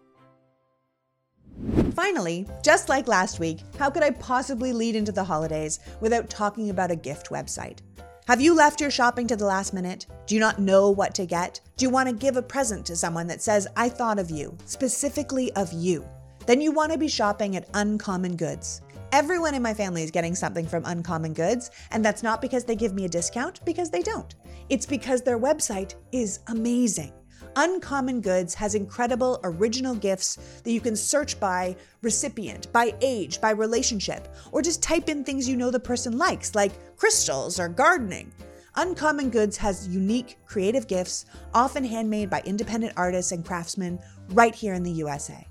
Finally, 1.94 2.48
just 2.64 2.90
like 2.90 3.08
last 3.08 3.40
week, 3.40 3.60
how 3.78 3.90
could 3.90 4.04
I 4.04 4.12
possibly 4.12 4.74
lead 4.74 4.96
into 4.96 5.12
the 5.12 5.24
holidays 5.24 5.80
without 6.02 6.30
talking 6.30 6.70
about 6.70 6.92
a 6.92 6.96
gift 6.96 7.30
website? 7.30 7.80
Have 8.28 8.42
you 8.42 8.56
left 8.56 8.82
your 8.82 8.90
shopping 8.90 9.28
to 9.28 9.36
the 9.36 9.46
last 9.46 9.74
minute? 9.74 10.08
Do 10.28 10.36
you 10.36 10.42
not 10.42 10.60
know 10.60 10.90
what 10.90 11.14
to 11.16 11.26
get? 11.26 11.62
Do 11.78 11.86
you 11.86 11.90
want 11.90 12.10
to 12.10 12.16
give 12.16 12.38
a 12.38 12.42
present 12.42 12.86
to 12.86 12.96
someone 12.96 13.28
that 13.28 13.42
says, 13.42 13.68
I 13.76 13.90
thought 13.90 14.18
of 14.18 14.32
you, 14.32 14.58
specifically 14.66 15.52
of 15.54 15.72
you? 15.74 16.08
Then 16.46 16.60
you 16.60 16.72
want 16.72 16.92
to 16.92 16.98
be 16.98 17.08
shopping 17.08 17.56
at 17.56 17.70
Uncommon 17.74 18.36
Goods. 18.36 18.82
Everyone 19.14 19.54
in 19.54 19.62
my 19.62 19.74
family 19.74 20.04
is 20.04 20.12
getting 20.12 20.36
something 20.36 20.66
from 20.66 20.84
Uncommon 20.86 21.34
Goods, 21.34 21.72
and 21.92 22.04
that's 22.04 22.24
not 22.24 22.42
because 22.42 22.66
they 22.66 22.76
give 22.76 22.94
me 22.94 23.06
a 23.06 23.10
discount, 23.10 23.64
because 23.64 23.90
they 23.90 24.02
don't. 24.02 24.36
It's 24.70 24.86
because 24.86 25.22
their 25.22 25.40
website 25.40 25.96
is 26.12 26.40
amazing. 26.48 27.14
Uncommon 27.56 28.20
Goods 28.20 28.56
has 28.56 28.74
incredible 28.74 29.40
original 29.44 29.94
gifts 29.94 30.38
that 30.64 30.72
you 30.72 30.82
can 30.82 30.96
search 30.96 31.40
by 31.40 31.76
recipient, 32.02 32.74
by 32.74 32.94
age, 33.02 33.40
by 33.40 33.52
relationship, 33.52 34.28
or 34.52 34.62
just 34.62 34.82
type 34.82 35.08
in 35.08 35.24
things 35.24 35.48
you 35.48 35.56
know 35.56 35.70
the 35.70 35.80
person 35.80 36.18
likes, 36.18 36.56
like 36.56 36.98
crystals 36.98 37.60
or 37.60 37.70
gardening. 37.70 38.32
Uncommon 38.76 39.30
Goods 39.30 39.56
has 39.58 39.88
unique, 39.88 40.40
creative 40.48 40.88
gifts, 40.88 41.26
often 41.54 41.84
handmade 41.84 42.32
by 42.32 42.42
independent 42.44 42.94
artists 42.98 43.32
and 43.32 43.46
craftsmen 43.46 44.00
right 44.30 44.56
here 44.56 44.74
in 44.74 44.82
the 44.82 44.92
USA. 44.92 45.48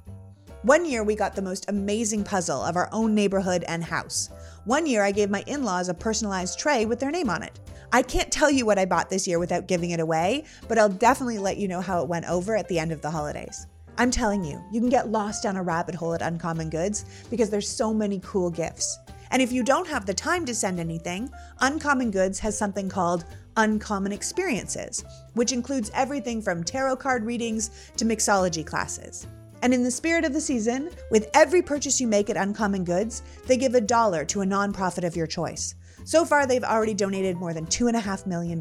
One 0.63 0.87
year, 0.87 1.03
we 1.03 1.17
got 1.17 1.35
the 1.35 1.43
most 1.43 1.69
amazing 1.69 2.23
puzzle 2.23 2.63
of 2.63 2.77
our 2.77 2.89
own 2.93 3.17
neighborhood 3.17 3.65
and 3.67 3.83
house. 3.83 4.31
One 4.65 4.87
year, 4.87 5.03
I 5.03 5.11
gave 5.11 5.29
my 5.29 5.43
in 5.49 5.65
laws 5.65 5.89
a 5.89 5.95
personalized 5.95 6.57
tray 6.57 6.87
with 6.87 7.01
their 7.01 7.11
name 7.11 7.29
on 7.29 7.43
it. 7.43 7.59
I 7.93 8.03
can't 8.03 8.31
tell 8.31 8.49
you 8.49 8.65
what 8.65 8.79
I 8.79 8.85
bought 8.85 9.11
this 9.11 9.27
year 9.27 9.41
without 9.41 9.67
giving 9.67 9.91
it 9.91 9.99
away, 9.99 10.45
but 10.69 10.79
I'll 10.79 10.89
definitely 10.89 11.39
let 11.41 11.57
you 11.57 11.67
know 11.67 11.81
how 11.81 12.01
it 12.01 12.09
went 12.09 12.27
over 12.27 12.57
at 12.57 12.69
the 12.69 12.79
end 12.79 12.93
of 12.93 13.03
the 13.03 13.11
holidays. 13.11 13.67
I'm 13.99 14.13
telling 14.13 14.45
you, 14.45 14.63
you 14.73 14.79
can 14.79 14.89
get 14.89 15.11
lost 15.11 15.43
down 15.43 15.57
a 15.57 15.63
rabbit 15.65 15.97
hole 15.97 16.15
at 16.15 16.23
Uncommon 16.23 16.71
Goods 16.71 17.07
because 17.29 17.51
there's 17.51 17.69
so 17.69 17.93
many 17.93 18.21
cool 18.23 18.49
gifts. 18.49 19.01
And 19.33 19.43
if 19.43 19.51
you 19.51 19.65
don't 19.65 19.89
have 19.89 20.07
the 20.07 20.15
time 20.15 20.45
to 20.47 20.55
send 20.55 20.79
anything, 20.79 21.29
Uncommon 21.59 22.13
Goods 22.13 22.39
has 22.39 22.57
something 22.57 22.89
called 22.89 23.25
Uncommon 23.57 24.13
Experiences, 24.13 25.05
which 25.35 25.51
includes 25.51 25.91
everything 25.93 26.41
from 26.41 26.63
tarot 26.63 26.97
card 26.97 27.25
readings 27.25 27.91
to 27.97 28.05
mixology 28.05 28.65
classes. 28.65 29.27
And 29.63 29.73
in 29.73 29.85
the 29.85 29.91
spirit 29.93 30.25
of 30.25 30.33
the 30.33 30.41
season, 30.41 30.91
with 31.11 31.31
every 31.35 31.63
purchase 31.63 32.01
you 32.01 32.09
make 32.09 32.29
at 32.29 32.37
Uncommon 32.37 32.83
Goods, 32.85 33.23
they 33.47 33.57
give 33.57 33.75
a 33.75 33.81
dollar 33.81 34.25
to 34.27 34.43
a 34.43 34.45
nonprofit 34.45 35.05
of 35.05 35.15
your 35.15 35.29
choice. 35.29 35.77
So 36.05 36.25
far, 36.25 36.47
they've 36.49 36.65
already 36.65 36.95
donated 36.95 37.37
more 37.37 37.55
than 37.55 37.67
$2.5 37.67 38.27
million. 38.27 38.61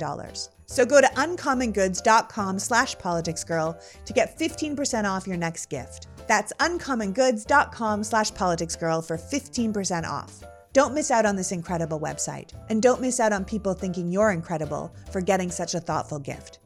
So 0.68 0.86
go 0.86 1.02
to 1.02 1.08
uncommongoods.com 1.08 2.60
slash 2.60 2.96
politicsgirl 2.98 4.06
to 4.06 4.14
get 4.14 4.38
15% 4.38 5.10
off 5.10 5.26
your 5.26 5.38
next 5.38 5.72
gift. 5.72 6.08
That's 6.28 6.54
uncommongoods.com 6.60 8.04
slash 8.04 8.32
politicsgirl 8.32 9.06
for 9.06 9.18
15% 9.18 10.08
off. 10.08 10.44
Don't 10.74 10.94
miss 10.94 11.10
out 11.10 11.26
on 11.26 11.36
this 11.36 11.52
incredible 11.52 12.00
website, 12.00 12.52
and 12.70 12.82
don't 12.82 13.02
miss 13.02 13.20
out 13.20 13.34
on 13.34 13.44
people 13.44 13.74
thinking 13.74 14.10
you're 14.10 14.32
incredible 14.32 14.96
for 15.12 15.20
getting 15.20 15.52
such 15.52 15.74
a 15.74 15.82
thoughtful 15.82 16.20
gift. 16.20 16.60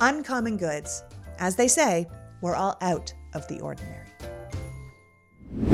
Uncommon 0.00 0.56
Goods. 0.56 1.02
As 1.38 1.56
they 1.56 1.68
say, 1.68 2.06
we're 2.40 2.54
all 2.54 2.78
out 2.80 3.12
of 3.34 3.46
the 3.48 3.60
ordinary. 3.60 4.06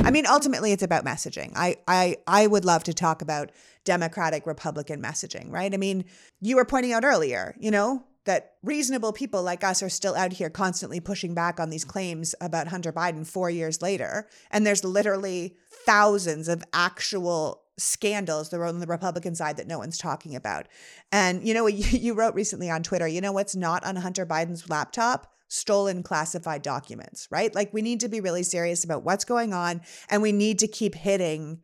I 0.03 0.11
mean, 0.11 0.27
ultimately, 0.27 0.73
it's 0.73 0.83
about 0.83 1.05
messaging. 1.05 1.53
I, 1.55 1.77
I, 1.87 2.17
I 2.27 2.47
would 2.47 2.65
love 2.65 2.83
to 2.85 2.95
talk 2.95 3.23
about 3.23 3.53
Democratic 3.85 4.47
Republican 4.47 5.01
messaging, 5.01 5.53
right? 5.53 5.73
I 5.73 5.77
mean, 5.77 6.05
you 6.41 6.57
were 6.57 6.65
pointing 6.65 6.93
out 6.93 7.05
earlier, 7.05 7.55
you 7.61 7.71
know, 7.71 8.05
that 8.25 8.57
reasonable 8.63 9.13
people 9.13 9.43
like 9.43 9.65
us 9.65 9.83
are 9.83 9.89
still 9.89 10.15
out 10.15 10.33
here 10.33 10.51
constantly 10.51 11.01
pushing 11.01 11.33
back 11.33 11.59
on 11.59 11.71
these 11.71 11.85
claims 11.85 12.35
about 12.41 12.69
Hunter 12.69 12.93
Biden 12.93 13.27
four 13.27 13.49
years 13.49 13.81
later. 13.81 14.29
And 14.51 14.67
there's 14.67 14.85
literally 14.85 15.57
thousands 15.87 16.49
of 16.49 16.63
actual 16.73 17.63
scandals 17.79 18.51
that 18.51 18.59
are 18.59 18.67
on 18.67 18.81
the 18.81 18.87
Republican 18.87 19.35
side 19.35 19.57
that 19.57 19.67
no 19.69 19.79
one's 19.79 19.97
talking 19.97 20.35
about. 20.37 20.67
And 21.13 21.47
you 21.47 21.55
know 21.55 21.67
you, 21.67 21.85
you 21.99 22.15
wrote 22.15 22.35
recently 22.35 22.69
on 22.69 22.83
Twitter, 22.83 23.09
you 23.09 23.21
know 23.21 23.33
what's 23.33 23.57
not 23.57 23.85
on 23.85 23.97
Hunter 23.97 24.27
Biden's 24.27 24.69
laptop? 24.69 25.33
Stolen 25.49 26.03
classified 26.03 26.63
documents, 26.63 27.27
right? 27.31 27.55
Like 27.55 27.73
we 27.73 27.83
need 27.83 28.01
to 28.01 28.09
be 28.09 28.21
really 28.21 28.43
serious 28.43 28.85
about 28.85 29.03
what's 29.03 29.25
going 29.25 29.53
on 29.53 29.81
and 30.11 30.23
we 30.23 30.33
need 30.33 30.59
to 30.61 30.69
keep 30.69 30.95
hitting 30.95 31.63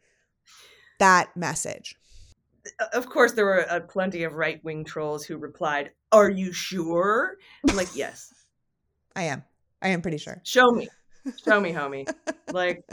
that 0.99 1.37
message 1.37 1.97
of 2.93 3.09
course, 3.09 3.33
there 3.33 3.45
were 3.45 3.71
uh, 3.71 3.81
plenty 3.81 4.25
of 4.25 4.35
right 4.35 4.63
wing 4.65 4.85
trolls 4.85 5.25
who 5.25 5.37
replied, 5.37 5.91
Are 6.13 6.31
you 6.31 6.53
sure? 6.53 7.37
I'm 7.69 7.77
like, 7.77 7.95
Yes. 7.95 8.33
I 9.17 9.25
am. 9.25 9.45
I 9.81 9.89
am 9.89 10.03
pretty 10.03 10.19
sure. 10.19 10.41
Show 10.45 10.71
me. 10.71 10.89
Show 11.45 11.61
me, 11.61 11.73
homie. 11.73 12.13
like, 12.53 12.85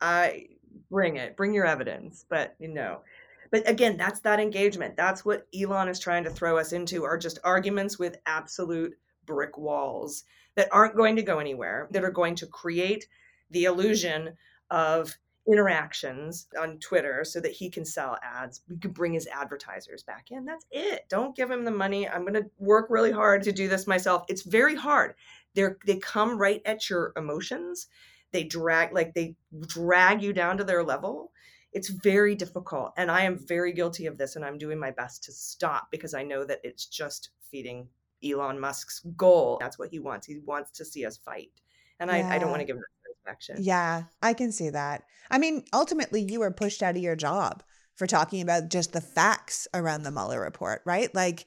I 0.00 0.46
bring 0.90 1.16
it, 1.16 1.36
bring 1.36 1.54
your 1.54 1.66
evidence. 1.66 2.24
But 2.28 2.54
you 2.58 2.68
know, 2.68 3.02
but 3.50 3.68
again, 3.68 3.96
that's 3.96 4.20
that 4.20 4.40
engagement. 4.40 4.96
That's 4.96 5.24
what 5.24 5.46
Elon 5.58 5.88
is 5.88 5.98
trying 5.98 6.24
to 6.24 6.30
throw 6.30 6.58
us 6.58 6.72
into 6.72 7.04
are 7.04 7.18
just 7.18 7.38
arguments 7.44 7.98
with 7.98 8.16
absolute 8.26 8.96
brick 9.30 9.56
walls 9.56 10.24
that 10.56 10.68
aren't 10.72 10.96
going 10.96 11.14
to 11.14 11.22
go 11.22 11.38
anywhere, 11.38 11.86
that 11.92 12.02
are 12.02 12.10
going 12.10 12.34
to 12.34 12.46
create 12.46 13.06
the 13.50 13.64
illusion 13.64 14.36
of 14.70 15.16
interactions 15.46 16.48
on 16.60 16.78
Twitter 16.78 17.24
so 17.24 17.40
that 17.40 17.52
he 17.52 17.70
can 17.70 17.84
sell 17.84 18.18
ads. 18.22 18.62
We 18.68 18.76
could 18.76 18.92
bring 18.92 19.14
his 19.14 19.28
advertisers 19.28 20.02
back 20.02 20.32
in. 20.32 20.44
That's 20.44 20.66
it. 20.72 21.06
Don't 21.08 21.36
give 21.36 21.48
him 21.48 21.64
the 21.64 21.70
money. 21.70 22.08
I'm 22.08 22.22
going 22.22 22.34
to 22.34 22.50
work 22.58 22.88
really 22.90 23.12
hard 23.12 23.44
to 23.44 23.52
do 23.52 23.68
this 23.68 23.86
myself. 23.86 24.24
It's 24.28 24.42
very 24.42 24.74
hard. 24.74 25.14
They're 25.54 25.78
they 25.86 25.96
come 25.98 26.36
right 26.36 26.60
at 26.64 26.90
your 26.90 27.12
emotions. 27.16 27.86
They 28.32 28.44
drag 28.44 28.92
like 28.92 29.14
they 29.14 29.36
drag 29.66 30.22
you 30.22 30.32
down 30.32 30.58
to 30.58 30.64
their 30.64 30.82
level. 30.82 31.30
It's 31.72 31.88
very 31.88 32.34
difficult 32.34 32.92
and 32.96 33.12
I 33.12 33.22
am 33.22 33.38
very 33.38 33.72
guilty 33.72 34.06
of 34.06 34.18
this 34.18 34.34
and 34.34 34.44
I'm 34.44 34.58
doing 34.58 34.78
my 34.78 34.90
best 34.90 35.22
to 35.24 35.32
stop 35.32 35.88
because 35.92 36.14
I 36.14 36.24
know 36.24 36.44
that 36.44 36.60
it's 36.64 36.86
just 36.86 37.30
feeding 37.50 37.88
Elon 38.24 38.60
Musk's 38.60 39.00
goal. 39.16 39.58
That's 39.60 39.78
what 39.78 39.90
he 39.90 39.98
wants. 39.98 40.26
He 40.26 40.38
wants 40.44 40.70
to 40.72 40.84
see 40.84 41.04
us 41.06 41.16
fight. 41.16 41.50
And 41.98 42.10
yeah. 42.10 42.28
I, 42.28 42.36
I 42.36 42.38
don't 42.38 42.50
want 42.50 42.60
to 42.60 42.66
give 42.66 42.76
them 42.76 42.84
satisfaction. 43.06 43.56
Yeah, 43.60 44.04
I 44.22 44.34
can 44.34 44.52
see 44.52 44.70
that. 44.70 45.04
I 45.30 45.38
mean, 45.38 45.64
ultimately, 45.72 46.26
you 46.28 46.40
were 46.40 46.50
pushed 46.50 46.82
out 46.82 46.96
of 46.96 47.02
your 47.02 47.16
job 47.16 47.62
for 47.96 48.06
talking 48.06 48.40
about 48.40 48.70
just 48.70 48.92
the 48.92 49.00
facts 49.00 49.68
around 49.74 50.02
the 50.02 50.10
Mueller 50.10 50.40
report, 50.40 50.82
right? 50.86 51.14
Like, 51.14 51.46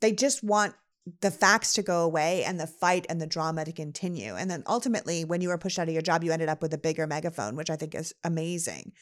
they 0.00 0.12
just 0.12 0.42
want 0.42 0.74
the 1.20 1.30
facts 1.30 1.74
to 1.74 1.82
go 1.82 2.02
away 2.02 2.44
and 2.44 2.58
the 2.58 2.66
fight 2.66 3.06
and 3.08 3.20
the 3.20 3.26
drama 3.26 3.64
to 3.64 3.72
continue. 3.72 4.34
And 4.34 4.50
then 4.50 4.62
ultimately, 4.66 5.24
when 5.24 5.40
you 5.40 5.48
were 5.48 5.58
pushed 5.58 5.78
out 5.78 5.88
of 5.88 5.94
your 5.94 6.02
job, 6.02 6.24
you 6.24 6.32
ended 6.32 6.48
up 6.48 6.62
with 6.62 6.74
a 6.74 6.78
bigger 6.78 7.06
megaphone, 7.06 7.56
which 7.56 7.70
I 7.70 7.76
think 7.76 7.94
is 7.94 8.14
amazing. 8.24 8.92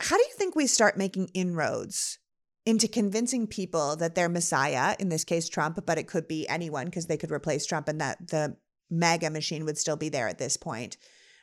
How 0.00 0.16
do 0.16 0.22
you 0.22 0.34
think 0.36 0.54
we 0.54 0.66
start 0.66 0.96
making 0.96 1.30
inroads 1.34 2.18
into 2.66 2.88
convincing 2.88 3.46
people 3.46 3.96
that 3.96 4.14
they're 4.14 4.28
Messiah, 4.28 4.94
in 4.98 5.08
this 5.08 5.24
case, 5.24 5.48
Trump, 5.48 5.78
but 5.86 5.98
it 5.98 6.06
could 6.06 6.28
be 6.28 6.48
anyone 6.48 6.86
because 6.86 7.06
they 7.06 7.16
could 7.16 7.30
replace 7.30 7.66
Trump 7.66 7.88
and 7.88 8.00
that 8.00 8.28
the 8.28 8.56
MAGA 8.90 9.30
machine 9.30 9.64
would 9.64 9.78
still 9.78 9.96
be 9.96 10.08
there 10.08 10.28
at 10.28 10.38
this 10.38 10.56
point? 10.56 10.96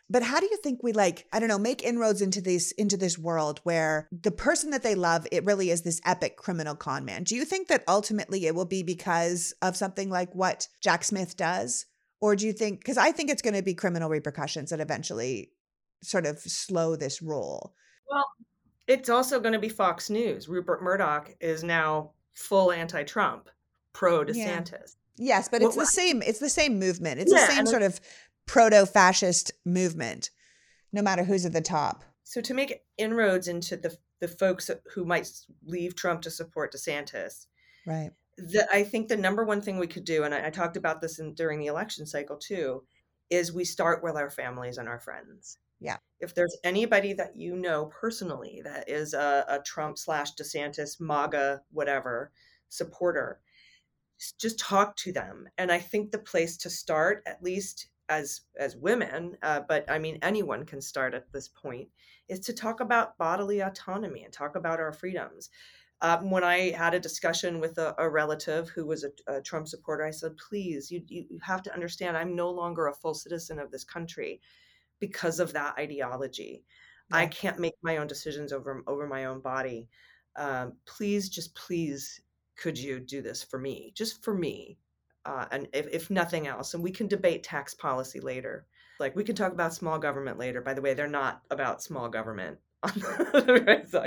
But 0.09 0.24
how 0.24 0.39
do 0.39 0.45
you 0.45 0.57
think 0.57 0.84
we 0.84 0.93
like, 0.93 1.26
I 1.34 1.39
don't 1.39 1.49
know, 1.49 1.59
make 1.59 1.84
inroads 1.84 2.22
into 2.22 2.39
this 2.39 2.72
into 2.74 2.95
this 2.95 3.18
world 3.18 3.59
where 3.63 4.07
the 4.11 4.32
person 4.32 4.70
that 4.70 4.84
they 4.84 4.95
love, 4.95 5.28
it 5.32 5.43
really 5.43 5.70
is 5.70 5.82
this 5.82 5.99
epic 6.05 6.38
criminal 6.38 6.76
con 6.76 7.03
man? 7.03 7.24
Do 7.24 7.36
you 7.36 7.43
think 7.43 7.68
that 7.68 7.84
ultimately 7.88 8.45
it 8.45 8.55
will 8.55 8.65
be 8.65 8.84
because 8.84 9.53
of 9.61 9.76
something 9.76 10.09
like 10.09 10.34
what 10.34 10.68
Jack 10.82 11.03
Smith 11.03 11.36
does? 11.36 11.86
Or 12.22 12.36
do 12.36 12.45
you 12.45 12.53
think 12.53 12.80
because 12.80 12.97
I 12.97 13.11
think 13.11 13.30
it's 13.30 13.41
going 13.41 13.55
to 13.55 13.61
be 13.61 13.74
criminal 13.74 14.09
repercussions 14.09 14.70
that 14.70 14.80
eventually 14.80 15.51
sort 16.03 16.26
of 16.26 16.39
slow 16.39 16.95
this 16.95 17.22
roll? 17.22 17.74
Well, 18.09 18.26
it's 18.88 19.09
also 19.09 19.39
going 19.39 19.53
to 19.53 19.59
be 19.59 19.69
Fox 19.69 20.09
News. 20.09 20.47
Rupert 20.47 20.81
Murdoch 20.81 21.33
is 21.39 21.63
now 21.63 22.11
full 22.33 22.71
anti-Trump, 22.71 23.49
pro 23.93 24.23
DeSantis. 24.23 24.95
Yeah. 25.17 25.35
Yes, 25.35 25.49
but 25.49 25.61
it's 25.61 25.75
the 25.75 25.85
same. 25.85 26.21
It's 26.21 26.39
the 26.39 26.49
same 26.49 26.77
movement. 26.79 27.19
It's 27.19 27.31
yeah, 27.31 27.47
the 27.47 27.53
same 27.53 27.65
sort 27.65 27.81
of 27.81 27.99
proto-fascist 28.45 29.51
movement, 29.65 30.29
no 30.93 31.01
matter 31.01 31.23
who's 31.23 31.45
at 31.45 31.53
the 31.53 31.61
top. 31.61 32.03
So 32.23 32.39
to 32.41 32.53
make 32.53 32.83
inroads 32.97 33.47
into 33.47 33.77
the 33.77 33.97
the 34.19 34.27
folks 34.27 34.69
who 34.93 35.05
might 35.05 35.29
leave 35.65 35.95
Trump 35.95 36.21
to 36.21 36.31
support 36.31 36.73
DeSantis, 36.73 37.47
right? 37.85 38.11
The, 38.38 38.67
I 38.71 38.83
think 38.83 39.07
the 39.07 39.17
number 39.17 39.43
one 39.43 39.61
thing 39.61 39.79
we 39.79 39.88
could 39.88 40.05
do, 40.05 40.23
and 40.23 40.33
I, 40.33 40.47
I 40.47 40.49
talked 40.51 40.77
about 40.77 41.01
this 41.01 41.17
in, 41.17 41.33
during 41.33 41.59
the 41.59 41.67
election 41.67 42.05
cycle 42.05 42.38
too, 42.38 42.83
is 43.31 43.51
we 43.51 43.65
start 43.65 44.03
with 44.03 44.15
our 44.15 44.29
families 44.29 44.77
and 44.77 44.88
our 44.88 44.99
friends. 44.99 45.57
Yeah. 45.80 45.97
If 46.19 46.34
there's 46.34 46.57
anybody 46.63 47.13
that 47.13 47.36
you 47.36 47.55
know 47.55 47.86
personally 47.86 48.61
that 48.63 48.89
is 48.89 49.13
a, 49.13 49.45
a 49.47 49.59
Trump 49.59 49.97
slash 49.97 50.34
DeSantis, 50.34 50.99
MAGA, 50.99 51.61
whatever 51.71 52.32
supporter, 52.69 53.39
just 54.39 54.59
talk 54.59 54.95
to 54.97 55.11
them. 55.11 55.47
And 55.57 55.71
I 55.71 55.78
think 55.78 56.11
the 56.11 56.17
place 56.17 56.57
to 56.57 56.69
start, 56.69 57.23
at 57.28 57.43
least 57.43 57.89
as 58.09 58.41
as 58.57 58.75
women, 58.75 59.38
uh, 59.43 59.61
but 59.67 59.89
I 59.89 59.99
mean 59.99 60.17
anyone 60.21 60.65
can 60.65 60.82
start 60.82 61.13
at 61.13 61.32
this 61.32 61.49
point, 61.49 61.89
is 62.28 62.39
to 62.41 62.53
talk 62.53 62.80
about 62.80 63.17
bodily 63.17 63.59
autonomy 63.59 64.23
and 64.23 64.34
talk 64.34 64.55
about 64.55 64.80
our 64.80 64.93
freedoms. 64.93 65.49
Um, 66.01 66.30
when 66.30 66.43
I 66.43 66.71
had 66.71 66.93
a 66.93 66.99
discussion 66.99 67.59
with 67.59 67.78
a, 67.80 67.95
a 67.97 68.07
relative 68.07 68.69
who 68.69 68.86
was 68.86 69.03
a, 69.03 69.09
a, 69.28 69.41
Trump 69.41 69.67
supporter, 69.67 70.05
I 70.05 70.11
said, 70.11 70.38
"Please, 70.38 70.91
you, 70.91 71.01
you 71.07 71.25
you 71.30 71.39
have 71.43 71.63
to 71.63 71.73
understand, 71.73 72.15
I'm 72.15 72.36
no 72.36 72.49
longer 72.49 72.88
a 72.88 72.93
full 72.93 73.13
citizen 73.15 73.59
of 73.59 73.71
this 73.71 73.84
country 73.84 74.39
because 75.00 75.39
of 75.39 75.54
that 75.54 75.76
ideology. 75.78 76.64
Yeah. 77.12 77.18
I 77.18 77.28
can't 77.28 77.60
make 77.60 77.76
my 77.82 77.98
own 77.98 78.08
decisions 78.08 78.52
over 78.52 78.84
over 78.88 79.08
my 79.08 79.26
own 79.26 79.39
body. 79.41 79.88
Um, 80.36 80.74
please, 80.86 81.30
just 81.30 81.56
please, 81.56 82.22
could 82.58 82.78
you 82.78 83.00
do 83.00 83.22
this 83.22 83.43
for 83.43 83.60
me, 83.60 83.91
just 83.95 84.24
for 84.24 84.34
me?" 84.34 84.78
uh, 85.28 85.45
and 85.52 85.68
if, 85.74 85.88
if 85.91 86.10
nothing 86.10 86.48
else, 86.48 86.74
and 86.74 86.82
we 86.82 86.89
can 86.91 87.08
debate 87.08 87.43
tax 87.43 87.74
policy 87.74 88.20
later. 88.20 88.66
Like 89.00 89.16
we 89.16 89.24
can 89.24 89.36
talk 89.36 89.52
about 89.52 89.74
small 89.74 90.00
government 90.00 90.39
later. 90.39 90.62
By 90.62 90.74
the 90.74 90.82
way, 90.82 90.93
they're 90.93 91.08
not 91.08 91.41
about 91.52 91.84
small 91.84 92.10
government. 92.10 92.58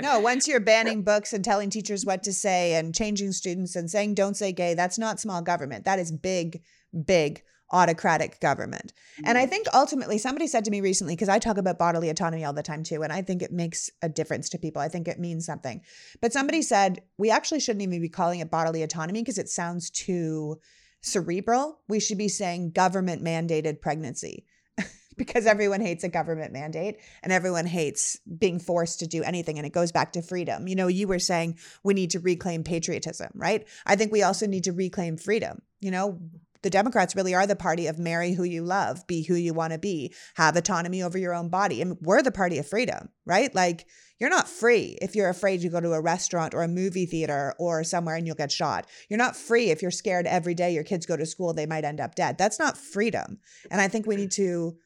no, 0.01 0.19
once 0.19 0.47
you're 0.47 0.59
banning 0.59 1.03
books 1.03 1.33
and 1.33 1.45
telling 1.45 1.69
teachers 1.69 2.05
what 2.05 2.23
to 2.23 2.33
say 2.33 2.73
and 2.73 2.95
changing 2.95 3.31
students 3.31 3.75
and 3.75 3.89
saying 3.91 4.15
don't 4.15 4.35
say 4.35 4.51
gay, 4.51 4.73
that's 4.73 4.97
not 4.97 5.19
small 5.19 5.41
government. 5.41 5.85
That 5.85 5.99
is 5.99 6.11
big, 6.11 6.63
big 7.05 7.43
autocratic 7.71 8.39
government. 8.39 8.93
And 9.23 9.37
I 9.37 9.45
mm. 9.45 9.49
think 9.49 9.67
ultimately 9.73 10.17
somebody 10.17 10.47
said 10.47 10.65
to 10.65 10.71
me 10.71 10.81
recently, 10.81 11.15
because 11.15 11.29
I 11.29 11.39
talk 11.39 11.57
about 11.57 11.79
bodily 11.79 12.09
autonomy 12.09 12.43
all 12.43 12.53
the 12.53 12.63
time 12.63 12.83
too, 12.83 13.03
and 13.03 13.13
I 13.13 13.21
think 13.21 13.41
it 13.41 13.51
makes 13.51 13.89
a 14.01 14.09
difference 14.09 14.49
to 14.49 14.57
people. 14.57 14.81
I 14.81 14.87
think 14.87 15.07
it 15.07 15.19
means 15.19 15.45
something. 15.45 15.81
But 16.21 16.33
somebody 16.33 16.61
said, 16.61 17.01
we 17.17 17.31
actually 17.31 17.59
shouldn't 17.59 17.83
even 17.83 18.01
be 18.01 18.09
calling 18.09 18.39
it 18.39 18.51
bodily 18.51 18.83
autonomy 18.83 19.21
because 19.21 19.37
it 19.37 19.49
sounds 19.49 19.89
too 19.89 20.59
cerebral, 21.01 21.79
we 21.87 21.99
should 21.99 22.17
be 22.17 22.27
saying 22.27 22.71
government 22.71 23.23
mandated 23.23 23.81
pregnancy 23.81 24.45
because 25.17 25.45
everyone 25.45 25.81
hates 25.81 26.03
a 26.03 26.09
government 26.09 26.53
mandate 26.53 26.97
and 27.23 27.33
everyone 27.33 27.65
hates 27.65 28.19
being 28.37 28.59
forced 28.59 28.99
to 28.99 29.07
do 29.07 29.23
anything. 29.23 29.57
And 29.57 29.65
it 29.65 29.73
goes 29.73 29.91
back 29.91 30.13
to 30.13 30.21
freedom. 30.21 30.67
You 30.67 30.75
know, 30.75 30.87
you 30.87 31.07
were 31.07 31.19
saying 31.19 31.57
we 31.83 31.93
need 31.93 32.11
to 32.11 32.19
reclaim 32.19 32.63
patriotism, 32.63 33.31
right? 33.33 33.67
I 33.85 33.95
think 33.95 34.11
we 34.11 34.23
also 34.23 34.45
need 34.45 34.63
to 34.65 34.73
reclaim 34.73 35.17
freedom. 35.17 35.61
You 35.79 35.91
know, 35.91 36.19
the 36.63 36.69
Democrats 36.69 37.15
really 37.15 37.33
are 37.33 37.47
the 37.47 37.55
party 37.55 37.87
of 37.87 37.97
marry 37.97 38.33
who 38.33 38.43
you 38.43 38.63
love, 38.63 39.05
be 39.07 39.23
who 39.23 39.35
you 39.35 39.53
want 39.53 39.73
to 39.73 39.79
be, 39.79 40.13
have 40.35 40.55
autonomy 40.55 41.01
over 41.01 41.17
your 41.17 41.33
own 41.33 41.49
body. 41.49 41.81
And 41.81 41.97
we're 42.01 42.21
the 42.21 42.31
party 42.31 42.57
of 42.57 42.67
freedom, 42.67 43.09
right? 43.25 43.53
Like 43.53 43.87
you're 44.19 44.29
not 44.29 44.47
free 44.47 44.97
if 45.01 45.15
you're 45.15 45.29
afraid 45.29 45.61
to 45.61 45.69
go 45.69 45.81
to 45.81 45.93
a 45.93 46.01
restaurant 46.01 46.53
or 46.53 46.61
a 46.61 46.67
movie 46.67 47.07
theater 47.07 47.55
or 47.57 47.83
somewhere 47.83 48.15
and 48.15 48.27
you'll 48.27 48.35
get 48.35 48.51
shot. 48.51 48.85
You're 49.09 49.17
not 49.17 49.35
free 49.35 49.71
if 49.71 49.81
you're 49.81 49.91
scared 49.91 50.27
every 50.27 50.53
day 50.53 50.73
your 50.73 50.83
kids 50.83 51.05
go 51.05 51.17
to 51.17 51.25
school, 51.25 51.53
they 51.53 51.65
might 51.65 51.85
end 51.85 51.99
up 51.99 52.15
dead. 52.15 52.37
That's 52.37 52.59
not 52.59 52.77
freedom. 52.77 53.39
And 53.71 53.81
I 53.81 53.87
think 53.87 54.05
we 54.05 54.15
need 54.15 54.31
to 54.31 54.77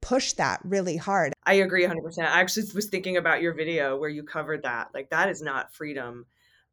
push 0.00 0.34
that 0.34 0.60
really 0.64 0.96
hard. 0.96 1.32
I 1.44 1.54
agree 1.54 1.84
100%. 1.84 2.18
I 2.20 2.40
actually 2.40 2.66
was 2.74 2.86
thinking 2.86 3.16
about 3.16 3.42
your 3.42 3.54
video 3.54 3.96
where 3.96 4.10
you 4.10 4.22
covered 4.22 4.62
that. 4.62 4.90
Like 4.94 5.10
that 5.10 5.28
is 5.28 5.42
not 5.42 5.74
freedom. 5.74 6.26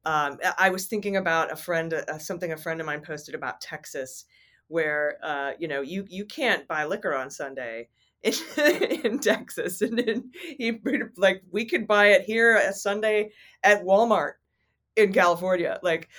Um, 0.04 0.40
I 0.58 0.70
was 0.70 0.88
thinking 0.88 1.16
about 1.16 1.52
a 1.52 1.56
friend, 1.56 1.94
uh, 1.94 2.18
something 2.18 2.52
a 2.52 2.58
friend 2.58 2.80
of 2.80 2.88
mine 2.88 3.02
posted 3.02 3.36
about 3.36 3.62
Texas 3.62 4.26
where 4.72 5.18
uh, 5.22 5.52
you 5.60 5.68
know 5.68 5.82
you 5.82 6.06
you 6.10 6.26
can't 6.26 6.68
buy 6.68 6.86
liquor 6.86 7.14
on 7.14 7.30
Sunday 7.30 7.90
in, 8.24 8.34
in 9.04 9.20
Texas, 9.20 9.82
and 9.82 10.00
then 10.00 10.32
he 10.58 10.80
like 11.18 11.44
we 11.52 11.66
could 11.66 11.88
buy 11.88 12.08
it 12.08 12.24
here 12.24 12.56
a 12.56 12.74
Sunday 12.74 13.32
at 13.64 13.84
Walmart 13.84 14.34
in 14.96 15.12
California. 15.14 15.80
Like, 15.84 16.10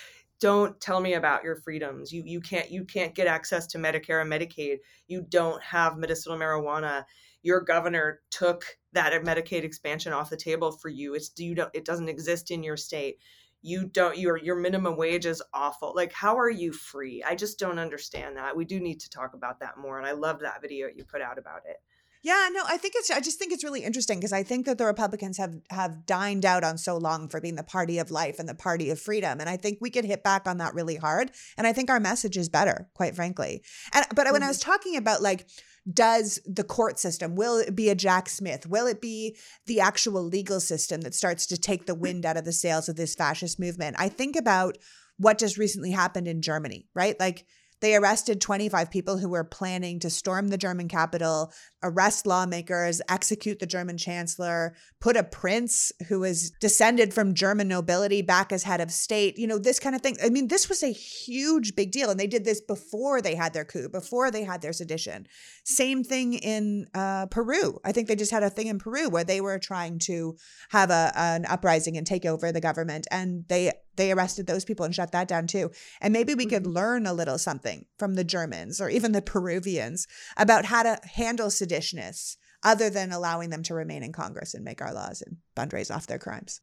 don't 0.41 0.79
tell 0.81 1.01
me 1.01 1.15
about 1.15 1.45
your 1.45 1.57
freedoms. 1.57 2.13
You 2.13 2.23
you 2.27 2.41
can't 2.41 2.71
you 2.71 2.85
can't 2.85 3.15
get 3.15 3.27
access 3.27 3.67
to 3.69 3.79
Medicare 3.79 4.21
and 4.21 4.31
Medicaid. 4.31 4.79
You 5.09 5.25
don't 5.29 5.63
have 5.63 5.97
medicinal 5.97 6.39
marijuana. 6.39 7.05
Your 7.43 7.61
governor 7.61 8.21
took 8.31 8.65
that 8.93 9.13
Medicaid 9.23 9.65
expansion 9.65 10.13
off 10.13 10.31
the 10.31 10.37
table 10.37 10.73
for 10.73 10.91
you. 10.91 11.15
It's 11.15 11.33
you 11.39 11.55
don't 11.55 11.71
it 11.73 11.85
doesn't 11.85 12.09
exist 12.09 12.51
in 12.51 12.63
your 12.63 12.77
state 12.77 13.19
you 13.63 13.85
don't 13.87 14.19
your 14.19 14.37
your 14.37 14.57
minimum 14.57 14.97
wage 14.97 15.25
is 15.25 15.43
awful 15.55 15.93
like 15.95 16.13
how 16.13 16.37
are 16.37 16.51
you 16.51 16.73
free 16.73 17.23
i 17.27 17.35
just 17.35 17.59
don't 17.59 17.79
understand 17.79 18.37
that 18.37 18.57
we 18.57 18.65
do 18.65 18.81
need 18.81 19.01
to 19.01 19.09
talk 19.09 19.35
about 19.35 19.61
that 19.61 19.79
more 19.79 19.99
and 19.99 20.07
i 20.07 20.13
love 20.13 20.41
that 20.41 20.61
video 20.61 20.89
you 20.95 21.05
put 21.05 21.23
out 21.23 21.39
about 21.39 21.63
it 21.67 21.77
yeah, 22.25 22.49
no, 22.53 22.63
I 22.69 22.77
think 22.77 22.95
it's 22.97 23.11
I 23.11 23.19
just 23.19 23.41
think 23.41 23.53
it's 23.53 23.65
really 23.65 23.83
interesting 23.83 24.21
because 24.21 24.33
I 24.33 24.45
think 24.45 24.67
that 24.67 24.79
the 24.79 24.87
Republicans 24.87 25.39
have 25.39 25.57
have 25.71 26.07
dined 26.07 26.45
out 26.45 26.63
on 26.63 26.79
so 26.79 26.97
long 26.97 27.29
for 27.29 27.41
being 27.41 27.57
the 27.57 27.65
party 27.65 27.99
of 27.99 28.13
life 28.13 28.39
and 28.39 28.49
the 28.49 28.55
party 28.55 28.91
of 28.91 29.01
freedom 29.01 29.41
and 29.41 29.49
I 29.49 29.57
think 29.57 29.79
we 29.81 29.91
could 29.91 30.05
hit 30.05 30.23
back 30.23 30.47
on 30.47 30.59
that 30.59 30.73
really 30.73 30.95
hard 30.95 31.33
and 31.59 31.67
I 31.67 31.73
think 31.73 31.91
our 31.91 31.99
message 31.99 32.37
is 32.37 32.49
better, 32.49 32.89
quite 32.95 33.17
frankly. 33.17 33.65
And 33.93 34.07
but 34.15 34.27
mm-hmm. 34.27 34.35
when 34.35 34.43
I 34.45 34.49
was 34.49 34.61
talking 34.61 34.97
about 34.97 35.21
like 35.21 35.49
does 35.91 36.39
the 36.47 36.65
court 36.65 36.99
system? 36.99 37.35
Will 37.35 37.59
it 37.59 37.75
be 37.75 37.89
a 37.89 37.95
jack 37.95 38.29
smith? 38.29 38.67
Will 38.67 38.87
it 38.87 39.01
be 39.01 39.37
the 39.67 39.81
actual 39.81 40.23
legal 40.23 40.61
system 40.61 41.01
that 41.01 41.15
starts 41.15 41.47
to 41.47 41.57
take 41.57 41.87
the 41.87 41.95
wind 41.95 42.25
out 42.25 42.37
of 42.37 42.45
the 42.45 42.53
sails 42.53 42.89
of 42.89 42.97
this 42.97 43.15
fascist 43.15 43.59
movement? 43.59 43.97
I 43.99 44.09
think 44.09 44.37
about 44.37 44.79
what 45.19 45.39
just 45.39 45.59
recently 45.59 45.91
happened 45.91 46.27
in 46.27 46.43
germany 46.43 46.87
right? 46.95 47.19
Like 47.21 47.47
they 47.83 47.97
arrested 47.97 48.41
25 48.41 48.91
people 48.91 49.19
who 49.19 49.29
were 49.29 49.45
planning 49.45 49.99
to 50.01 50.09
storm 50.09 50.49
the 50.49 50.57
German 50.57 50.87
capital, 50.87 51.53
arrest 51.83 52.27
lawmakers, 52.27 53.01
execute 53.09 53.59
the 53.59 53.67
German 53.67 53.97
chancellor, 53.97 54.75
put 55.01 55.17
a 55.17 55.23
prince 55.23 55.93
who 56.09 56.25
is 56.25 56.51
descended 56.61 57.13
from 57.13 57.35
German 57.35 57.69
nobility 57.69 58.23
back 58.23 58.53
as 58.53 58.63
head 58.63 58.81
of 58.81 58.91
state, 58.91 59.39
you 59.39 59.47
know, 59.47 59.59
this 59.59 59.79
kind 59.79 59.95
of 59.95 60.01
thing. 60.01 60.17
I 60.23 60.29
mean, 60.29 60.49
this 60.49 60.69
was 60.69 60.83
a 60.83 60.93
huge 60.93 61.75
big 61.75 61.91
deal. 61.91 62.11
And 62.11 62.19
they 62.19 62.27
did 62.27 62.45
this 62.45 62.61
before 62.61 63.21
they 63.21 63.35
had 63.35 63.53
their 63.53 63.65
coup, 63.65 63.89
before 63.89 64.31
they 64.31 64.45
had 64.45 64.63
their 64.63 64.73
sedition. 64.73 65.27
Same 65.65 66.05
thing 66.05 66.35
in 66.35 66.87
uh, 66.95 67.27
Peru. 67.27 67.79
I 67.85 67.93
think 67.93 68.09
they 68.09 68.17
just 68.17 68.33
had 68.33 68.43
a 68.43 68.51
thing 68.51 68.67
in 68.67 68.79
Peru 68.79 69.09
where 69.09 69.25
they 69.25 69.41
were 69.41 69.59
trying 69.59 69.99
to 70.01 70.37
have 70.71 70.91
a, 70.91 71.13
an 71.17 71.47
uprising 71.47 71.97
and 71.97 72.07
take 72.07 72.25
over 72.25 72.53
the 72.53 72.61
government. 72.61 73.07
And 73.11 73.45
they 73.49 73.73
they 73.97 74.13
arrested 74.13 74.47
those 74.47 74.65
people 74.65 74.85
and 74.85 74.95
shut 74.95 75.13
that 75.13 75.29
down 75.29 75.47
too. 75.47 75.71
And 76.01 76.13
maybe 76.13 76.35
we 76.35 76.47
could 76.47 76.63
mm-hmm. 76.63 76.73
learn 76.73 77.07
a 77.07 77.13
little 77.13 77.39
something 77.39 77.87
from 77.99 78.15
the 78.15 78.25
Germans 78.25 78.81
or 78.81 78.89
even 78.89 79.13
the 79.13 79.23
Peruvians 79.23 80.07
about 80.37 80.65
how 80.67 80.83
to 80.83 80.99
handle 81.15 81.51
seditionists 81.73 82.37
other 82.63 82.91
than 82.91 83.13
allowing 83.13 83.51
them 83.51 83.63
to 83.65 83.75
remain 83.75 84.03
in 84.03 84.13
Congress 84.13 84.55
and 84.55 84.65
make 84.65 84.81
our 84.83 84.93
laws 84.93 85.23
and 85.23 85.39
fundraise 85.57 85.95
off 85.95 86.07
their 86.07 86.19
crimes. 86.19 86.61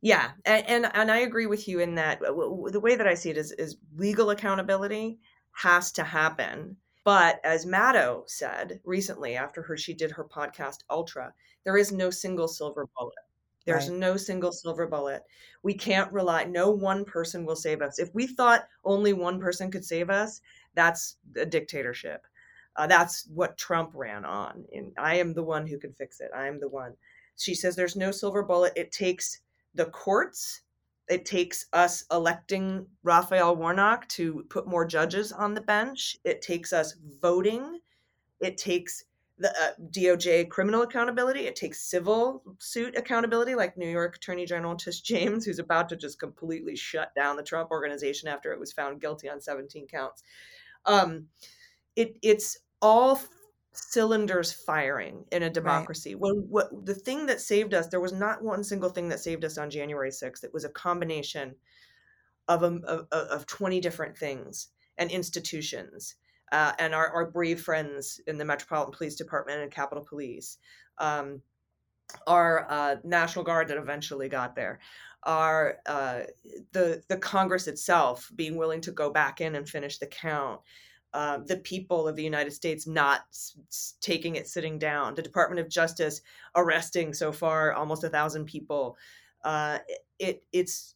Yeah, 0.00 0.30
and, 0.44 0.66
and 0.68 0.90
and, 0.94 1.10
I 1.10 1.18
agree 1.18 1.46
with 1.46 1.68
you 1.68 1.80
in 1.80 1.94
that 1.96 2.20
the 2.20 2.80
way 2.80 2.96
that 2.96 3.06
I 3.06 3.14
see 3.14 3.30
it 3.30 3.36
is 3.36 3.52
is 3.52 3.76
legal 3.96 4.30
accountability 4.30 5.18
has 5.52 5.90
to 5.92 6.04
happen 6.04 6.76
But 7.04 7.40
as 7.44 7.64
Maddow 7.64 8.28
said 8.28 8.80
recently 8.84 9.36
after 9.36 9.62
her 9.62 9.76
she 9.76 9.94
did 9.94 10.10
her 10.10 10.24
podcast 10.24 10.78
Ultra, 10.90 11.32
there 11.64 11.76
is 11.76 11.92
no 11.92 12.10
single 12.10 12.48
silver 12.48 12.88
bullet. 12.96 13.14
There's 13.64 13.88
right. 13.88 13.98
no 13.98 14.16
single 14.16 14.52
silver 14.52 14.86
bullet. 14.86 15.22
We 15.62 15.74
can't 15.74 16.12
rely 16.12 16.44
no 16.44 16.70
one 16.70 17.04
person 17.04 17.46
will 17.46 17.56
save 17.56 17.80
us. 17.80 17.98
If 17.98 18.14
we 18.14 18.26
thought 18.26 18.68
only 18.84 19.12
one 19.12 19.40
person 19.40 19.70
could 19.70 19.84
save 19.84 20.10
us, 20.10 20.40
that's 20.74 21.16
a 21.36 21.46
dictatorship. 21.46 22.26
Uh, 22.76 22.86
that's 22.86 23.28
what 23.34 23.58
Trump 23.58 23.90
ran 23.94 24.24
on. 24.24 24.64
And 24.74 24.92
I 24.98 25.16
am 25.16 25.34
the 25.34 25.42
one 25.42 25.66
who 25.66 25.78
can 25.78 25.92
fix 25.92 26.20
it. 26.20 26.30
I 26.34 26.46
am 26.46 26.60
the 26.60 26.68
one. 26.68 26.92
She 27.36 27.54
says 27.54 27.76
there's 27.76 27.96
no 27.96 28.10
silver 28.10 28.42
bullet. 28.42 28.72
It 28.76 28.92
takes 28.92 29.40
the 29.74 29.86
courts 29.86 30.62
it 31.08 31.24
takes 31.24 31.66
us 31.72 32.04
electing 32.10 32.86
Raphael 33.02 33.54
Warnock 33.56 34.08
to 34.10 34.44
put 34.48 34.66
more 34.66 34.84
judges 34.84 35.32
on 35.32 35.54
the 35.54 35.60
bench. 35.60 36.16
It 36.24 36.42
takes 36.42 36.72
us 36.72 36.96
voting. 37.20 37.78
It 38.40 38.58
takes 38.58 39.04
the 39.38 39.50
uh, 39.50 39.72
DOJ 39.90 40.48
criminal 40.48 40.82
accountability. 40.82 41.40
It 41.40 41.54
takes 41.54 41.82
civil 41.82 42.42
suit 42.58 42.96
accountability, 42.96 43.54
like 43.54 43.76
New 43.76 43.88
York 43.88 44.16
Attorney 44.16 44.46
General 44.46 44.74
Tish 44.74 45.00
James, 45.02 45.44
who's 45.44 45.58
about 45.58 45.88
to 45.90 45.96
just 45.96 46.18
completely 46.18 46.74
shut 46.74 47.14
down 47.14 47.36
the 47.36 47.42
Trump 47.42 47.70
organization 47.70 48.28
after 48.28 48.52
it 48.52 48.58
was 48.58 48.72
found 48.72 49.00
guilty 49.00 49.28
on 49.28 49.40
17 49.40 49.86
counts. 49.86 50.24
Um, 50.86 51.26
it, 51.94 52.16
it's 52.22 52.58
all 52.86 53.20
cylinders 53.72 54.52
firing 54.52 55.24
in 55.32 55.42
a 55.42 55.50
democracy. 55.50 56.14
Right. 56.14 56.20
When 56.22 56.34
what 56.48 56.86
the 56.86 56.94
thing 56.94 57.26
that 57.26 57.40
saved 57.40 57.74
us, 57.74 57.88
there 57.88 58.00
was 58.00 58.12
not 58.12 58.42
one 58.42 58.62
single 58.62 58.90
thing 58.90 59.08
that 59.08 59.18
saved 59.18 59.44
us 59.44 59.58
on 59.58 59.70
January 59.70 60.10
6th. 60.10 60.44
It 60.44 60.54
was 60.54 60.64
a 60.64 60.70
combination 60.70 61.56
of 62.46 62.62
a, 62.62 62.78
of, 62.86 63.06
of 63.10 63.46
20 63.46 63.80
different 63.80 64.16
things 64.16 64.68
and 64.98 65.10
institutions. 65.10 66.14
Uh, 66.52 66.72
and 66.78 66.94
our, 66.94 67.08
our 67.08 67.28
brave 67.28 67.60
friends 67.60 68.20
in 68.28 68.38
the 68.38 68.44
Metropolitan 68.44 68.94
Police 68.96 69.16
Department 69.16 69.62
and 69.62 69.72
Capitol 69.72 70.06
Police, 70.08 70.58
um, 70.98 71.42
our 72.28 72.70
uh, 72.70 72.96
National 73.02 73.44
Guard 73.44 73.66
that 73.66 73.78
eventually 73.78 74.28
got 74.28 74.54
there, 74.54 74.78
our 75.24 75.78
uh, 75.86 76.20
the 76.70 77.02
the 77.08 77.16
Congress 77.16 77.66
itself 77.66 78.30
being 78.36 78.56
willing 78.56 78.80
to 78.82 78.92
go 78.92 79.10
back 79.10 79.40
in 79.40 79.56
and 79.56 79.68
finish 79.68 79.98
the 79.98 80.06
count, 80.06 80.60
uh, 81.16 81.38
the 81.46 81.56
people 81.56 82.06
of 82.06 82.14
the 82.14 82.22
United 82.22 82.52
States 82.52 82.86
not 82.86 83.22
s- 83.30 83.94
taking 84.02 84.36
it 84.36 84.46
sitting 84.46 84.78
down, 84.78 85.14
the 85.14 85.22
Department 85.22 85.58
of 85.58 85.66
Justice 85.70 86.20
arresting 86.54 87.14
so 87.14 87.32
far 87.32 87.72
almost 87.72 88.04
a 88.04 88.10
thousand 88.10 88.44
people. 88.44 88.98
Uh, 89.42 89.78
it 90.18 90.44
it's 90.52 90.94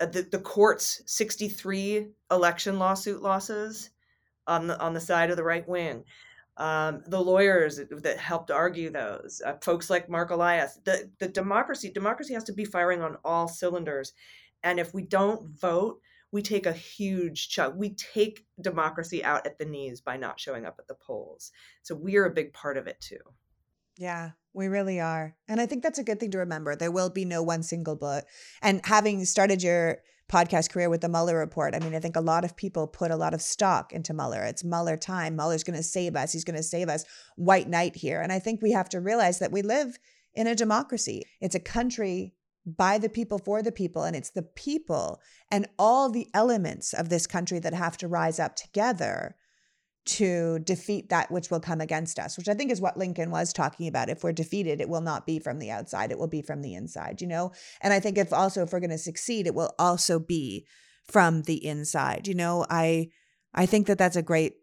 uh, 0.00 0.06
the, 0.06 0.22
the 0.22 0.40
courts 0.40 1.02
63 1.06 2.08
election 2.32 2.80
lawsuit 2.80 3.22
losses 3.22 3.90
on 4.48 4.66
the 4.66 4.76
on 4.80 4.92
the 4.92 5.00
side 5.00 5.30
of 5.30 5.36
the 5.36 5.44
right 5.44 5.68
wing. 5.68 6.02
Um, 6.56 7.04
the 7.06 7.20
lawyers 7.20 7.80
that 7.90 8.18
helped 8.18 8.50
argue 8.50 8.90
those, 8.90 9.40
uh, 9.46 9.54
folks 9.62 9.88
like 9.88 10.10
Marc 10.10 10.30
Elias, 10.30 10.80
the, 10.84 11.08
the 11.20 11.28
democracy, 11.28 11.90
democracy 11.90 12.34
has 12.34 12.44
to 12.44 12.52
be 12.52 12.64
firing 12.64 13.02
on 13.02 13.18
all 13.24 13.46
cylinders. 13.46 14.14
And 14.64 14.80
if 14.80 14.92
we 14.92 15.02
don't 15.02 15.48
vote, 15.60 16.00
we 16.32 16.42
take 16.42 16.66
a 16.66 16.72
huge 16.72 17.48
chunk. 17.48 17.74
We 17.76 17.94
take 17.94 18.46
democracy 18.60 19.24
out 19.24 19.46
at 19.46 19.58
the 19.58 19.64
knees 19.64 20.00
by 20.00 20.16
not 20.16 20.40
showing 20.40 20.64
up 20.64 20.76
at 20.78 20.86
the 20.86 20.94
polls. 20.94 21.50
So 21.82 21.94
we're 21.94 22.26
a 22.26 22.34
big 22.34 22.52
part 22.52 22.76
of 22.76 22.86
it 22.86 23.00
too. 23.00 23.18
Yeah, 23.96 24.30
we 24.54 24.68
really 24.68 25.00
are. 25.00 25.36
And 25.48 25.60
I 25.60 25.66
think 25.66 25.82
that's 25.82 25.98
a 25.98 26.04
good 26.04 26.20
thing 26.20 26.30
to 26.30 26.38
remember. 26.38 26.74
There 26.74 26.90
will 26.90 27.10
be 27.10 27.24
no 27.24 27.42
one 27.42 27.62
single 27.62 27.96
bullet. 27.96 28.24
And 28.62 28.80
having 28.84 29.24
started 29.24 29.62
your 29.62 29.98
podcast 30.30 30.70
career 30.70 30.88
with 30.88 31.00
the 31.00 31.08
Mueller 31.08 31.36
report, 31.36 31.74
I 31.74 31.80
mean, 31.80 31.94
I 31.94 31.98
think 31.98 32.16
a 32.16 32.20
lot 32.20 32.44
of 32.44 32.56
people 32.56 32.86
put 32.86 33.10
a 33.10 33.16
lot 33.16 33.34
of 33.34 33.42
stock 33.42 33.92
into 33.92 34.14
Mueller. 34.14 34.42
It's 34.44 34.64
Mueller 34.64 34.96
time. 34.96 35.36
Mueller's 35.36 35.64
going 35.64 35.76
to 35.76 35.82
save 35.82 36.16
us. 36.16 36.32
He's 36.32 36.44
going 36.44 36.56
to 36.56 36.62
save 36.62 36.88
us. 36.88 37.04
White 37.36 37.68
knight 37.68 37.96
here. 37.96 38.20
And 38.20 38.32
I 38.32 38.38
think 38.38 38.62
we 38.62 38.72
have 38.72 38.88
to 38.90 39.00
realize 39.00 39.40
that 39.40 39.52
we 39.52 39.62
live 39.62 39.98
in 40.34 40.46
a 40.46 40.54
democracy. 40.54 41.24
It's 41.40 41.56
a 41.56 41.60
country 41.60 42.34
by 42.66 42.98
the 42.98 43.08
people 43.08 43.38
for 43.38 43.62
the 43.62 43.72
people 43.72 44.02
and 44.02 44.14
it's 44.14 44.30
the 44.30 44.42
people 44.42 45.20
and 45.50 45.66
all 45.78 46.10
the 46.10 46.28
elements 46.34 46.92
of 46.92 47.08
this 47.08 47.26
country 47.26 47.58
that 47.58 47.74
have 47.74 47.96
to 47.96 48.08
rise 48.08 48.38
up 48.38 48.54
together 48.54 49.34
to 50.04 50.58
defeat 50.60 51.08
that 51.08 51.30
which 51.30 51.50
will 51.50 51.60
come 51.60 51.80
against 51.80 52.18
us 52.18 52.36
which 52.36 52.48
i 52.48 52.54
think 52.54 52.70
is 52.70 52.80
what 52.80 52.96
lincoln 52.96 53.30
was 53.30 53.52
talking 53.52 53.88
about. 53.88 54.08
If 54.08 54.22
we're 54.22 54.32
defeated 54.32 54.80
it 54.80 54.88
will 54.88 55.00
not 55.00 55.26
be 55.26 55.38
from 55.38 55.58
the 55.58 55.70
outside 55.70 56.10
it 56.10 56.18
will 56.18 56.28
be 56.28 56.42
from 56.42 56.62
the 56.62 56.74
inside 56.74 57.20
you 57.20 57.26
know? 57.26 57.52
And 57.80 57.92
i 57.92 58.00
think 58.00 58.18
if 58.18 58.32
also 58.32 58.62
if 58.62 58.72
we're 58.72 58.80
going 58.80 58.90
to 58.90 58.98
succeed 58.98 59.46
it 59.46 59.54
will 59.54 59.74
also 59.78 60.18
be 60.18 60.66
from 61.04 61.42
the 61.42 61.64
inside 61.64 62.28
you 62.28 62.34
know? 62.34 62.66
I 62.68 63.08
i 63.54 63.66
think 63.66 63.86
that 63.86 63.98
that's 63.98 64.16
a 64.16 64.22
great 64.22 64.54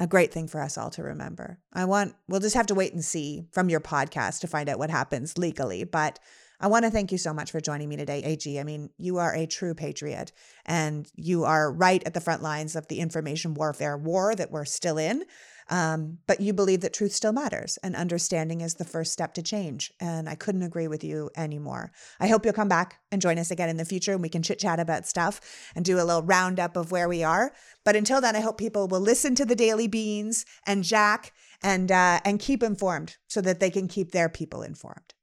a 0.00 0.06
great 0.08 0.32
thing 0.32 0.48
for 0.48 0.60
us 0.60 0.76
all 0.76 0.90
to 0.90 1.04
remember. 1.04 1.60
I 1.72 1.84
want 1.84 2.14
we'll 2.28 2.40
just 2.40 2.56
have 2.56 2.66
to 2.66 2.74
wait 2.74 2.92
and 2.92 3.04
see 3.04 3.46
from 3.52 3.68
your 3.68 3.80
podcast 3.80 4.40
to 4.40 4.48
find 4.48 4.68
out 4.68 4.78
what 4.78 4.90
happens 4.90 5.38
legally 5.38 5.84
but 5.84 6.18
I 6.60 6.68
want 6.68 6.84
to 6.84 6.90
thank 6.90 7.10
you 7.10 7.18
so 7.18 7.34
much 7.34 7.50
for 7.50 7.60
joining 7.60 7.88
me 7.88 7.96
today, 7.96 8.22
AG. 8.22 8.58
I 8.58 8.62
mean, 8.62 8.90
you 8.96 9.18
are 9.18 9.34
a 9.34 9.46
true 9.46 9.74
patriot 9.74 10.32
and 10.64 11.10
you 11.14 11.44
are 11.44 11.72
right 11.72 12.02
at 12.04 12.14
the 12.14 12.20
front 12.20 12.42
lines 12.42 12.76
of 12.76 12.88
the 12.88 13.00
information 13.00 13.54
warfare 13.54 13.96
war 13.96 14.34
that 14.34 14.50
we're 14.50 14.64
still 14.64 14.98
in. 14.98 15.24
Um, 15.70 16.18
but 16.26 16.40
you 16.40 16.52
believe 16.52 16.82
that 16.82 16.92
truth 16.92 17.12
still 17.12 17.32
matters 17.32 17.78
and 17.82 17.96
understanding 17.96 18.60
is 18.60 18.74
the 18.74 18.84
first 18.84 19.12
step 19.12 19.32
to 19.34 19.42
change. 19.42 19.92
And 19.98 20.28
I 20.28 20.34
couldn't 20.34 20.62
agree 20.62 20.88
with 20.88 21.02
you 21.02 21.30
anymore. 21.36 21.90
I 22.20 22.28
hope 22.28 22.44
you'll 22.44 22.52
come 22.52 22.68
back 22.68 23.00
and 23.10 23.22
join 23.22 23.38
us 23.38 23.50
again 23.50 23.70
in 23.70 23.78
the 23.78 23.84
future 23.84 24.12
and 24.12 24.22
we 24.22 24.28
can 24.28 24.42
chit 24.42 24.58
chat 24.58 24.78
about 24.78 25.06
stuff 25.06 25.40
and 25.74 25.84
do 25.84 25.96
a 25.96 26.04
little 26.04 26.22
roundup 26.22 26.76
of 26.76 26.92
where 26.92 27.08
we 27.08 27.24
are. 27.24 27.52
But 27.82 27.96
until 27.96 28.20
then, 28.20 28.36
I 28.36 28.40
hope 28.40 28.58
people 28.58 28.88
will 28.88 29.00
listen 29.00 29.34
to 29.36 29.46
the 29.46 29.56
Daily 29.56 29.88
Beans 29.88 30.44
and 30.66 30.84
Jack 30.84 31.32
and 31.62 31.90
uh, 31.90 32.20
and 32.24 32.38
keep 32.38 32.62
informed 32.62 33.16
so 33.26 33.40
that 33.40 33.58
they 33.58 33.70
can 33.70 33.88
keep 33.88 34.12
their 34.12 34.28
people 34.28 34.62
informed. 34.62 35.14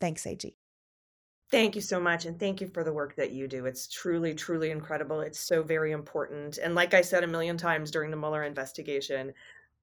Thanks, 0.00 0.26
AG. 0.26 0.59
Thank 1.50 1.74
you 1.74 1.80
so 1.80 1.98
much. 1.98 2.26
And 2.26 2.38
thank 2.38 2.60
you 2.60 2.68
for 2.68 2.84
the 2.84 2.92
work 2.92 3.16
that 3.16 3.32
you 3.32 3.48
do. 3.48 3.66
It's 3.66 3.88
truly, 3.88 4.34
truly 4.34 4.70
incredible. 4.70 5.20
It's 5.20 5.40
so 5.40 5.62
very 5.62 5.90
important. 5.90 6.58
And 6.58 6.76
like 6.76 6.94
I 6.94 7.00
said 7.00 7.24
a 7.24 7.26
million 7.26 7.56
times 7.56 7.90
during 7.90 8.10
the 8.12 8.16
Mueller 8.16 8.44
investigation, 8.44 9.32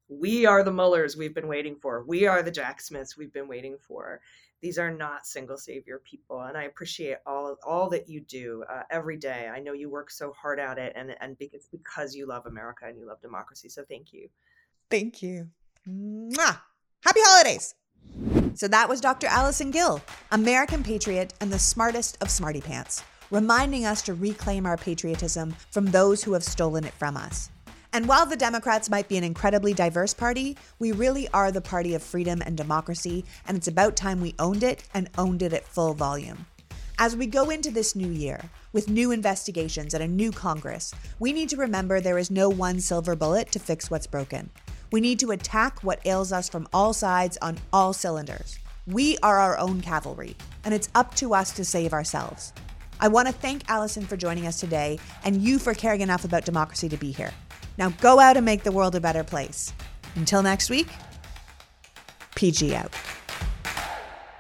we 0.07 0.45
are 0.45 0.63
the 0.63 0.71
Muellers 0.71 1.17
we've 1.17 1.35
been 1.35 1.49
waiting 1.49 1.75
for. 1.75 2.05
We 2.05 2.25
are 2.25 2.41
the 2.41 2.51
Jack 2.51 2.79
Smiths 2.79 3.17
we've 3.17 3.33
been 3.33 3.49
waiting 3.49 3.77
for. 3.77 4.21
These 4.61 4.79
are 4.79 4.89
not 4.89 5.27
single 5.27 5.57
savior 5.57 6.01
people, 6.03 6.41
and 6.41 6.57
I 6.57 6.63
appreciate 6.63 7.17
all 7.27 7.57
all 7.63 7.89
that 7.89 8.09
you 8.09 8.21
do 8.21 8.63
uh, 8.67 8.83
every 8.89 9.17
day. 9.17 9.47
I 9.53 9.59
know 9.59 9.73
you 9.73 9.87
work 9.87 10.09
so 10.09 10.31
hard 10.31 10.59
at 10.59 10.79
it, 10.79 10.93
and 10.95 11.15
and 11.21 11.35
it's 11.39 11.67
because 11.67 12.15
you 12.15 12.25
love 12.25 12.47
America 12.47 12.85
and 12.87 12.97
you 12.97 13.05
love 13.05 13.21
democracy. 13.21 13.69
So 13.69 13.83
thank 13.87 14.13
you. 14.13 14.29
Thank 14.89 15.21
you. 15.21 15.49
Mwah! 15.87 16.59
Happy 17.03 17.19
holidays. 17.23 17.75
So 18.55 18.67
that 18.67 18.89
was 18.89 19.01
Dr. 19.01 19.27
Allison 19.27 19.69
Gill, 19.69 20.01
American 20.31 20.83
patriot 20.83 21.33
and 21.39 21.53
the 21.53 21.59
smartest 21.59 22.17
of 22.21 22.31
smarty 22.31 22.61
pants, 22.61 23.03
reminding 23.29 23.85
us 23.85 24.01
to 24.03 24.13
reclaim 24.13 24.65
our 24.65 24.77
patriotism 24.77 25.55
from 25.69 25.85
those 25.85 26.23
who 26.23 26.33
have 26.33 26.43
stolen 26.43 26.83
it 26.83 26.93
from 26.93 27.17
us. 27.17 27.51
And 27.93 28.07
while 28.07 28.25
the 28.25 28.35
Democrats 28.35 28.89
might 28.89 29.07
be 29.07 29.17
an 29.17 29.23
incredibly 29.23 29.73
diverse 29.73 30.13
party, 30.13 30.57
we 30.79 30.91
really 30.91 31.27
are 31.29 31.51
the 31.51 31.61
party 31.61 31.93
of 31.95 32.03
freedom 32.03 32.41
and 32.45 32.57
democracy, 32.57 33.25
and 33.47 33.55
it's 33.55 33.67
about 33.67 33.95
time 33.95 34.21
we 34.21 34.35
owned 34.39 34.63
it 34.63 34.83
and 34.93 35.09
owned 35.17 35.41
it 35.41 35.53
at 35.53 35.67
full 35.67 35.93
volume. 35.93 36.45
As 36.99 37.15
we 37.15 37.27
go 37.27 37.51
into 37.51 37.69
this 37.69 37.95
new 37.95 38.09
year, 38.09 38.41
with 38.73 38.89
new 38.89 39.11
investigations 39.11 39.93
and 39.93 40.03
a 40.03 40.07
new 40.07 40.31
Congress, 40.31 40.93
we 41.19 41.31
need 41.31 41.49
to 41.49 41.57
remember 41.57 42.01
there 42.01 42.17
is 42.17 42.31
no 42.31 42.49
one 42.49 42.79
silver 42.79 43.15
bullet 43.15 43.51
to 43.51 43.59
fix 43.59 43.89
what's 43.89 44.07
broken. 44.07 44.49
We 44.91 45.01
need 45.01 45.19
to 45.19 45.31
attack 45.31 45.83
what 45.83 45.99
ails 46.05 46.31
us 46.31 46.47
from 46.47 46.67
all 46.71 46.93
sides 46.93 47.37
on 47.41 47.57
all 47.73 47.93
cylinders. 47.93 48.57
We 48.85 49.17
are 49.21 49.37
our 49.37 49.57
own 49.57 49.81
cavalry, 49.81 50.37
and 50.63 50.73
it's 50.73 50.89
up 50.95 51.13
to 51.15 51.33
us 51.33 51.51
to 51.53 51.65
save 51.65 51.91
ourselves. 51.91 52.53
I 52.99 53.09
want 53.09 53.27
to 53.27 53.33
thank 53.33 53.69
Allison 53.69 54.05
for 54.05 54.15
joining 54.17 54.47
us 54.47 54.59
today 54.59 54.97
and 55.23 55.41
you 55.41 55.59
for 55.59 55.73
caring 55.73 56.01
enough 56.01 56.23
about 56.23 56.45
democracy 56.45 56.89
to 56.89 56.97
be 56.97 57.11
here. 57.11 57.31
Now 57.77 57.89
go 57.89 58.19
out 58.19 58.37
and 58.37 58.45
make 58.45 58.63
the 58.63 58.71
world 58.71 58.95
a 58.95 59.01
better 59.01 59.23
place. 59.23 59.73
Until 60.15 60.41
next 60.41 60.69
week, 60.69 60.87
PG 62.35 62.73
out. 62.73 62.93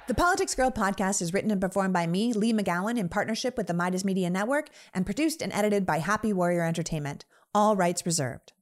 The 0.07 0.13
Politics 0.13 0.55
Girl 0.55 0.71
podcast 0.71 1.21
is 1.21 1.33
written 1.33 1.51
and 1.51 1.59
performed 1.59 1.93
by 1.93 2.07
me, 2.07 2.31
Leigh 2.31 2.53
McGowan, 2.53 2.97
in 2.97 3.09
partnership 3.09 3.57
with 3.57 3.67
the 3.67 3.73
Meidas 3.73 4.05
Media 4.05 4.29
Network, 4.29 4.69
and 4.93 5.05
produced 5.05 5.41
and 5.41 5.51
edited 5.51 5.85
by 5.85 5.97
Happy 5.97 6.31
Warrior 6.31 6.63
Entertainment. 6.63 7.25
All 7.53 7.75
rights 7.75 8.05
reserved. 8.05 8.53